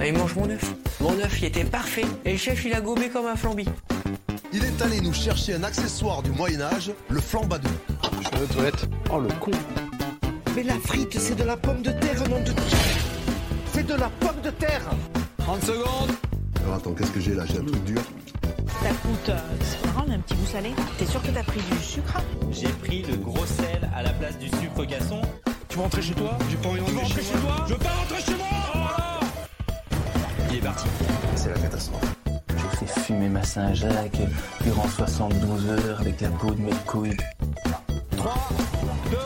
[0.00, 0.74] Allez, mange mon œuf.
[1.00, 2.04] Mon œuf, il était parfait.
[2.24, 3.66] Et le chef, il a gobé comme un flambi.
[4.52, 7.70] Il est allé nous chercher un accessoire du Moyen-Âge, le flambadou.
[8.02, 8.88] Je vais aux toilettes.
[9.10, 9.52] Oh le con.
[10.56, 12.52] Mais la frite, c'est de la pomme de terre, nom de...
[13.72, 14.82] C'est de la pomme de terre
[15.38, 16.10] 30 secondes.
[16.62, 17.46] Alors attends, qu'est-ce que j'ai là?
[17.46, 18.02] J'ai un truc dur.
[18.82, 20.70] Ça coûte, euh, c'est pas grave, un petit goût salé.
[20.98, 22.16] T'es sûr que t'as pris du sucre?
[22.50, 25.20] J'ai pris le gros sel à la place du sucre gasson.
[25.68, 26.36] Tu veux rentrer chez toi?
[26.50, 27.64] J'ai pas envie de rentrer chez, toi?
[27.68, 29.20] Je veux pas rentrer chez moi
[30.50, 30.86] Il est parti.
[31.36, 32.14] C'est la catastrophe.
[32.48, 34.20] Je fais fumer ma Saint-Jacques
[34.62, 37.16] durant 72 heures avec la peau de mes couilles.
[38.16, 38.34] 3,
[39.10, 39.16] 2,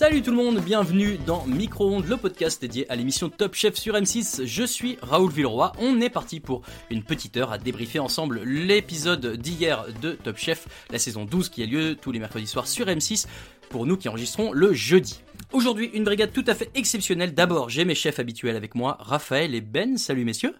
[0.00, 3.92] Salut tout le monde, bienvenue dans Micro-ondes, le podcast dédié à l'émission Top Chef sur
[3.92, 4.46] M6.
[4.46, 5.72] Je suis Raoul Villeroy.
[5.78, 10.68] On est parti pour une petite heure à débriefer ensemble l'épisode d'hier de Top Chef,
[10.90, 13.26] la saison 12 qui a lieu tous les mercredis soirs sur M6
[13.68, 15.20] pour nous qui enregistrons le jeudi.
[15.52, 17.34] Aujourd'hui, une brigade tout à fait exceptionnelle.
[17.34, 19.98] D'abord, j'ai mes chefs habituels avec moi, Raphaël et Ben.
[19.98, 20.54] Salut messieurs.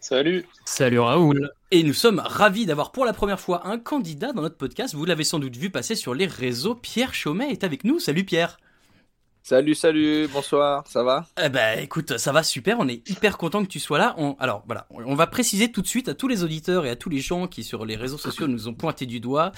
[0.00, 0.46] Salut.
[0.64, 1.50] Salut Raoul.
[1.70, 4.94] Et nous sommes ravis d'avoir pour la première fois un candidat dans notre podcast.
[4.94, 6.74] Vous l'avez sans doute vu passer sur les réseaux.
[6.74, 7.98] Pierre Chaumet est avec nous.
[7.98, 8.58] Salut Pierre.
[9.42, 11.24] Salut, salut, bonsoir, ça va?
[11.42, 12.76] Eh ben, écoute, ça va super.
[12.80, 14.14] On est hyper content que tu sois là.
[14.18, 16.96] On, alors voilà, on va préciser tout de suite à tous les auditeurs et à
[16.96, 19.52] tous les gens qui sur les réseaux sociaux nous ont pointé du doigt.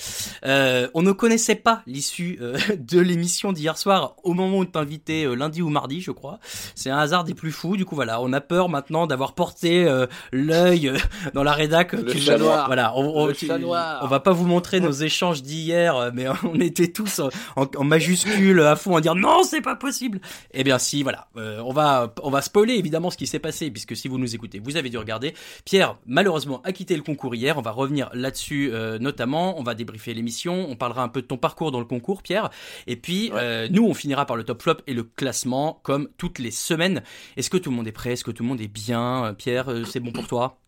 [0.45, 4.65] Euh, on ne connaissait pas l'issue euh, de l'émission d'hier soir au moment où on
[4.65, 6.39] t'invitait euh, lundi ou mardi, je crois.
[6.77, 7.77] C'est un hasard des plus fous.
[7.77, 10.99] Du coup, voilà, on a peur maintenant d'avoir porté euh, l'œil euh,
[11.35, 11.95] dans la rédac.
[11.95, 12.67] Le Tu- chat noir.
[12.67, 13.99] Voilà, on, on- Le chat noir.
[14.05, 17.83] on va pas vous montrer nos échanges d'hier, mais on était tous en, en, en
[17.85, 20.21] majuscule à fond à dire non, c'est pas possible.
[20.53, 23.71] Eh bien si, voilà, Euh, on va on va spoiler évidemment ce qui s'est passé
[23.71, 25.35] puisque si vous nous écoutez, vous avez dû regarder.
[25.65, 27.59] Pierre malheureusement a quitté le concours hier.
[27.59, 29.59] On va revenir là-dessus euh, notamment.
[29.59, 30.67] On va débriefer l'émission.
[30.69, 32.51] On parlera un peu de ton parcours dans le concours, Pierre.
[32.87, 36.39] Et puis euh, nous, on finira par le top flop et le classement comme toutes
[36.39, 37.03] les semaines.
[37.37, 38.13] Est-ce que tout le monde est prêt?
[38.13, 39.35] Est-ce que tout le monde est bien?
[39.37, 40.59] Pierre, c'est bon pour toi?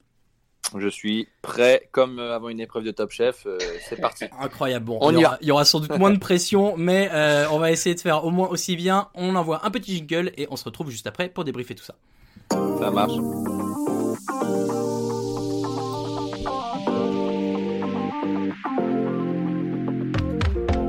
[0.78, 4.24] Je suis prêt comme euh, avant une épreuve de Top Chef, euh, c'est parti.
[4.40, 4.86] Incroyable.
[4.86, 7.10] Bon, On il, y y aura, il y aura sans doute moins de pression, mais
[7.12, 9.08] euh, on va essayer de faire au moins aussi bien.
[9.14, 11.94] On envoie un petit jingle et on se retrouve juste après pour débriefer tout ça.
[12.50, 13.12] Ça marche.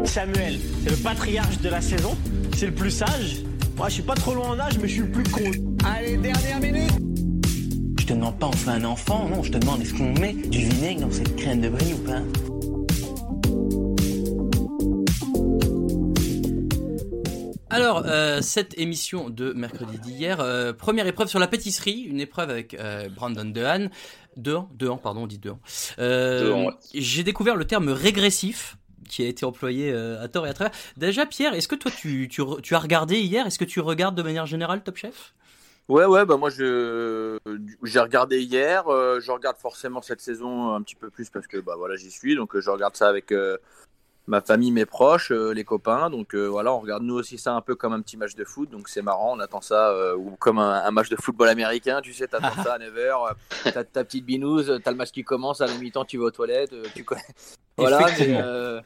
[0.05, 2.15] Samuel, c'est le patriarche de la saison,
[2.55, 3.43] c'est le plus sage.
[3.75, 5.51] Moi, je suis pas trop loin en âge, mais je suis le plus con.
[5.83, 7.12] Allez, dernière minute
[8.03, 10.33] Je te demande pas on fait un enfant, non, je te demande est-ce qu'on met
[10.33, 12.19] du vinaigre dans cette crème de brie ou pas?
[17.69, 22.49] Alors, euh, cette émission de mercredi d'hier, euh, première épreuve sur la pâtisserie, une épreuve
[22.49, 23.87] avec euh, Brandon Dehan.
[24.35, 25.59] Dehan, Dehan, pardon, on dit Dehan.
[25.97, 26.73] Euh, Dehan, ouais.
[26.93, 28.75] J'ai découvert le terme régressif
[29.07, 30.73] qui a été employé euh, à tort et à travers.
[30.97, 33.47] Déjà, Pierre, est-ce que toi, tu, tu, re- tu as regardé hier?
[33.47, 35.33] Est-ce que tu regardes de manière générale Top Chef?
[35.89, 37.37] Ouais, ouais, bah moi je
[37.83, 41.57] j'ai regardé hier, euh, je regarde forcément cette saison un petit peu plus parce que
[41.57, 43.57] bah voilà j'y suis, donc euh, je regarde ça avec euh,
[44.27, 47.59] ma famille, mes proches, euh, les copains, donc voilà on regarde nous aussi ça un
[47.59, 50.57] peu comme un petit match de foot, donc c'est marrant, on attend ça ou comme
[50.57, 53.33] un, un match de football américain, tu sais, t'attends ça à 9h,
[53.65, 56.31] t'as ta petite binouse, t'as le match qui commence, à la mi-temps tu vas aux
[56.31, 57.21] toilettes, tu connais.
[57.75, 58.83] Voilà, mais,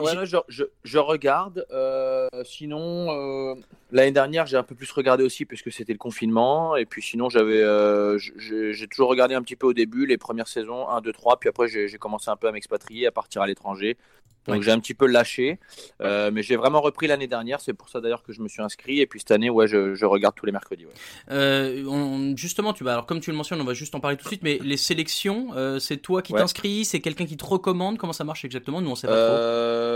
[0.00, 1.66] Ouais, je, je- je regarde.
[1.72, 3.54] euh, sinon, euh,
[3.90, 6.76] l'année dernière, j'ai un peu plus regardé aussi parce que c'était le confinement.
[6.76, 10.48] Et puis sinon, j'avais, euh, j'ai toujours regardé un petit peu au début, les premières
[10.48, 11.38] saisons, 1, 2, 3.
[11.40, 13.96] Puis après, j'ai commencé un peu à m'expatrier, à partir à l'étranger.
[14.46, 14.62] Donc Ouais.
[14.62, 15.58] j'ai un petit peu lâché,
[16.00, 17.60] Euh, mais j'ai vraiment repris l'année dernière.
[17.60, 19.00] C'est pour ça d'ailleurs que je me suis inscrit.
[19.00, 20.84] Et puis cette année, ouais, je, je regarde tous les mercredis.
[20.86, 20.92] ouais.
[21.30, 24.16] Euh, on- justement, tu vas alors comme tu le mentionnes, on va juste en parler
[24.16, 24.42] tout de suite.
[24.42, 26.40] Mais les sélections, euh, c'est toi qui Ouais.
[26.40, 27.96] t'inscris, c'est quelqu'un qui te recommande?
[27.98, 28.80] Comment ça marche exactement?
[28.80, 29.26] Nous, on sait pas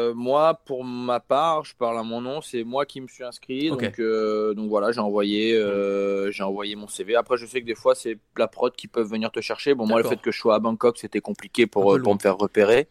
[0.08, 0.14] trop.
[0.14, 2.40] Moi, pour ma part, je parle à mon nom.
[2.40, 3.68] C'est moi qui me suis inscrit.
[3.68, 5.52] Donc, donc voilà, j'ai envoyé,
[6.30, 7.16] j'ai envoyé mon CV.
[7.16, 9.74] Après, je sais que des fois, c'est la prod qui peuvent venir te chercher.
[9.74, 12.88] Bon, moi, le fait que je sois à Bangkok, c'était compliqué pour me faire repérer.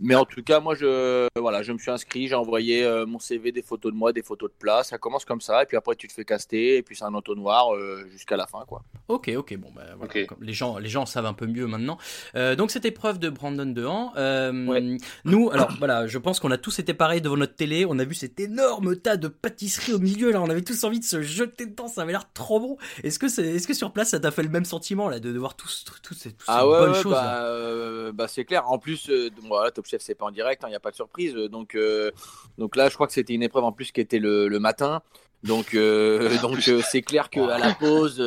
[0.00, 3.18] Mais en tout cas, moi, je, voilà, je me suis inscrit, j'ai envoyé euh, mon
[3.20, 4.88] CV, des photos de moi, des photos de place.
[4.88, 7.14] Ça commence comme ça, et puis après, tu te fais caster, et puis c'est un
[7.14, 8.82] entonnoir euh, jusqu'à la fin, quoi.
[9.06, 10.26] Ok, ok, bon, bah, voilà, Ok.
[10.26, 11.96] comme les gens, les gens savent un peu mieux maintenant.
[12.34, 14.98] Euh, donc cette épreuve de Brandon Dehan, euh, Ouais.
[15.24, 17.84] nous, alors voilà, je pense qu'on a tous été pareils devant notre télé.
[17.88, 20.40] On a vu cet énorme tas de pâtisseries au milieu là.
[20.40, 21.86] On avait tous envie de se jeter dedans.
[21.86, 22.76] Ça avait l'air trop bon.
[23.02, 25.32] Est-ce que c'est, est-ce que sur place ça t'a fait le même sentiment là de,
[25.32, 28.12] de voir tous, tous, tous ces, toutes ces Ah ouais, bonnes ouais, choses bah, euh,
[28.12, 28.68] bah, c'est clair.
[28.70, 30.96] En plus, euh, voilà, Top Chef c'est pas en direct, il n'y a pas de
[30.96, 31.34] surprise.
[31.34, 32.10] Donc, euh,
[32.58, 35.02] donc là, je crois que c'était une épreuve en plus qui était le, le matin.
[35.42, 38.22] Donc, euh, donc euh, c'est clair qu'à la pause,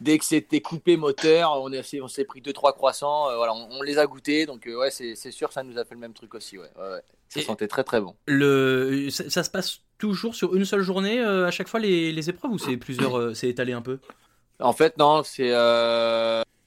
[0.00, 3.28] dès que c'était coupé moteur, on est- on s'est pris deux trois croissants.
[3.30, 4.46] euh, voilà, on, on les a goûtés.
[4.46, 6.56] Donc euh, ouais, c'est sûr, ça nous a fait le même truc aussi.
[6.56, 7.02] Ouais, ouais, ouais.
[7.28, 8.14] Ça sentait très très bon.
[8.26, 12.12] Le, ça, ça se passe toujours sur une seule journée euh, à chaque fois les,
[12.12, 13.98] les épreuves ou c'est plusieurs, c'est étalé un peu?
[14.60, 15.52] En fait, non, c'est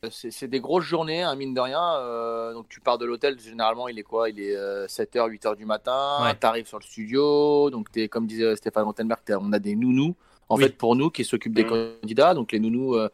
[0.09, 1.95] c'est c'est des grosses journées, hein, mine de rien.
[1.97, 4.29] Euh, donc, tu pars de l'hôtel, généralement, il est quoi?
[4.29, 4.55] Il est
[4.87, 6.19] 7h, 8h du matin.
[6.23, 6.37] Ouais.
[6.39, 7.69] Tu arrives sur le studio.
[7.69, 10.15] Donc, es, comme disait Stéphane Rottenberg, on a des nounous,
[10.47, 10.63] en Oui.
[10.63, 11.97] fait, pour nous, qui s'occupent des Mhm.
[12.01, 12.33] candidats.
[12.33, 13.09] Donc, les nounous euh,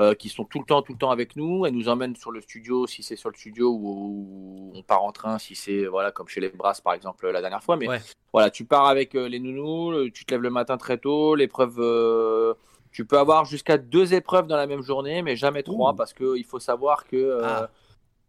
[0.00, 1.66] euh, qui sont tout le temps, tout le temps avec nous.
[1.66, 5.12] Elles nous emmènent sur le studio, si c'est sur le studio, ou on part en
[5.12, 7.76] train, si c'est, voilà, comme chez les Brasses, par exemple, la dernière fois.
[7.76, 8.00] Mais Ouais.
[8.32, 11.76] voilà, tu pars avec euh, les nounous, tu te lèves le matin très tôt, l'épreuve,
[11.78, 12.54] euh,
[12.94, 15.96] tu peux avoir jusqu'à deux épreuves dans la même journée, mais jamais trois, Ouh.
[15.96, 17.68] parce qu'il faut savoir que euh, Ah.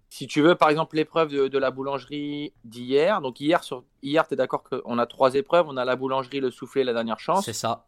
[0.10, 4.28] si tu veux, par exemple, l'épreuve de, de la boulangerie d'hier, donc hier, sur, hier
[4.28, 7.20] tu es d'accord qu'on a trois épreuves, on a la boulangerie, le soufflé, la dernière
[7.20, 7.46] chance.
[7.46, 7.86] C'est ça.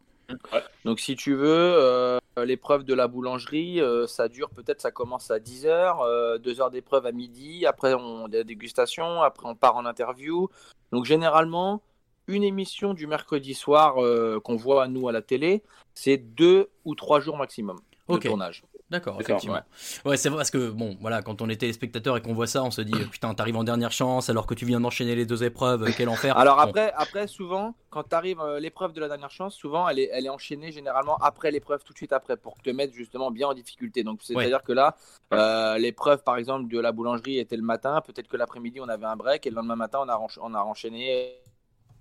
[0.84, 5.30] Donc si tu veux, euh, l'épreuve de la boulangerie, euh, ça dure peut-être, ça commence
[5.32, 9.74] à 10h, 2 heures d'épreuve à midi, après on a la dégustation, après on part
[9.76, 10.48] en interview.
[10.92, 11.82] Donc généralement,
[12.28, 15.62] une émission du mercredi soir euh, qu'on voit nous à la télé,
[15.94, 17.78] c'est deux ou trois jours maximum
[18.08, 18.62] de tournage.
[18.90, 19.60] D'accord, effectivement.
[20.06, 22.64] Ouais, c'est vrai parce que bon, voilà, quand on est téléspectateur et qu'on voit ça,
[22.64, 25.26] on se dit euh, putain, t'arrives en dernière chance alors que tu viens d'enchaîner les
[25.26, 26.38] deux épreuves, euh, quel enfer.
[26.38, 26.62] Alors Bon.
[26.62, 30.24] après, après souvent, quand tu arrives l'épreuve de la dernière chance, souvent elle est, elle
[30.24, 33.54] est enchaînée généralement après l'épreuve, tout de suite après, pour te mettre justement bien en
[33.54, 34.04] difficulté.
[34.04, 34.96] Donc c'est-à-dire que là,
[35.34, 39.04] euh, l'épreuve par exemple de la boulangerie était le matin, peut-être que l'après-midi on avait
[39.04, 41.34] un break et le lendemain matin on a, on a enchaîné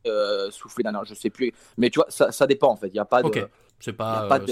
[0.07, 1.53] euh, soufflé d'un je sais plus.
[1.77, 2.87] Mais tu vois, ça, ça dépend en fait.
[2.87, 3.47] Il n'y a pas de.
[3.79, 4.45] C'est il y pas, a pas euh, pas de...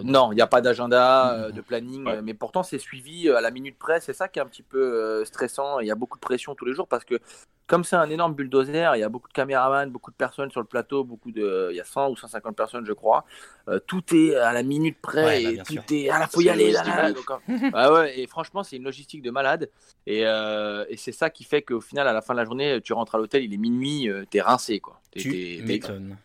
[0.00, 0.04] défini.
[0.12, 1.52] non, il n'y a pas d'agenda, euh, Mhm.
[1.52, 2.16] de planning, Ouais.
[2.16, 4.00] euh, mais pourtant c'est suivi euh, à la minute près.
[4.00, 5.80] C'est ça qui est un petit peu euh, stressant.
[5.80, 7.18] Il y a beaucoup de pression tous les jours parce que
[7.66, 10.60] comme c'est un énorme bulldozer, il y a beaucoup de caméramans, beaucoup de personnes sur
[10.60, 13.24] le plateau, beaucoup de, il y a 100 ou 150 personnes, je crois.
[13.68, 15.82] Euh, tout est à la minute près Ouais, bah, et bien tout sûr.
[15.90, 16.72] est, ah là, faut y aller.
[16.72, 19.70] Là, Donc, euh, ah ouais, et franchement, c'est une logistique de malade.
[20.06, 22.80] Et, euh, et c'est ça qui fait qu'au final, à la fin de la journée,
[22.82, 25.00] tu rentres à l'hôtel, il est minuit, euh, t'es rincé, quoi.
[25.10, 26.18] T'es- Tu m'étonnes.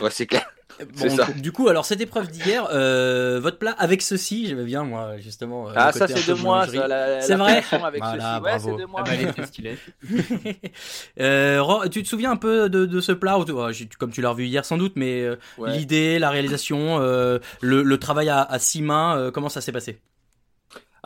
[0.00, 0.50] Ouais, c'est clair.
[0.96, 1.26] Bon, ça.
[1.36, 5.68] du coup, alors cette épreuve d'hier, euh, votre plat avec ceci, j'aimais bien moi justement.
[5.68, 8.42] euh, Ah, ça c'est de moi, C'est vrai avec Voilà, ceci.
[8.44, 9.00] Ouais, de moi.
[9.04, 9.16] Ah bah.
[11.20, 13.38] Euh, Ro- tu te souviens un peu de, de ce plat
[13.98, 15.70] Comme tu l'as revu hier sans doute, mais euh, Ouais.
[15.76, 19.72] l'idée, la réalisation, euh, le, le travail à, à six mains, euh, comment ça s'est
[19.72, 19.98] passé?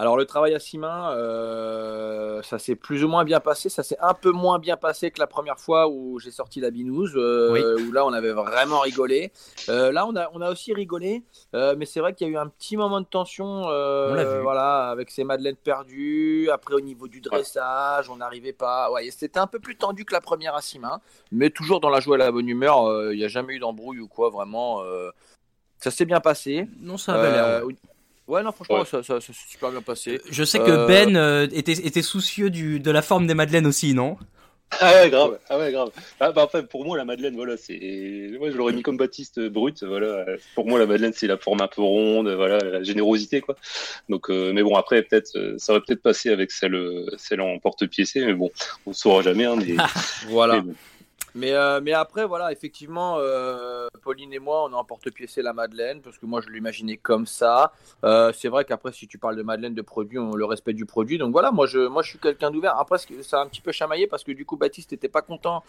[0.02, 3.68] Alors le travail à six mains, euh, ça s'est plus ou moins bien passé.
[3.68, 6.72] Ça s'est un peu moins bien passé que la première fois où j'ai sorti la
[6.72, 9.30] binouse, euh, où là on avait vraiment rigolé.
[9.68, 11.22] Euh, là on a, on a aussi rigolé,
[11.54, 14.14] euh, mais c'est vrai qu'il y a eu un petit moment de tension, euh, On
[14.14, 14.40] l'a vu.
[14.42, 16.50] voilà, avec ces madeleines perdues.
[16.52, 18.90] Après au niveau du dressage, on n'arrivait pas.
[18.90, 21.00] Ouais, c'était un peu plus tendu que la première à six mains,
[21.30, 22.86] mais toujours dans la joie et la bonne humeur.
[22.86, 24.82] euh, Il n'y a jamais eu d'embrouille ou quoi, vraiment.
[24.82, 25.10] euh,
[25.78, 26.66] ça s'est bien passé.
[26.80, 27.62] Non, ça avait l'air.
[28.28, 28.38] Euh, ouais.
[28.38, 28.84] Ouais, non, franchement, Ouais.
[28.84, 30.20] ça, ça- ça s'est super bien passé.
[30.30, 33.66] Je sais que euh, Ben euh, était, était soucieux du, de la forme des madeleines
[33.66, 34.16] aussi, non?
[34.80, 35.38] Ah ouais, grave.
[35.50, 35.90] Ah ouais, grave.
[36.18, 38.30] Ah, bah, après, pour moi, la Madeleine, voilà, c'est.
[38.38, 39.82] Moi, je l'aurais mis comme Baptiste euh, brut.
[39.84, 40.24] Voilà.
[40.54, 43.54] Pour moi, la Madeleine, c'est la forme un peu ronde, voilà, la générosité, quoi.
[44.08, 47.42] Donc, euh, mais bon, après, peut-être, euh, ça aurait peut-être passé avec celle, euh, celle
[47.42, 48.50] en porte-piécé, mais bon,
[48.86, 49.44] on saura jamais.
[49.44, 49.74] Hein, mais...
[50.28, 50.54] Voilà.
[50.54, 50.74] mais bon.
[51.34, 56.02] Mais, euh, mais après, voilà, effectivement, euh, Pauline et moi, on a emporte-piécé la Madeleine,
[56.02, 57.72] parce que moi, je l'imaginais comme ça.
[58.04, 60.86] Euh, c'est vrai qu'après, si tu parles de Madeleine, de produit, on le respect du
[60.86, 61.18] produit.
[61.18, 62.76] Donc voilà, moi, je, moi, je suis quelqu'un d'ouvert.
[62.78, 65.62] Après, ça a un petit peu chamaillé, parce que du coup, Baptiste n'était pas content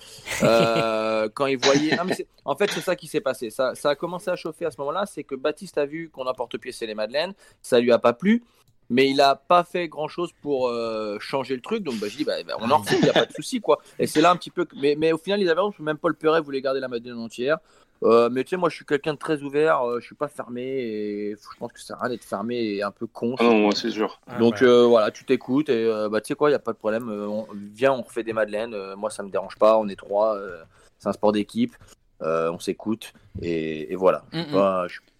[0.43, 1.95] euh, quand il voyait.
[1.95, 3.49] Non, mais en fait, c'est ça qui s'est passé.
[3.49, 5.05] Ça, ça a commencé à chauffer à ce moment-là.
[5.05, 7.33] C'est que Baptiste a vu qu'on emporte-piécé les Madeleines.
[7.61, 8.43] Ça lui a pas plu.
[8.89, 11.83] Mais il a pas fait grand chose pour euh, changer le truc.
[11.83, 13.59] Donc bah, je dis, bah, bah, on en refait, il n'y a pas de souci
[13.61, 13.79] quoi.
[13.99, 14.65] Et c'est là un petit peu.
[14.65, 17.17] que- Mais, mais au final, ils avaient raison, même Paul Perret voulait garder la Madeleine
[17.19, 17.57] entière.
[18.03, 20.27] Euh, mais tu sais, moi je suis quelqu'un de très ouvert, euh, je suis pas
[20.27, 23.35] fermé et je pense que ça sert à rien d'être fermé et un peu con.
[23.39, 24.19] Ah non, moi, c'est sûr.
[24.39, 26.73] Donc euh, voilà, tu t'écoutes et euh, bah, tu sais quoi, il n'y a pas
[26.73, 27.07] de problème.
[27.09, 28.73] euh, on, viens, on refait des madeleines.
[28.73, 29.77] euh, moi, ça me dérange pas.
[29.77, 30.35] On est trois.
[30.35, 30.61] euh,
[30.99, 31.75] c'est un sport d'équipe.
[32.21, 33.11] euh, on s'écoute
[33.41, 34.23] et, et voilà.
[34.31, 34.53] Je suis Mhm.
[34.53, 35.12] pas- je- c'est-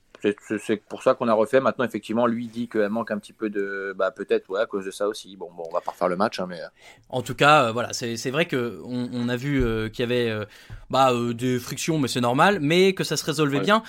[0.66, 1.60] c'est pour ça qu'on a refait.
[1.60, 3.94] Maintenant, effectivement, lui dit qu'elle manque un petit peu de.
[3.98, 5.36] Bah, peut-être, ouais, à cause de ça aussi.
[5.36, 6.62] Bon, bon on va pas refaire le match, hein, mais.
[6.62, 6.68] euh,
[7.10, 10.30] En tout cas, euh, voilà, c'est vrai que on, a vu euh, qu'il y avait
[10.30, 10.46] euh,
[10.90, 13.64] bah, des frictions, mais c'est normal, mais que ça se résolvait Ouais.
[13.64, 13.84] bien.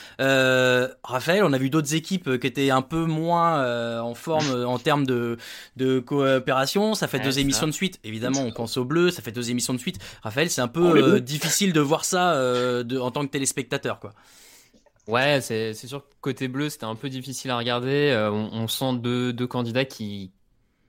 [1.04, 5.06] Raphaël, on a vu d'autres équipes qui étaient un peu moins en forme en termes
[5.06, 5.36] de,
[5.76, 6.94] de coopération.
[6.94, 8.00] Ça fait Ouais, deux émissions de suite.
[8.04, 9.10] Évidemment, on pense au bleu.
[9.10, 9.98] Ça fait deux émissions de suite.
[10.22, 11.20] Raphaël, c'est un peu Oh, bleus.
[11.20, 12.34] difficile de voir ça
[12.82, 14.12] de, en tant que téléspectateur, quoi.
[15.06, 18.10] Ouais, c'est sûr que côté bleu, c'était un peu difficile à regarder.
[18.10, 20.32] Euh, on, on sent deux, deux candidats qui,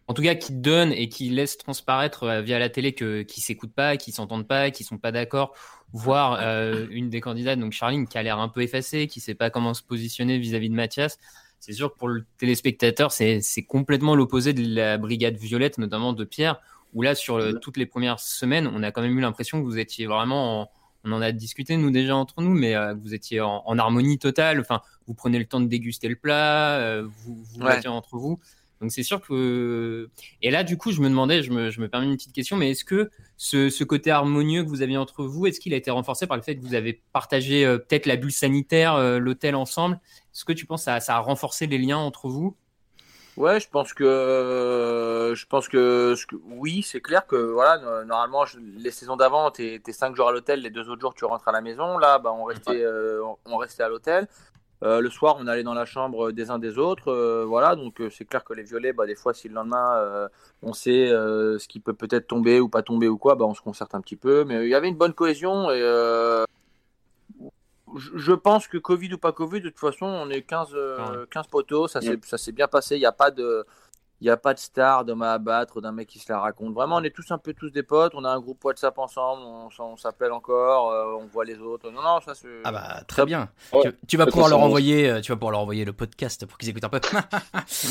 [0.07, 3.41] en tout cas, qui donnent et qui laissent transparaître euh, via la télé que qui
[3.41, 5.53] s'écoutent pas, qui s'entendent pas, qui sont pas d'accord.
[5.91, 9.35] Voire euh, une des candidates, donc Charline, qui a l'air un peu effacée, qui sait
[9.35, 11.17] pas comment se positionner vis-à-vis de Mathias.
[11.59, 16.13] C'est sûr que pour le téléspectateur, c'est c'est complètement l'opposé de la brigade violette, notamment
[16.13, 16.61] de Pierre,
[16.93, 19.65] où là, sur le- toutes les premières semaines, on a quand même eu l'impression que
[19.65, 20.71] vous étiez vraiment en,
[21.05, 24.17] on en a discuté nous déjà entre nous, mais euh, vous étiez en, en harmonie
[24.19, 24.59] totale.
[24.59, 27.87] Enfin, vous prenez le temps de déguster le plat, euh, vous vous Ouais.
[27.87, 28.39] entre vous.
[28.81, 30.09] Donc c'est sûr que.
[30.41, 32.57] Et là, du coup, je me demandais, je me, je me permets une petite question,
[32.57, 35.77] mais est-ce que ce, ce côté harmonieux que vous aviez entre vous, est-ce qu'il a
[35.77, 39.55] été renforcé par le fait que vous avez partagé euh, peut-être la bulle sanitaire, l'hôtel
[39.55, 39.99] ensemble?
[40.33, 42.57] Est-ce que tu penses que ça, ça a renforcé les liens entre vous?
[43.37, 46.15] Ouais, je pense que je pense que,
[46.47, 48.45] oui, c'est clair que voilà, no- normalement
[48.77, 51.47] les saisons d'avant, t'es es cinq jours à l'hôtel, les deux autres jours tu rentres
[51.47, 51.97] à la maison.
[51.97, 54.27] Là, bah on restait euh, on- restait à l'hôtel.
[54.83, 57.09] Euh, le soir, on allait dans la chambre des uns des autres.
[57.11, 59.95] euh, voilà, donc euh, c'est clair que les violets, bah des fois, si le lendemain
[59.97, 60.27] euh,
[60.61, 63.53] on sait euh, ce qui peut peut-être tomber ou pas tomber ou quoi, bah on
[63.53, 64.45] se concerte un petit peu.
[64.45, 66.43] Mais il y avait une bonne cohésion et euh,
[67.97, 71.47] je pense que Covid ou pas Covid, de toute façon, on est 15, euh, 15
[71.47, 72.95] poteaux, ça s'est ça s'est bien passé.
[72.95, 73.65] Il n'y a pas de,
[74.21, 76.73] il y a pas de star, d'homme à abattre, d'un mec qui se la raconte.
[76.73, 78.13] Vraiment, on est tous un peu tous des potes.
[78.15, 79.41] On a un groupe WhatsApp ensemble,
[79.79, 81.89] on, s'appelle encore, euh, on voit les autres.
[81.91, 82.47] Non, non, ça c'est.
[82.63, 83.49] Ah bah très bien.
[83.73, 83.81] Ouais.
[83.83, 86.57] Tu, tu vas pouvoir leur envoyer, euh, tu vas pouvoir leur envoyer le podcast pour
[86.57, 86.99] qu'ils écoutent un peu.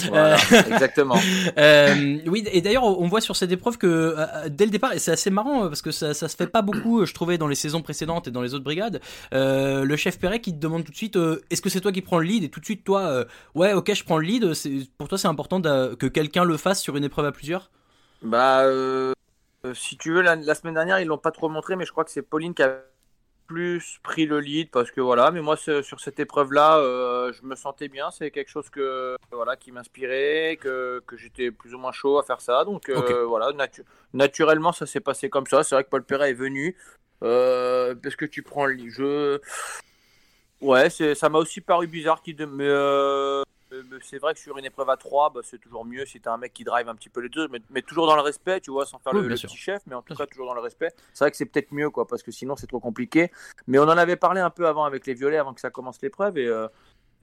[0.08, 0.36] Voilà, Euh,
[0.70, 1.16] exactement.
[1.58, 3.86] euh, oui, et d'ailleurs, on voit sur cette épreuve que
[4.18, 6.62] euh, dès le départ, et c'est assez marrant parce que ça, ça se fait pas
[6.62, 9.00] beaucoup, je trouvais, dans les saisons précédentes et dans les autres brigades.
[9.32, 11.92] euh, le chef Perret qui te demande tout de suite, euh, est-ce que c'est toi
[11.92, 12.44] qui prends le lead?
[12.44, 14.52] Et tout de suite, toi, euh, ouais, ok, je prends le lead.
[14.98, 17.70] Pour toi, c'est important que quelqu'un le fasse sur une épreuve à plusieurs?
[18.22, 19.12] Bah, euh,
[19.74, 22.04] si tu veux, la, la semaine dernière, ils l'ont pas trop montré, mais je crois
[22.04, 22.80] que c'est Pauline qui a
[23.46, 25.30] plus pris le lead parce que voilà.
[25.30, 28.10] Mais moi, sur cette épreuve-là, euh, je me sentais bien.
[28.10, 32.22] C'est quelque chose que voilà qui m'inspirait, que, que j'étais plus ou moins chaud à
[32.22, 32.64] faire ça.
[32.64, 35.62] Donc euh, voilà, natu- naturellement, ça s'est passé comme ça.
[35.62, 36.74] C'est vrai que Paul Perret est venu
[37.20, 38.90] parce que tu prends le lead.
[38.90, 39.40] Je
[40.60, 42.46] Ouais, ça m'a aussi paru bizarre qu'il de...
[42.46, 43.42] mais euh,
[44.02, 46.36] c'est vrai que sur une épreuve à 3, bah, c'est toujours mieux si t'as un
[46.36, 48.70] mec qui drive un petit peu les deux, mais, mais toujours dans le respect, tu
[48.70, 50.92] vois, sans faire Oui, le, petit chef, mais en tout cas toujours dans le respect.
[51.12, 53.30] C'est vrai que c'est peut-être mieux, quoi, parce que sinon c'est trop compliqué.
[53.66, 56.00] Mais on en avait parlé un peu avant avec les violets, avant que ça commence
[56.02, 56.68] l'épreuve, et, euh,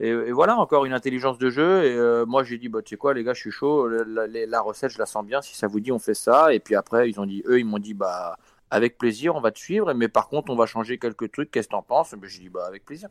[0.00, 1.84] et, et voilà, encore une intelligence de jeu.
[1.84, 4.26] Et euh, moi j'ai dit, bah, tu sais quoi, les gars, je suis chaud, la,
[4.26, 6.52] la- la recette, je la sens bien, si ça vous dit, on fait ça.
[6.54, 8.36] Et puis après, ils ont dit, eux, ils m'ont dit, bah,
[8.70, 11.68] avec plaisir, on va te suivre, mais par contre, on va changer quelques trucs, qu'est-ce
[11.68, 12.14] que t'en penses?
[12.14, 13.08] Ben, J'ai dit, bah, avec plaisir.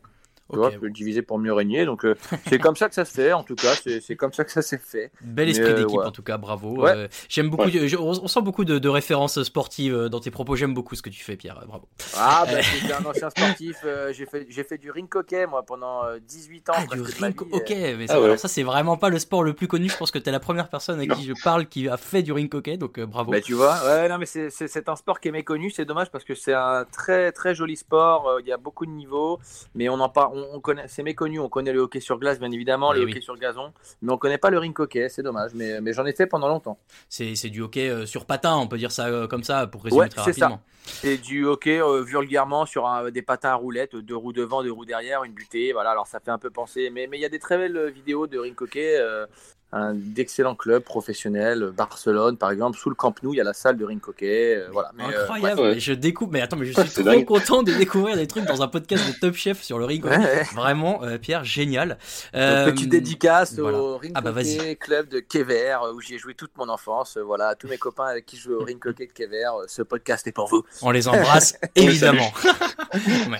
[0.52, 0.74] Tu Ok.
[0.78, 1.84] vois, diviser pour mieux régner.
[1.84, 2.14] Donc, euh,
[2.48, 3.74] c'est comme ça que ça se fait, en tout cas.
[3.74, 5.10] C'est comme ça que ça s'est fait.
[5.22, 6.04] Bel esprit euh, d'équipe ouais.
[6.06, 6.82] en tout cas, bravo.
[6.82, 6.92] Ouais.
[6.94, 7.64] Euh, J'aime beaucoup.
[7.64, 7.88] Ouais.
[7.88, 10.56] je- on, on sent beaucoup de, de références sportives dans tes propos.
[10.56, 11.62] J'aime beaucoup ce que tu fais, Pierre.
[11.66, 11.88] Bravo.
[12.16, 13.84] Ah, bah, j'étais un ancien sportif.
[14.10, 16.72] j'ai fait, du ring hockey, moi, pendant euh, 18 ans.
[16.76, 19.68] Ah, du vie, hockey, mais ça, alors ça c'est vraiment pas le sport le plus
[19.68, 19.88] connu.
[19.88, 22.32] Je pense que t'es la première personne à qui je parle qui a fait du
[22.32, 23.30] ring hockey, donc bravo.
[23.32, 24.48] Bah, tu vois, ouais, non, mais c'est-
[24.88, 25.70] un sport qui est méconnu.
[25.70, 28.38] C'est dommage parce que c'est un très très joli sport.
[28.40, 29.38] Il y a beaucoup de niveaux,
[29.74, 31.38] mais on en parle, on, on connaît, c'est méconnu.
[31.38, 33.10] On connaît le hockey sur glace, bien évidemment, Oui, le oui.
[33.12, 33.72] hockey sur gazon,
[34.02, 35.08] mais on connaît pas le ring hockey.
[35.08, 36.78] C'est dommage, mais, mais j'en ai fait pendant longtemps.
[37.08, 39.84] C'est c'est du hockey euh, sur patin, on peut dire ça euh, comme ça pour
[39.84, 40.46] résumer Ouais, très ça.
[40.48, 40.62] rapidement.
[40.84, 44.72] C'est du hockey euh, vulgairement sur un- des patins à roulettes, deux roues devant, deux
[44.72, 45.72] roues derrière, une butée.
[45.72, 46.90] Voilà, alors ça fait un peu penser.
[46.90, 48.96] Mais mais il y a des très belles vidéos de rink hockey.
[48.98, 49.26] euh,
[49.72, 53.54] un d'excellents clubs professionnels, Barcelone par exemple, sous le Camp Nou, il y a la
[53.54, 54.56] salle de rink hockey.
[54.56, 54.90] euh, voilà.
[54.94, 55.60] Mais, euh, Incroyable.
[55.62, 55.80] ouais.
[55.80, 57.24] Je découvre, mais attends, mais je Ouais, suis trop dingue.
[57.24, 60.16] content de découvrir des trucs dans un podcast de Top Chef sur le ring hockey.
[60.18, 60.42] Ouais.
[60.54, 61.98] Vraiment, euh, Pierre, génial.
[62.34, 63.78] Donc, petite dédicace voilà.
[63.78, 64.30] au Ring Ah bah.
[64.36, 67.16] Hockey Club de Kever où j'y ai joué toute mon enfance.
[67.24, 70.26] Voilà, tous mes copains avec qui je joue au Ring Hockey de Kever, ce podcast
[70.26, 70.62] est pour vous.
[70.82, 72.30] On les embrasse, évidemment.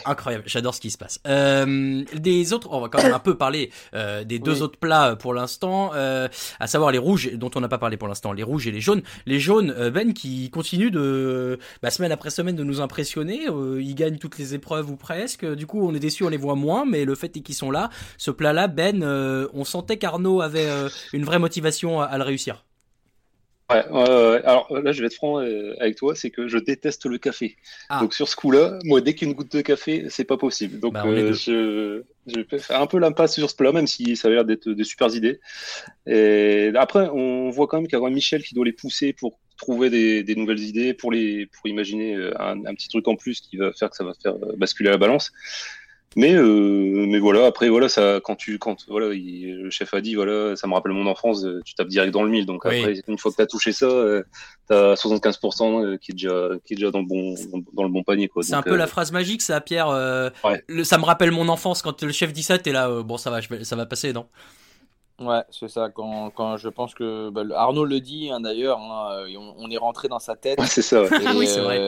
[0.04, 1.18] Incroyable, j'adore ce qui se passe.
[1.26, 5.16] Euh, des autres, on va quand même un peu parler euh, des deux autres plats
[5.16, 5.90] pour l'instant.
[5.94, 6.28] Euh, euh,
[6.60, 8.80] à savoir les rouges dont on n'a pas parlé pour l'instant, les rouges et les
[8.80, 9.02] jaunes.
[9.26, 13.48] Les jaunes, euh, Ben, qui continuent de bah, semaine après semaine de nous impressionner.
[13.48, 15.44] Euh, ils gagnent toutes les épreuves ou presque.
[15.44, 17.70] Du coup, on est déçu, on les voit moins, mais le fait est qu'ils sont
[17.70, 17.90] là.
[18.18, 19.02] Ce plat-là, Ben,
[19.52, 20.68] on sentait qu'Arnaud avait
[21.12, 22.64] une vraie motivation à, à le réussir.
[23.70, 23.84] Ouais,
[24.44, 27.56] alors là, je vais être franc euh, avec toi, c'est que je déteste le café.
[27.88, 28.00] Ah.
[28.00, 30.78] Donc sur ce coup-là, moi, dès qu'une goutte de café, c'est pas possible.
[30.80, 34.16] Donc Bah, euh, je, je vais faire un peu l'impasse sur ce plat, même si
[34.16, 35.40] ça a l'air d'être des super idées.
[36.06, 39.38] Et après, on voit quand même qu'il y a Michel qui doit les pousser pour
[39.56, 43.40] trouver des, nouvelles idées, pour les, pour imaginer euh, un, un petit truc en plus
[43.40, 45.30] qui va faire que ça va faire euh, basculer la balance.
[46.14, 50.00] Mais euh, mais voilà après voilà ça quand tu quand voilà il- le chef a
[50.02, 52.64] dit voilà ça me rappelle mon enfance euh, tu tapes direct dans le mille donc
[52.66, 52.80] Oui.
[52.80, 54.22] après une fois que tu as touché ça euh,
[54.68, 57.34] t'as 75% euh, qui est déjà qui est déjà dans le bon
[57.72, 59.88] dans le bon panier quoi C'est un peu euh, la phrase magique, ça, Pierre.
[59.88, 60.62] euh, Ouais.
[60.68, 62.58] le- ça me rappelle mon enfance quand le chef dit ça.
[62.58, 64.26] T'es là, euh, bon, ça va, je vais- ça va passer, non?
[65.20, 65.88] Ouais, c'est ça.
[65.88, 69.70] Quand, quand je pense que bah, Arnaud le dit hein, d'ailleurs, hein, euh, on, on
[69.70, 70.58] est rentré dans sa tête.
[70.60, 71.08] Ouais, c'est ça, ouais.
[71.22, 71.78] Et, Oui, c'est vrai.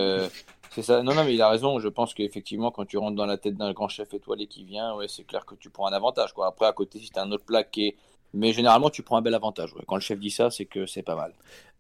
[0.75, 1.03] C'est ça.
[1.05, 1.79] Non, non, mais il a raison.
[1.79, 4.95] Je pense qu'effectivement, quand tu rentres dans la tête d'un grand chef étoilé qui vient,
[4.97, 6.33] ouais, c'est clair que tu prends un avantage.
[6.33, 6.49] Quoi.
[6.49, 7.97] Après, à côté, si t'as un autre plat qui est.
[8.37, 9.73] Mais généralement, tu prends un bel avantage.
[9.75, 9.83] ouais.
[9.87, 11.33] Quand le chef dit ça, c'est que c'est pas mal.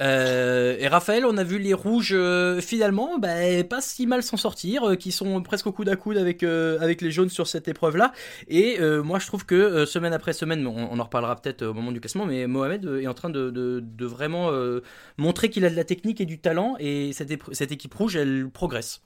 [0.03, 4.37] Euh, et Raphaël, on a vu les rouges euh, finalement bah, pas si mal s'en
[4.37, 7.47] sortir, euh, qui sont presque au coude à coude avec, euh, avec les jaunes sur
[7.47, 8.13] cette épreuve-là.
[8.49, 11.63] Et euh, moi je trouve que euh, semaine après semaine, on, on en reparlera peut-être
[11.63, 14.81] au moment du classement, mais Mohamed est en train de, de, de vraiment euh,
[15.17, 17.31] montrer qu'il a de la technique et du talent, et cette,
[17.73, 19.03] équipe rouge, elle progresse.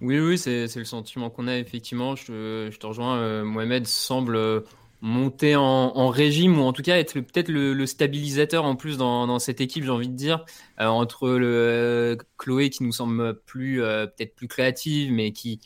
[0.00, 2.16] Oui, oui, c'est le sentiment qu'on a, effectivement.
[2.16, 4.60] Je, te- je te rejoins, euh, Mohamed semble euh,
[5.00, 9.38] monter en, régime, ou en tout cas être peut-être le, stabilisateur en plus dans, dans
[9.38, 10.44] cette équipe, j'ai envie de dire.
[10.80, 15.60] Euh, entre le euh, Chloé qui nous semble plus euh, peut-être plus créative, mais qui,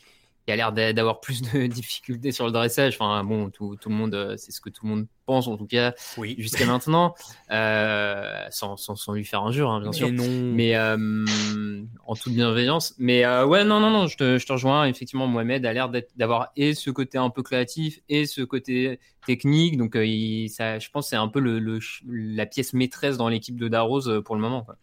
[0.45, 2.95] qui a l'air d'a- d'avoir plus de difficultés sur le dressage.
[2.99, 5.57] Enfin, bon, tout, tout le monde, euh, c'est ce que tout le monde pense, en
[5.57, 6.35] tout cas, Oui.
[6.37, 7.15] jusqu'à maintenant,
[7.51, 10.07] euh, sans, sans, sans lui faire injure, hein, bien sûr.
[10.09, 10.53] Mais non.
[10.53, 12.93] Mais euh, en toute bienveillance.
[12.99, 14.85] Mais euh, ouais, non, non, non, je te, je te rejoins.
[14.85, 19.77] Effectivement, Mohamed a l'air d'avoir et ce côté un peu créatif et ce côté technique.
[19.77, 23.17] Donc, euh, il, ça, je pense que c'est un peu le, le la pièce maîtresse
[23.17, 24.61] dans l'équipe de Darroze euh, pour le moment.
[24.61, 24.75] Quoi.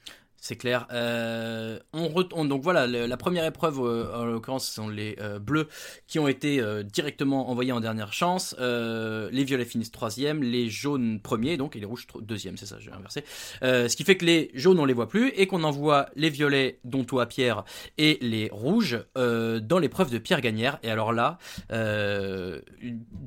[0.44, 0.88] C'est clair.
[0.90, 5.38] Euh, on retourne donc voilà la première épreuve euh, en l'occurrence ce sont les euh,
[5.38, 5.68] bleus
[6.08, 8.56] qui ont été directement envoyés en dernière chance.
[8.58, 12.90] Les violets finissent troisième, les jaunes premiers donc et les rouges deuxième c'est ça j'ai
[12.90, 13.22] inversé.
[13.62, 16.80] Ce qui fait que les jaunes on les voit plus et qu'on envoie les violets
[16.82, 17.62] dont toi Pierre
[17.96, 20.80] et les rouges dans l'épreuve de Pierre Gagnère.
[20.82, 21.38] Et alors là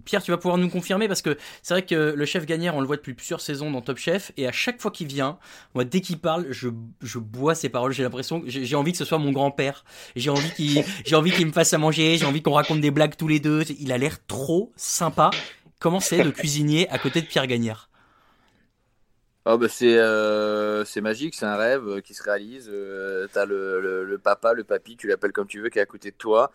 [0.03, 2.81] Pierre tu vas pouvoir nous confirmer parce que c'est vrai que le chef Gagnère on
[2.81, 5.39] le voit depuis plusieurs saisons dans Top Chef et à chaque fois qu'il vient
[5.75, 6.69] moi, dès qu'il parle, je,
[7.05, 7.91] je bois ses paroles.
[7.91, 9.85] J'ai l'impression que j'ai envie que ce soit mon grand-père.
[10.15, 12.17] J'ai envie qu'il, me fasse à manger.
[12.17, 13.63] J'ai envie qu'on raconte des blagues tous les deux.
[13.79, 15.29] Il a l'air trop sympa.
[15.79, 17.89] Comment c'est de cuisinier à côté de Pierre Gagnère?
[19.47, 22.67] Ah bah c'est euh, c'est magique, c'est un rêve qui se réalise.
[22.73, 25.85] Euh, T'as le, le, papa, le papy, tu l'appelles comme tu veux, qui est à
[25.85, 26.51] côté de toi.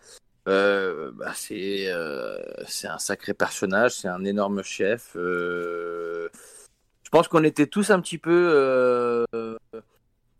[0.49, 5.11] Euh, bah c'est un sacré personnage, c'est un énorme chef.
[5.15, 6.29] Je
[7.11, 9.25] pense qu'on était tous un petit peu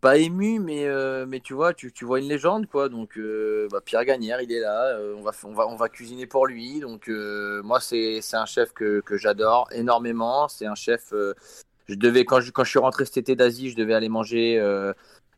[0.02, 2.88] pas émus, mais euh, tu vois, tu, vois une légende quoi.
[2.90, 4.96] Donc euh, bah, Pierre Gagnère, il est là.
[4.98, 6.80] euh, on va on va cuisiner pour lui.
[6.80, 10.48] Donc moi c'est un chef que j'adore énormément.
[10.48, 11.14] C'est un chef.
[11.88, 14.60] je devais quand je quand je suis rentré cet été d'Asie, je devais aller manger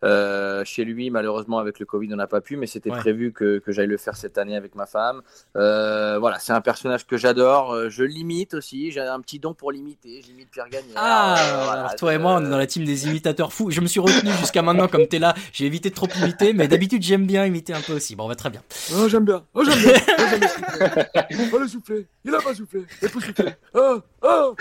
[0.04, 1.10] euh, chez lui.
[1.10, 2.98] Malheureusement avec le Covid, on n'a pas pu, mais c'était Ouais.
[2.98, 5.22] prévu que que j'aille le faire cette année avec ma femme.
[5.56, 7.72] Euh, voilà, c'est un personnage que j'adore.
[7.72, 8.90] Euh, Je l'imite aussi.
[8.90, 10.22] J'ai un petit don pour l'imiter.
[10.24, 10.92] J'imite Pierre Gagnère.
[10.96, 11.72] Ah, voilà.
[11.80, 13.70] alors toi et moi, on est dans la team des imitateurs fous.
[13.70, 15.34] Je me suis retenu jusqu'à maintenant, comme t'es là.
[15.52, 18.14] J'ai évité de trop imiter, mais d'habitude, j'aime bien imiter un peu aussi.
[18.16, 18.62] Bon, va très bien.
[18.96, 19.44] Oh, j'aime bien.
[19.54, 19.92] Oh, j'aime bien.
[20.18, 21.48] Oh, j'aime bien.
[21.52, 22.06] Oh, le souffler.
[22.24, 22.84] Il a pas soufflé.
[23.02, 23.52] Il peut souffler.
[23.74, 24.54] Oh, oh.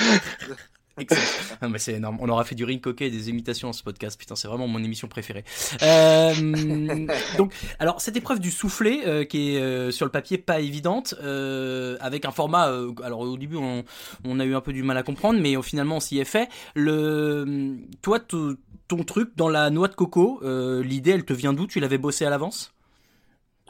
[0.98, 1.22] Excellent.
[1.62, 2.18] Non, mais c'est énorme.
[2.20, 4.20] On aura fait du ring coquet et des imitations dans ce podcast.
[4.20, 5.44] Putain, c'est vraiment mon émission préférée.
[5.82, 10.60] Euh, donc, alors cette épreuve du soufflet euh, qui est euh, sur le papier pas
[10.60, 12.70] évidente, euh, avec un format.
[12.70, 13.84] euh, alors au début, on,
[14.26, 16.26] on a eu un peu du mal à comprendre, mais euh, finalement, on s'y est
[16.26, 16.50] fait.
[16.76, 21.66] Le, toi, ton truc dans la noix de coco, euh, l'idée, elle te vient d'où?
[21.66, 22.74] Tu l'avais bossé à l'avance?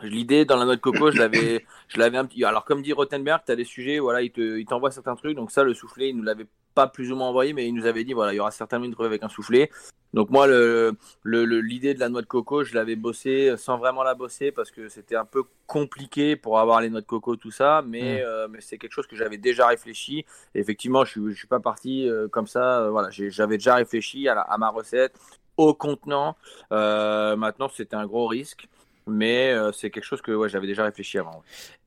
[0.02, 2.44] L'idée dans la noix de coco, je l'avais, je l'avais un petit.
[2.44, 5.36] Alors comme dit Rottenberg, tu as des sujets, voilà, il te, il t'envoie certains trucs.
[5.38, 7.86] Donc ça, le soufflet, il nous l'avait pas plus ou moins envoyé, mais il nous
[7.86, 9.70] avait dit voilà, il y aura certainement une trouver avec un soufflet.
[10.14, 13.80] Donc moi, le, le, le- l'idée de la noix de coco, je l'avais bossé sans
[13.80, 17.36] vraiment la bosser parce que c'était un peu compliqué pour avoir les noix de coco,
[17.36, 17.82] tout ça.
[17.84, 18.26] Mais, Mm.
[18.28, 20.24] euh, mais c'est quelque chose que j'avais déjà réfléchi.
[20.54, 22.82] Et effectivement, je suis, je suis pas parti euh, comme ça.
[22.82, 25.16] euh, voilà, j'avais déjà réfléchi à, la- à ma recette,
[25.58, 26.36] au contenant.
[26.72, 28.68] Euh, maintenant, c'était un gros risque.
[29.08, 31.44] Mais euh, c'est quelque chose que ouais, j'avais déjà réfléchi avant.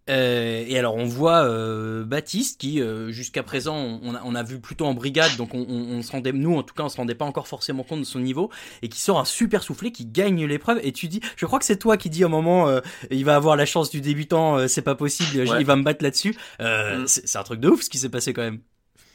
[0.08, 4.42] Euh, et alors on voit euh, Baptiste qui euh, jusqu'à présent on a, on a
[4.44, 6.88] vu plutôt en brigade donc on, on, on se rendait nous en tout cas on
[6.88, 8.48] se rendait pas encore forcément compte de son niveau
[8.82, 11.64] et qui sort un super soufflé qui gagne l'épreuve et tu dis je crois que
[11.64, 14.58] c'est toi qui dis à un moment euh, il va avoir la chance du débutant
[14.58, 15.60] euh, c'est pas possible Ouais.
[15.60, 17.06] il va me battre là-dessus euh, Mm.
[17.08, 18.60] c'est c'est un truc de ouf ce qui s'est passé quand même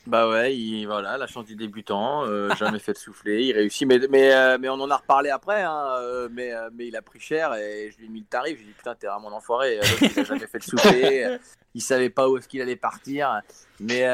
[0.07, 3.87] Bah ouais, il, voilà, la chance du débutant, euh, jamais fait de souffler, il réussit,
[3.87, 7.03] mais, mais, euh, mais on en a reparlé après, hein, euh, mais, mais il a
[7.03, 9.05] pris cher et je lui ai mis le tarif, je lui ai dit putain t'es
[9.05, 11.37] vraiment un enfoiré, il a jamais fait de souffler,
[11.75, 13.41] il savait pas où est-ce qu'il allait partir,
[13.79, 14.07] mais,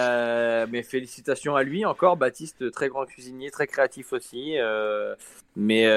[0.67, 4.57] mais félicitations à lui encore, Baptiste, très grand cuisinier, très créatif aussi,
[5.55, 5.87] mais,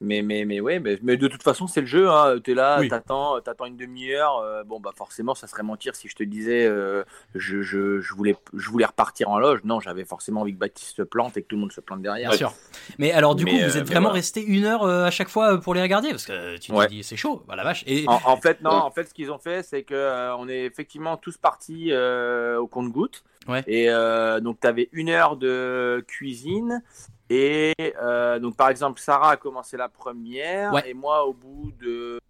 [0.00, 2.80] mais, mais, mais ouais, mais, mais de toute façon c'est le jeu, hein, t'es là,
[2.80, 2.88] Oui.
[2.88, 6.66] t'attends, t'attends une demi-heure, euh, bon bah forcément ça serait mentir si je te disais
[6.66, 7.02] euh,
[7.34, 9.60] je, je, je, voulais, je voulais repartir en loge.
[9.64, 12.02] Non, j'avais forcément envie que Baptiste se plante et que tout le monde se plante
[12.02, 12.30] derrière.
[12.30, 12.52] bien sûr
[12.98, 14.14] mais alors du Mais, coup euh, vous êtes mais vraiment voilà.
[14.14, 16.10] resté une heure euh, à chaque fois euh, pour les regarder?
[16.10, 16.86] Parce que tu te Ouais.
[16.88, 19.30] dis c'est chaud bah la vache et En, en fait, non, en fait, ce qu'ils
[19.30, 23.24] ont fait, c'est que euh, on est effectivement tous partis euh, au compte-goutte.
[23.48, 23.62] Ouais.
[23.66, 26.82] Et euh, donc, tu avais une heure de cuisine.
[27.30, 30.72] Et euh, donc, par exemple, Sarah a commencé la première.
[30.72, 30.88] Ouais.
[30.90, 32.20] Et moi, au bout de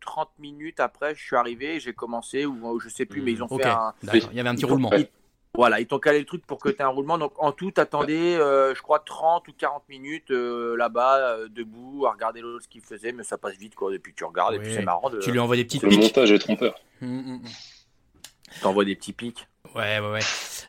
[0.00, 3.42] 30 minutes après, je suis arrivé, j'ai commencé, ou ou je sais plus, mais ils
[3.42, 3.94] ont ok fait un.
[4.30, 5.08] il y avait un petit roulement ils-
[5.56, 7.16] Voilà, ils t'ont calé le truc pour que tu aies un roulement.
[7.16, 12.06] Donc en tout, t'attendais, euh, je crois, 30 ou 40 minutes euh, là-bas, euh, debout,
[12.06, 13.94] à regarder l'autre ce qu'il faisait, mais ça passe vite, quoi.
[13.94, 15.10] Et puis tu regardes, et puis c'est marrant.
[15.10, 15.20] De...
[15.20, 16.74] tu lui envoies des petites Le piques montage est trompeur.
[17.00, 17.42] Mm, mm, mm.
[18.62, 19.46] T'envoies des petits pics.
[19.74, 20.20] Ouais, ouais, ouais.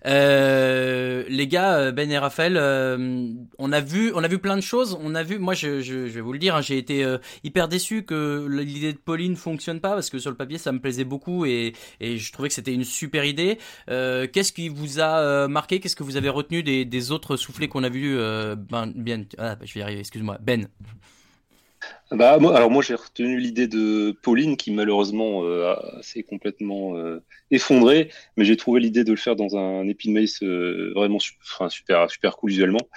[0.08, 3.28] Euh, les gars, euh, Ben et Raphaël, euh,
[3.60, 4.98] on a vu, on a vu plein de choses.
[5.00, 7.18] On a vu, moi, je, je, je vais vous le dire, hein, j'ai été euh,
[7.44, 10.80] hyper déçu que l'idée de Pauline fonctionne pas parce que sur le papier, ça me
[10.80, 13.60] plaisait beaucoup et, et je trouvais que c'était une super idée.
[13.88, 15.80] Qu'est-ce qui vous a marqué?
[15.80, 19.58] Qu'est-ce que vous avez retenu des, des autres soufflets qu'on a vus Ben, bien, ah,
[19.64, 20.00] je vais y arriver.
[20.00, 20.68] Excuse-moi, Ben.
[22.12, 27.20] Bah, moi, alors moi j'ai retenu l'idée de Pauline qui malheureusement euh, s'est complètement euh,
[27.50, 31.68] effondrée, mais j'ai trouvé l'idée de le faire dans un Epic Mace euh, vraiment enfin,
[31.70, 32.88] super super cool visuellement.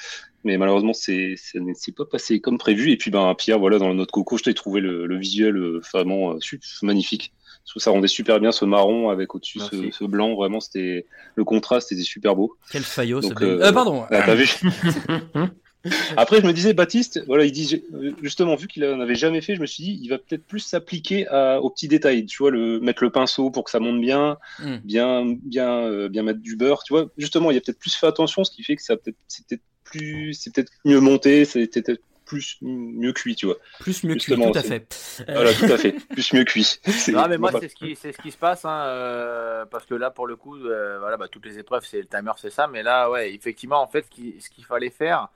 [0.45, 2.93] Mais malheureusement c'est ça ne s'est pas passé comme prévu.
[2.93, 5.57] Et puis ben Pierre voilà dans notre coco je t'ai trouvé le, le visuel
[5.91, 6.37] vraiment
[6.83, 7.33] magnifique.
[7.77, 12.03] Ça rendait super bien ce marron avec au-dessus ce, blanc vraiment c'était le contraste était
[12.03, 12.57] super beau.
[12.71, 14.05] Quel faillot, ce pardon.
[14.11, 14.51] ah, t'as vu
[16.17, 17.85] Après, je me disais, Baptiste, voilà, il dit, j'ai-
[18.23, 20.61] justement, vu qu'il en avait jamais fait, je me suis dit, il va peut-être plus
[20.61, 21.27] s'appliquer
[21.63, 22.27] aux petits détails.
[22.27, 24.77] Tu vois, le, mettre le pinceau pour que ça monte bien, Mm.
[24.85, 26.83] bien, bien, euh, bien mettre du beurre.
[26.83, 29.17] Tu vois, justement, il a peut-être plus fait attention, ce qui fait que ça peut-être,
[29.29, 33.57] c'est peut-être plus, c'est peut-être mieux monté, c'est peut-être plus mieux cuit, tu vois.
[33.81, 34.87] Plus mieux cuit, tout à fait.
[35.21, 35.93] Euh, Voilà, tout à fait.
[36.11, 36.79] Plus mieux cuit.
[37.09, 39.95] Non, mais moi, c'est ce qui, c'est ce qui se passe, hein, euh, parce que
[39.95, 42.67] là, pour le coup, euh, voilà, bah, toutes les épreuves, c'est le timer, c'est ça.
[42.67, 45.29] Mais là, ouais, effectivement, en fait, ce qu'il fallait faire,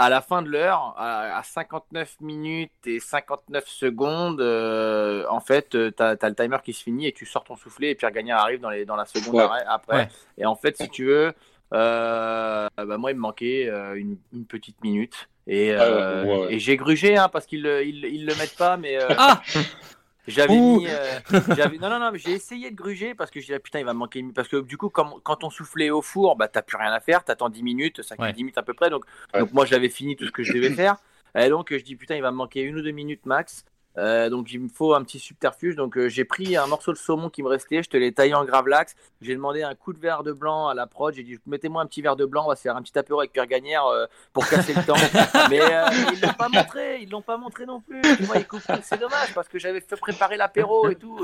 [0.00, 5.70] à la fin de l'heure, à, à 59 minutes et 59 secondes, euh, en fait,
[5.70, 8.40] tu as, le timer qui se finit et tu sors ton soufflet et Pierre Gagnard
[8.40, 9.42] arrive dans, les, dans la seconde Ouais.
[9.42, 9.96] arrêt- après.
[9.96, 10.08] Ouais.
[10.38, 11.32] Et en fait, si tu veux,
[11.74, 15.28] euh, bah, moi, il me manquait euh, une, une petite minute.
[15.46, 16.54] Et, Ah ouais, euh, ouais, ouais.
[16.54, 18.96] et j'ai grugé, hein, parce qu'ils le- ils, ils le mettent pas, mais.
[19.02, 19.42] euh, Ah
[20.30, 20.86] J'avais mis.
[20.88, 21.18] euh,
[21.56, 23.84] j'avais- non, non, non, mais j'ai essayé de gruger parce que je disais, putain, il
[23.84, 24.36] va me manquer une minute.
[24.36, 27.24] Parce que du coup, quand on soufflait au four, bah, t'as plus rien à faire,
[27.24, 28.32] t'attends 10 minutes, ça fait Ouais.
[28.32, 28.90] 10 minutes à peu près.
[28.90, 29.40] Donc, Ouais.
[29.40, 30.96] donc moi, j'avais fini tout ce que je devais faire.
[31.38, 33.64] Et donc, je dis, putain, il va me manquer une ou deux minutes max.
[33.98, 35.76] Euh, donc, il me faut un petit subterfuge.
[35.76, 38.34] Donc, euh, j'ai pris un morceau de saumon qui me restait, je te l'ai taillé
[38.34, 38.94] en gravlax.
[39.20, 41.14] J'ai demandé un coup de verre de blanc à la prod.
[41.14, 43.20] J'ai dit, mettez-moi un petit verre de blanc, on va se faire un petit apéro
[43.20, 44.94] avec Pierre Gagnère euh, pour casser le temps.
[45.50, 48.00] mais euh, ils l'ont pas montré, ils l'ont pas montré non plus.
[48.48, 48.80] Coupent.
[48.82, 51.20] C'est dommage parce que j'avais fait préparer l'apéro et tout.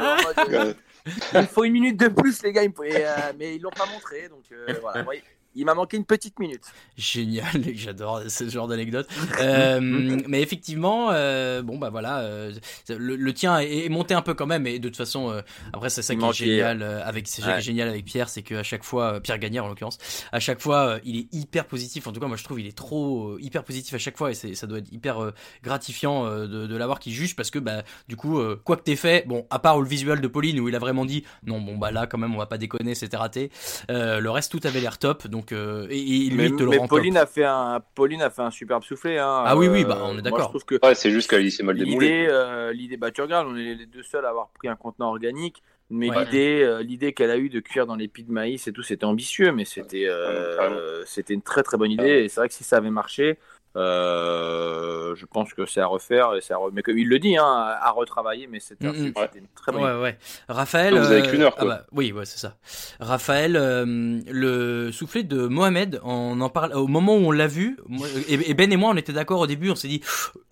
[1.33, 2.63] il me faut une minute de plus, les gars.
[2.63, 4.29] et, euh, mais ils l'ont pas montré.
[4.29, 5.03] Donc, euh, voilà.
[5.03, 5.15] Moi,
[5.57, 6.63] il m'a manqué une petite minute.
[6.97, 9.09] Génial, j'adore ce genre d'anecdote.
[9.41, 9.81] Euh,
[10.29, 12.53] mais effectivement, euh, bon bah voilà, euh,
[12.89, 14.67] le, le tien est, est monté un peu quand même.
[14.67, 15.43] Et de toute façon,
[15.73, 17.61] après c'est ça Il qui est génial avec c'est Ouais.
[17.61, 19.99] génial avec Pierre, c'est qu'à chaque fois, Pierre Gagnère en l'occurrence,
[20.33, 22.07] à chaque fois, il est hyper positif.
[22.07, 24.35] En tout cas, moi je trouve il est trop hyper positif à chaque fois et
[24.35, 28.41] ça doit être hyper gratifiant de, de l'avoir qui juge parce que bah du coup,
[28.65, 31.05] quoi que t'aies fait, bon à part le visuel de Pauline où il a vraiment
[31.05, 33.51] dit non bon bah là quand même on va pas déconner, c'était raté.
[33.89, 36.71] Le reste tout avait l'air top donc euh, et, et lui mais il te le
[36.71, 37.23] mais rend Pauline top.
[37.23, 39.19] a fait un Pauline a fait un superbe soufflé.
[39.19, 39.43] Hein.
[39.47, 40.41] Ah oui, oui, Euh, bah, on est d'accord.
[40.43, 42.07] je trouve que Ouais, c'est juste qu'elle s'est mal démoulée.
[42.09, 44.77] L'idée, euh, l'idée, bah, tu regardes, on est les deux seuls à avoir pris un
[44.77, 45.63] contenant organique.
[45.89, 46.25] Mais Ouais.
[46.25, 48.83] l'idée, euh, l'idée qu'elle a eue de cuire dans les pis de maïs et tout,
[48.83, 52.25] c'était ambitieux, mais c'était, euh, c'était une très très bonne idée.
[52.25, 53.39] Et c'est vrai que si ça avait marché,
[53.77, 56.35] euh, je pense que c'est à refaire.
[56.37, 57.45] Et c'est à re- Mais comme il le dit, hein,
[57.81, 59.13] à retravailler, mais c'était, Mm, mm.
[59.37, 60.19] une très bonne Ouais.
[60.49, 60.95] Raphaël.
[60.95, 61.69] Donc, vous avez euh, qu'une heure, ah quoi.
[61.69, 62.57] bah, oui, ouais, c'est ça.
[63.01, 67.79] Raphaël, euh, le soufflet de Mohamed, on en parle au moment où on l'a vu.
[67.89, 69.71] moi- et, et Ben et moi, on était d'accord au début.
[69.71, 70.01] On s'est dit,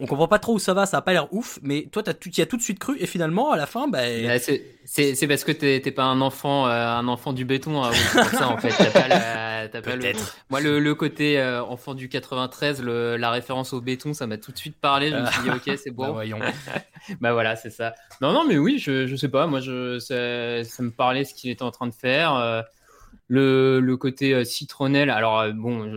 [0.01, 1.59] on comprend pas trop où ça va, ça a pas l'air ouf.
[1.63, 2.97] Mais toi, t'as tout, y as tout de suite cru.
[3.01, 6.05] Et finalement, à la fin, bah, Bah, c'est- c'est c'est parce que t'es t'es pas
[6.05, 7.83] un enfant, euh, un enfant du béton.
[7.83, 8.69] hein, oui, c'est pour ça en fait.
[8.69, 10.13] T'as pas, la- t'as pas le.
[10.51, 14.38] Moi, le, le côté euh, enfant du 93, le, la référence au béton, ça m'a
[14.38, 15.11] tout de suite parlé.
[15.11, 16.12] Je me suis dit, ok, c'est bah, bon.
[16.12, 16.38] voyons.
[17.20, 17.94] bah voilà, c'est ça.
[18.20, 19.46] Non, non, mais oui, je, je sais pas.
[19.46, 22.35] Moi, je, ça, ça me parlait ce qu'il était en train de faire.
[22.35, 22.62] euh,
[23.29, 25.09] le, le côté euh, citronnelle.
[25.09, 25.90] Alors euh, bon,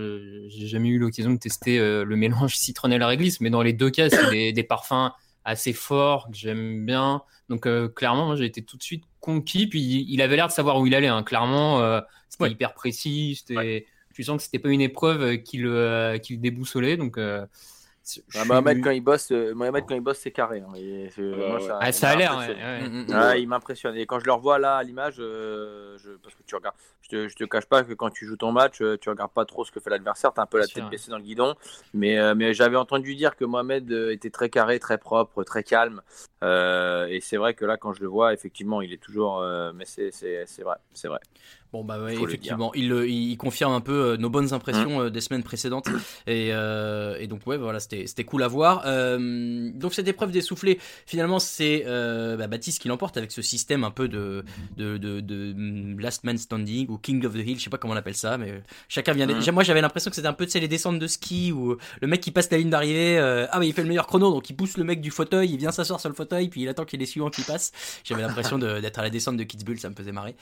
[0.50, 3.90] j'ai jamais eu l'occasion de tester euh, le mélange citronnelle réglisse, mais dans les deux
[3.90, 5.12] cas, c'est des, des parfums
[5.44, 7.22] assez forts que j'aime bien.
[7.50, 9.68] Donc euh, clairement, j'ai été tout de suite conquis.
[9.68, 11.08] Puis il, avait l'air de savoir où il allait.
[11.08, 11.24] hein.
[11.24, 12.00] Clairement, euh,
[12.30, 12.52] c'était Ouais.
[12.52, 13.36] hyper précis.
[13.46, 13.86] C'était,
[14.18, 16.98] tu sens que c'était pas une épreuve euh, qui le, euh, qui le déboussolait.
[16.98, 17.50] Donc euh, Ah,
[18.04, 20.62] suis- Mohamed, quand il bosse, euh, Mohamed, quand il bosse, c'est carré.
[20.62, 20.74] hein.
[20.76, 21.68] Et c'est- Ouais, moi, ouais.
[21.68, 22.32] ça, Ah, ça a l'air.
[22.32, 23.06] Ouais, impressionné.
[23.10, 23.14] ouais.
[23.14, 23.96] Ah, il m'impressionne.
[23.96, 26.12] Et quand je le revois là à l'image, euh, je...
[26.24, 28.52] parce que tu regardes, je te, je te cache pas que quand tu joues ton
[28.52, 30.90] match, tu regardes pas trop ce que fait l'adversaire, t'as un peu la tête sûr.
[30.90, 31.54] baissée dans le guidon.
[31.94, 36.02] Mais, euh, mais j'avais entendu dire que Mohamed était très carré, très propre, très calme.
[36.44, 39.40] Euh, et c'est vrai que là, quand je le vois, effectivement, il est toujours.
[39.42, 41.20] euh, mais c'est c'est- c'est vrai, c'est vrai.
[41.74, 45.10] Bon bah ouais, le effectivement, il, il confirme un peu euh, nos bonnes impressions euh,
[45.10, 45.90] des semaines précédentes
[46.28, 48.84] et, euh, et donc ouais voilà c'était cool à voir.
[48.86, 53.42] Euh, donc cette épreuve des soufflets, finalement c'est euh, bah, Baptiste qui l'emporte avec ce
[53.42, 54.46] système un peu de
[54.78, 57.78] de, de de mm, last man standing ou king of the hill, je sais pas
[57.78, 59.28] comment on appelle ça, mais chacun vient.
[59.28, 59.52] Mhm.
[59.52, 62.08] Moi j'avais l'impression que c'était un peu tu sais les descentes de ski où le
[62.08, 64.56] mec qui passe la ligne d'arrivée, ah mais il fait le meilleur chrono donc il
[64.56, 66.98] pousse le mec du fauteuil, il vient s'asseoir sur le fauteuil puis il attend qu'il
[66.98, 67.74] y ait les suivants qui passent.
[68.06, 70.36] J'avais l'impression d'être à la descente de Kitzbühel, ça me faisait marrer.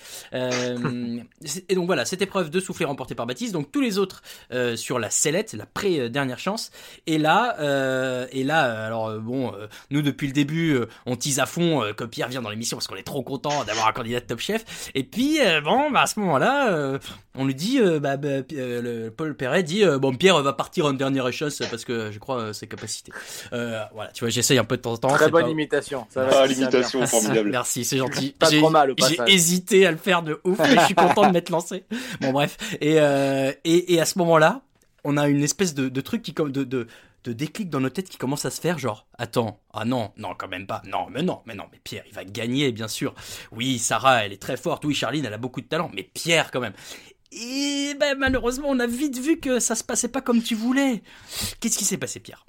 [1.20, 3.54] Euh, et donc voilà, cette épreuve de soufflet remportée par Baptiste.
[3.54, 6.72] Donc tous les autres euh, sur la sellette, la pré-dernière chance.
[7.08, 11.16] Et là, euh, et là, euh, alors bon, euh, nous depuis le début, euh, on
[11.16, 13.88] tease à fond euh, que Pierre vient dans l'émission parce qu'on est trop content d'avoir
[13.88, 14.90] un candidat de Top Chef.
[14.96, 17.00] Et puis euh, bon, bah, à ce moment-là, euh,
[17.38, 20.54] on lui dit, euh, bah, bah, euh, le, Paul Perret dit, euh, bon Pierre va
[20.54, 23.12] partir en dernière chance parce que je crois euh, ses capacités.
[23.54, 25.14] Euh, voilà, tu vois, j'essaye un peu de temps en temps.
[25.14, 26.06] Très bonne pas- imitation.
[26.10, 27.50] Ça va, Ah, c'est bien, l'imitation formidable.
[27.52, 28.36] Merci, c'est gentil.
[28.38, 30.94] Pas J'ai- trop mal au J'ai hésité à le faire de ouf, mais je suis
[31.08, 31.86] content de m'être lancé.
[32.22, 34.62] Bon bref, et, euh, et, et à ce moment-là,
[35.04, 36.88] on a une espèce de, truc qui de,
[37.26, 40.36] de déclic dans nos têtes qui commence à se faire genre attends ah non non
[40.38, 40.82] quand même pas.
[40.86, 43.14] Non mais non mais non mais Pierre il va gagner bien sûr.
[43.52, 44.86] Oui Sarah elle est très forte.
[44.86, 46.74] Oui Charline elle a beaucoup de talent mais Pierre quand même.
[47.32, 51.02] Et ben malheureusement on a vite vu que ça se passait pas comme tu voulais.
[51.60, 52.46] Qu'est-ce qui s'est passé Pierre?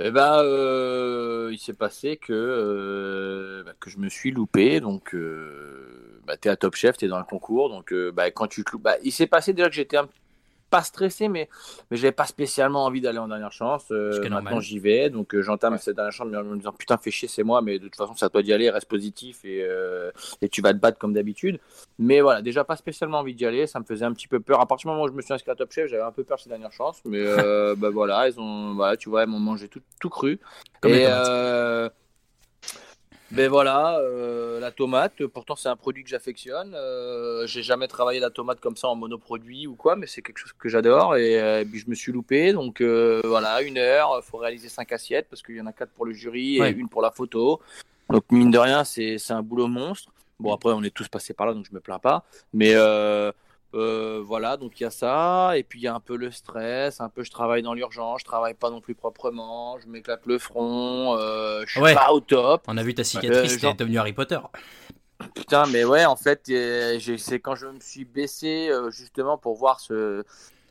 [0.00, 4.78] Eh ben, euh, il s'est passé que, euh, bah, que je me suis loupé.
[4.78, 5.12] Donc,
[6.28, 7.70] bah, t'es à Top Chef, t'es dans le concours.
[7.70, 10.08] Donc, euh, bah, quand tu te loupes, bah, il s'est passé déjà que j'étais un
[10.68, 11.48] pas stressé, mais,
[11.90, 13.86] mais j'avais pas spécialement envie d'aller en dernière chance.
[13.90, 15.10] Euh, maintenant, j'y vais.
[15.10, 17.78] Donc, euh, j'entame cette dernière chance en me disant putain, fais chier, c'est moi, mais
[17.78, 20.10] de toute façon, c'est à toi d'y aller, reste positif et, euh,
[20.42, 21.58] et tu vas te battre comme d'habitude.
[21.98, 23.66] Mais voilà, déjà pas spécialement envie d'y aller.
[23.66, 24.60] Ça me faisait un petit peu peur.
[24.60, 26.24] À partir du moment où je me suis inscrit à Top Chef, j'avais un peu
[26.24, 27.00] peur ces dernières chances.
[27.04, 27.24] Mais
[27.76, 30.38] bah voilà, ils ont, voilà, tu vois, ils m'ont mangé tout, tout cru.
[30.80, 31.88] Comme les et
[33.30, 36.74] ben voilà, euh, la tomate, pourtant c'est un produit que j'affectionne.
[36.74, 40.38] Euh, j'ai jamais travaillé la tomate comme ça en monoproduit ou quoi, mais c'est quelque
[40.38, 41.16] chose que j'adore.
[41.16, 45.26] Et, euh, puis je me suis loupé, donc voilà, une heure, faut réaliser cinq assiettes
[45.28, 46.70] parce qu'il y en a quatre pour le jury et Ouais.
[46.72, 47.60] une pour la photo.
[48.08, 50.10] Donc mine de rien, c'est c'est un boulot monstre.
[50.40, 52.24] Bon après on est tous passés par là, donc je me plains pas.
[52.54, 52.74] Mais
[53.74, 56.16] euh, euh, voilà, donc il y a ça, et puis il y a un peu
[56.16, 59.86] le stress, un peu je travaille dans l'urgence, je travaille pas non plus proprement, je
[59.88, 61.94] m'éclate le front, euh, je suis Ouais.
[61.94, 62.62] pas au top.
[62.66, 64.38] on a vu ta cicatrice Euh, genre- t'es devenu Harry Potter
[65.34, 69.56] Putain, mais ouais, en fait, euh, c'est quand je me suis baissé euh, justement pour
[69.56, 70.22] voir ce,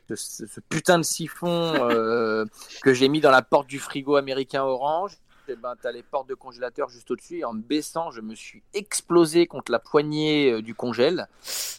[0.08, 2.44] ce, ce putain de siphon euh,
[2.82, 5.18] que j'ai mis dans la porte du frigo américain orange.
[5.50, 7.38] Et ben, t'as les portes de congélateur juste au-dessus.
[7.38, 11.28] Et en me baissant, je me suis explosé contre la poignée euh, du congèle.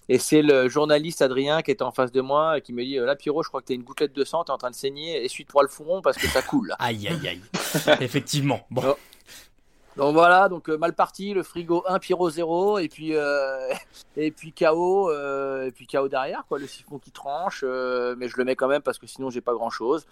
[0.08, 2.98] Et c'est le journaliste Adrien qui était en face de moi et qui me dit
[2.98, 4.76] euh, Là, Pierrot, je crois que t'as une gouttelette de sang, t'es en train de
[4.76, 5.24] saigner.
[5.24, 6.74] Essuie-toi le front parce que ça coule.
[6.80, 7.42] aïe aïe aïe
[8.02, 8.96] effectivement bon Oh.
[10.00, 13.74] Donc voilà, donc euh, mal parti, le frigo 1, Pyro 0, et puis, euh,
[14.16, 18.38] et puis KO, euh, et puis KO derrière, quoi, le siphon qui tranche, mais je
[18.38, 20.06] le mets quand même parce que sinon j'ai pas grand chose.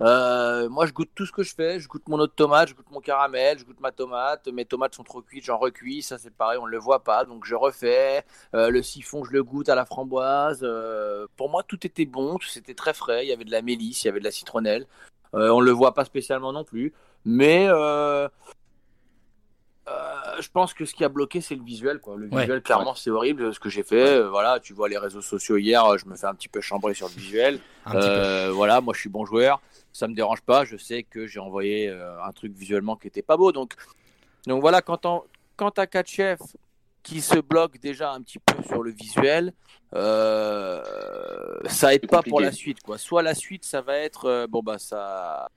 [0.00, 2.74] Moi je goûte tout ce que je fais, je goûte mon eau de tomate, je
[2.74, 6.18] goûte mon caramel, je goûte ma tomate, mes tomates sont trop cuites, j'en recuis, ça
[6.18, 9.68] c'est pareil, on le voit pas, donc je refais, Euh, le siphon je le goûte
[9.68, 13.44] à la framboise, Euh, pour moi tout était bon, c'était très frais, il y avait
[13.44, 14.86] de la mélisse, il y avait de la citronnelle,
[15.34, 18.28] Euh, on le voit pas spécialement non plus, mais euh,
[19.88, 21.98] euh, je pense que ce qui a bloqué, c'est le visuel.
[21.98, 22.16] Quoi.
[22.16, 22.40] Le Ouais.
[22.42, 24.18] visuel, clairement, c'est horrible ce que j'ai fait.
[24.20, 25.56] Euh, Voilà, tu vois les réseaux sociaux.
[25.56, 27.58] Hier, euh, je me fais un petit peu chambrer sur le visuel.
[27.94, 29.60] Euh, voilà, moi je suis bon joueur,
[29.92, 30.64] ça me dérange pas.
[30.64, 33.52] Je sais que j'ai envoyé euh, un truc visuellement qui était pas beau.
[33.52, 33.74] Donc,
[34.46, 35.24] donc voilà, quand, on,
[35.56, 36.40] quand t'as chefs
[37.02, 39.52] qui se bloquent déjà un petit peu sur le visuel,
[39.94, 40.82] euh,
[41.66, 42.80] ça aide pas pour la suite.
[42.82, 42.98] Quoi.
[42.98, 45.48] Soit la suite, ça va être euh, bon bah ça,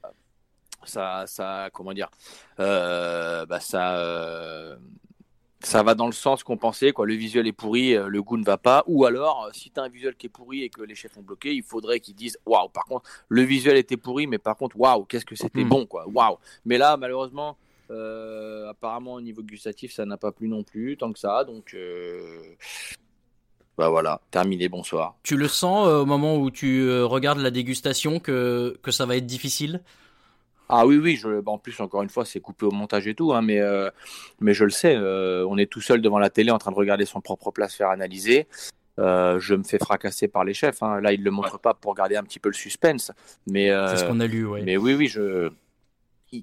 [0.83, 2.09] ça, ça, comment dire,
[2.57, 4.77] bah ça.
[5.63, 7.05] Ça va dans le sens qu'on pensait, quoi.
[7.05, 8.83] Le visuel est pourri, euh, le goût ne va pas.
[8.87, 11.17] Ou alors, euh, si tu as un visuel qui est pourri et que les chefs
[11.17, 14.57] ont bloqué, il faudrait qu'ils disent Waouh, par contre, le visuel était pourri, mais par
[14.57, 15.69] contre, waouh, qu'est-ce que c'était Hmm.
[15.69, 16.05] bon, quoi.
[16.07, 16.37] Waouh.
[16.65, 17.57] Mais là, malheureusement,
[17.89, 21.43] euh, apparemment, au niveau gustatif, ça n'a pas plu non plus, tant que ça.
[21.43, 22.39] Donc, euh,
[23.77, 25.15] bah voilà, terminé, bonsoir.
[25.23, 29.17] Tu le sens euh, au moment où tu regardes la dégustation que, que ça va
[29.17, 29.81] être difficile?
[30.71, 33.33] Ah oui, oui, je, en plus, encore une fois, c'est coupé au montage et tout,
[33.33, 33.89] hein, mais, euh,
[34.39, 36.75] mais je le sais, euh, on est tout seul devant la télé en train de
[36.77, 38.47] regarder son propre plat se faire analyser.
[38.99, 40.81] Euh, je me fais fracasser par les chefs.
[40.83, 41.01] hein.
[41.01, 43.11] Là, ils ne le montrent pas pour garder un petit peu le suspense.
[43.47, 44.61] Mais, C'est ce qu'on a lu, ouais.
[44.63, 45.49] mais oui, oui, je...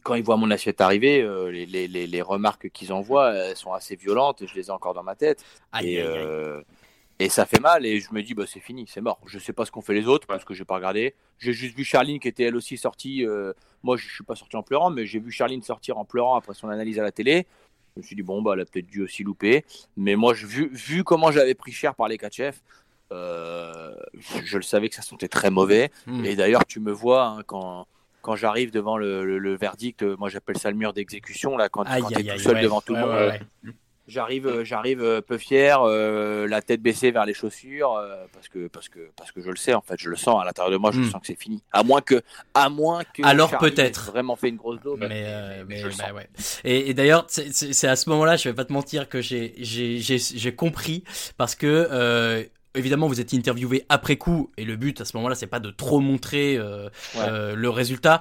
[0.03, 3.73] quand ils voient mon assiette arriver, les, les, les, les remarques qu'ils envoient, elles sont
[3.73, 4.45] assez violentes.
[4.47, 5.45] Je les ai encore dans ma tête.
[5.73, 6.62] Aïe, et, aïe, aïe.
[7.21, 7.87] et ça fait mal.
[7.87, 9.21] Et je me dis, bah, c'est fini, c'est mort.
[9.27, 11.14] Je sais pas ce qu'ont fait les autres parce que j'ai pas regardé.
[11.38, 13.25] J'ai juste vu Charline qui était elle aussi sortie.
[13.27, 16.37] euh, moi, je suis pas sorti en pleurant, mais j'ai vu Charline sortir en pleurant
[16.37, 17.47] après son analyse à la télé.
[17.97, 19.64] Je me suis dit, bon, bah, elle a peut-être dû aussi louper.
[19.97, 22.62] Mais moi, je- vu, vu comment j'avais pris cher par les quatre chefs,
[23.12, 23.95] euh,
[24.45, 25.91] je, le savais que ça sentait très mauvais.
[26.07, 26.25] Hmm.
[26.25, 27.87] Et d'ailleurs, tu me vois hein, quand,
[28.23, 31.85] quand j'arrive devant le, le- le verdict, moi j'appelle ça le mur d'exécution, là, quand,
[31.85, 32.62] tu es tout seul ouais.
[32.62, 33.14] devant tout Ouais, le monde.
[33.17, 33.73] ouais.
[34.09, 38.49] J'arrive, euh, j'arrive euh, peu fier, euh, la tête baissée vers les chaussures, euh, parce
[38.49, 40.73] que parce que parce que je le sais en fait, je le sens à l'intérieur
[40.73, 41.11] de moi, je Hmm.
[41.11, 41.62] sens que c'est fini.
[41.73, 42.23] À moins que,
[42.55, 43.23] à moins que.
[43.25, 44.11] Alors peut-être.
[44.11, 44.99] Vraiment fait une grosse dose.
[44.99, 46.27] Mais, euh, mais, le bah ouais.
[46.64, 49.99] Et, et d'ailleurs, c'est- à ce moment-là, je vais pas te mentir, que j'ai j'ai
[50.01, 51.05] j'ai compris
[51.37, 55.47] parce que évidemment vous êtes interviewé après coup et le but à ce moment-là c'est
[55.49, 56.85] pas de trop montrer euh,
[57.16, 57.25] Ouais.
[57.29, 58.21] euh, le résultat.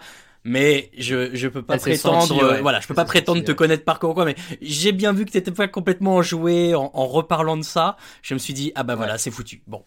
[0.50, 2.62] Mais je je peux pas Ah, prétendre ouais.
[2.62, 3.56] voilà je peux pas prétendre te ouais.
[3.56, 6.90] connaître par cœur ou quoi mais j'ai bien vu que t'étais pas complètement enjoué en,
[6.94, 9.84] en reparlant de ça je me suis dit ah bah voilà c'est foutu bon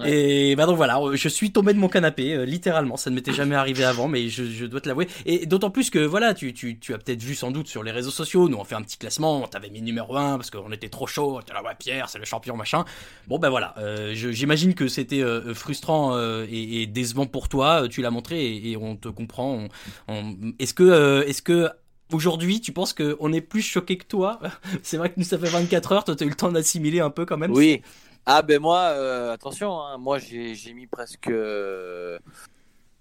[0.00, 0.50] Ouais.
[0.50, 2.96] et bah donc voilà je suis tombé de mon canapé euh, littéralement.
[2.96, 5.06] Ça ne m'était jamais arrivé avant mais je, je dois te l'avouer.
[5.26, 7.90] Et d'autant plus que voilà tu, tu, tu as peut-être vu sans doute sur les
[7.90, 10.72] réseaux sociaux nous on fait un petit classement on t'avait mis numéro 1 parce qu'on
[10.72, 12.84] était trop chaud était là ouais Pierre c'est le champion machin.
[13.28, 17.88] Bon bah voilà euh, j'imagine que c'était euh, frustrant euh, et, et décevant pour toi
[17.88, 19.68] tu l'as montré et, et on te comprend on-
[20.14, 21.68] on- est-ce que euh, est-ce que
[22.12, 24.40] Aujourd'hui, tu penses qu'on est plus choqué que toi?
[24.82, 27.10] C'est vrai que nous, ça fait 24 heures, toi, t'as eu le temps d'assimiler un
[27.10, 27.52] peu quand même.
[27.52, 27.82] Oui.
[28.26, 31.28] Ah ben moi, euh, attention, hein, moi j'ai mis presque.
[31.28, 32.18] euh,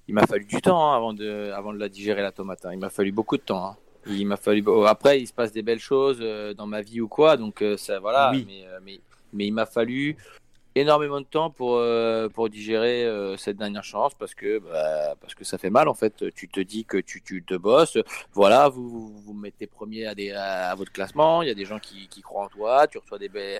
[0.07, 2.65] il m'a fallu du temps hein, avant de avant de la digérer la tomate.
[2.65, 2.71] hein.
[2.73, 3.75] Il m'a fallu beaucoup de temps.
[4.07, 4.63] Il m'a fallu.
[4.87, 7.99] après, il se passe des belles choses euh, dans ma vie ou quoi, donc ça
[7.99, 8.31] voilà.
[8.31, 8.45] Oui.
[8.47, 8.99] Mais, mais
[9.33, 10.17] mais il m'a fallu
[10.73, 11.79] énormément de temps pour
[12.33, 13.05] pour digérer
[13.37, 16.33] cette dernière chance parce que bah, parce que ça fait mal en fait.
[16.33, 17.97] Tu te dis que tu tu te bosses.
[18.33, 21.43] Voilà, vous vous, vous mettez premier à des à, à votre classement.
[21.43, 22.87] Il y a des gens qui qui croient en toi.
[22.87, 23.59] Tu reçois des belles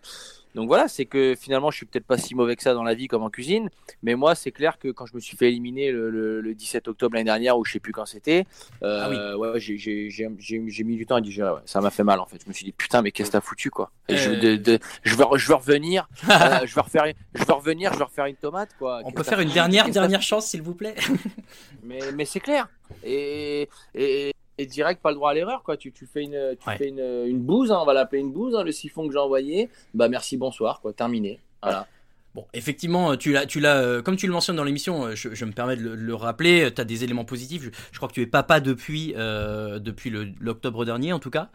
[0.55, 2.93] donc voilà, c'est que finalement, je suis peut-être pas si mauvais que ça dans la
[2.95, 3.69] vie comme en cuisine,
[4.03, 6.87] mais moi, c'est clair que quand je me suis fait éliminer le, le- le 17
[6.87, 8.45] octobre l'année dernière, ou je sais plus quand c'était,
[8.83, 11.51] euh, ouais, j'ai- mis du temps à digérer.
[11.51, 11.59] ouais.
[11.65, 12.41] Ça m'a fait mal en fait.
[12.43, 13.91] Je me suis dit putain, mais qu'est-ce que t'as foutu quoi?
[14.07, 14.39] Et je, Euh.
[14.39, 17.93] de- de- je vais, re- je vais revenir, euh, je vais refaire, je vais revenir,
[17.93, 19.01] je vais refaire une tomate quoi.
[19.05, 20.95] On peut faire une dernière, dernière chance, s'il vous plaît
[21.83, 22.67] mais, mais c'est clair.
[23.03, 25.63] Et, et, et direct, pas le droit à l'erreur.
[25.63, 25.77] quoi.
[25.77, 26.77] Tu, tu fais, une, tu Ouais.
[26.77, 29.19] fais une, une bouse, hein, on va l'appeler une bouse, hein, le siphon que j'ai
[29.19, 29.69] envoyé.
[29.93, 30.93] Bah merci, bonsoir, quoi.
[30.93, 31.39] terminé.
[31.63, 31.87] Voilà.
[32.35, 35.33] Bon, effectivement, tu l'as, tu l'as, euh, comme tu le mentionnes dans l'émission, euh, je,
[35.33, 36.71] je me permets de le, le rappeler.
[36.73, 37.63] Tu as des éléments positifs.
[37.63, 41.49] Je, je crois que tu es papa depuis, euh, depuis l'octobre dernier, en tout cas.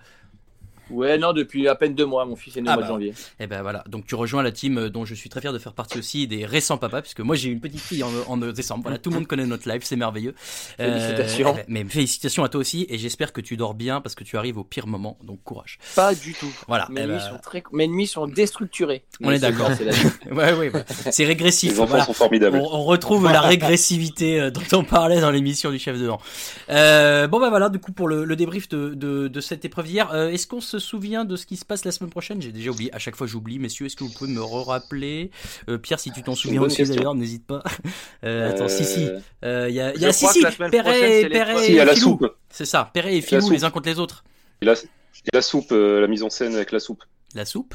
[0.91, 2.89] Ouais, non, depuis à peine deux mois, mon fils est né Ah au mois bah.
[2.89, 3.15] de janvier.
[3.41, 3.85] Et ben voilà.
[3.89, 6.27] Donc tu rejoins la team euh, dont je suis très fier de faire partie aussi
[6.27, 8.83] des récents papas, puisque moi j'ai eu une petite fille en, en décembre.
[8.83, 10.35] Voilà, tout le monde connaît notre live, c'est merveilleux.
[10.77, 11.55] Félicitations.
[11.55, 14.25] eh ben, mais félicitations à toi aussi, et j'espère que tu dors bien parce que
[14.25, 15.19] tu arrives au pire moment.
[15.25, 15.79] Donc courage.
[15.97, 16.53] Pas du tout.
[16.69, 16.87] Voilà.
[16.91, 17.63] Mes, eh nuits ben, sont très...
[17.73, 19.05] Mes nuits sont déstructurées.
[19.23, 19.69] On est d'accord.
[19.69, 20.09] ça, c'est la vie.
[20.31, 21.73] ouais, ouais, bah, c'est régressif.
[21.73, 22.05] Les enfants voilà.
[22.05, 22.57] sont formidables.
[22.59, 26.21] On, on retrouve la régressivité euh, dont on parlait dans l'émission du chef de vent.
[26.71, 29.87] Euh, bon bah voilà, du coup pour le, le débrief de, de, de cette épreuve
[29.87, 32.53] d'hier, euh, est-ce qu'on se souvient de ce qui se passe la semaine prochaine J'ai
[32.53, 32.95] déjà oublié.
[32.95, 33.87] À chaque fois j'oublie, messieurs.
[33.87, 35.31] Est-ce que vous pouvez me rappeler
[35.83, 37.63] Pierre, si tu t'en souviens aussi d'ailleurs, n'hésite pas.
[38.25, 39.05] Euh, attends, si si.
[39.05, 41.73] Euh, Euh, Il y a, y a si Perret, c'est les Perret trois- et Si,
[41.73, 42.09] il y a la Filou.
[42.19, 42.37] soupe.
[42.49, 42.91] C'est ça.
[42.95, 44.25] Perret et Filou les uns contre les autres.
[44.63, 44.77] Et la, et
[45.33, 47.03] la soupe, euh, la mise en scène avec la soupe.
[47.35, 47.75] La soupe.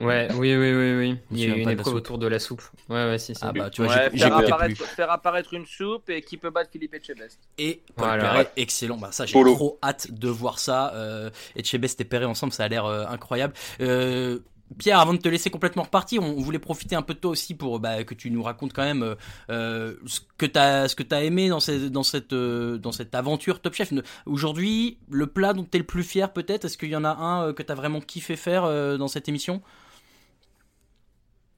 [0.00, 1.12] Ouais, oui, oui, oui, oui.
[1.12, 2.62] Me Il y a eu une épreuve autour de la soupe.
[2.88, 3.40] Ouais, ouais, si, si.
[3.44, 4.84] Ah bah, tu vois, Ouais, j'ai- faire, apparaître, plus.
[4.86, 7.38] faire apparaître une soupe et qui peut battre Philippe Etchebest.
[7.58, 8.22] Et Paul Voilà.
[8.24, 8.96] Perret, excellent.
[8.96, 9.54] Bah, ça, j'ai Polo.
[9.54, 10.92] trop hâte de voir ça.
[10.94, 13.54] Euh, Etchebest et Perret ensemble, ça a l'air euh, incroyable.
[13.80, 14.40] Euh,
[14.78, 17.54] Pierre, avant de te laisser complètement repartir, on voulait profiter un peu de toi aussi
[17.54, 19.14] pour bah, que tu nous racontes quand même euh,
[19.50, 23.14] euh, ce que t'as ce que t'as aimé dans cette dans cette euh, dans cette
[23.14, 23.92] aventure Top Chef.
[24.26, 27.48] Aujourd'hui, le plat dont t'es le plus fier peut-être, est-ce qu'il y en a un
[27.48, 29.62] euh, que t'as vraiment kiffé faire euh, dans cette émission?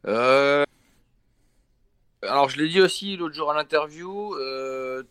[0.07, 0.65] Euh,
[2.23, 4.35] Alors, je l'ai dit aussi l'autre jour à l'interview.
[4.35, 5.03] euh,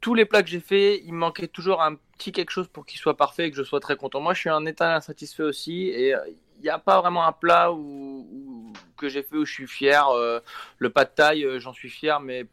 [0.00, 2.86] Tous les plats que j'ai fait, il me manquait toujours un petit quelque chose pour
[2.86, 4.20] qu'il soit parfait et que je sois très content.
[4.20, 6.20] Moi, je suis un état insatisfait aussi et euh,
[6.58, 10.06] il n'y a pas vraiment un plat où, que j'ai fait où je suis fier.
[10.78, 12.46] Le pas de taille, j'en suis fier, mais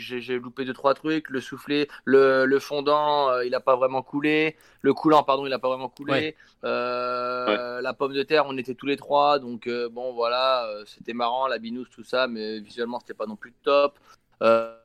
[0.00, 1.30] j'ai j'ai loupé deux trois trucs.
[1.30, 4.56] Le soufflé, le, le fondant, euh, il n'a pas vraiment coulé.
[4.82, 6.12] Le coulant, pardon, il n'a pas vraiment coulé.
[6.12, 6.36] Ouais.
[6.64, 10.84] Euh, La pomme de terre, on était tous les trois, donc euh, bon voilà, euh,
[10.86, 13.98] c'était marrant, la binouse, tout ça, mais visuellement c'était pas non plus top.
[14.42, 14.76] Euh,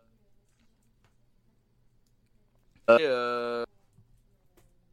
[2.89, 3.65] euh,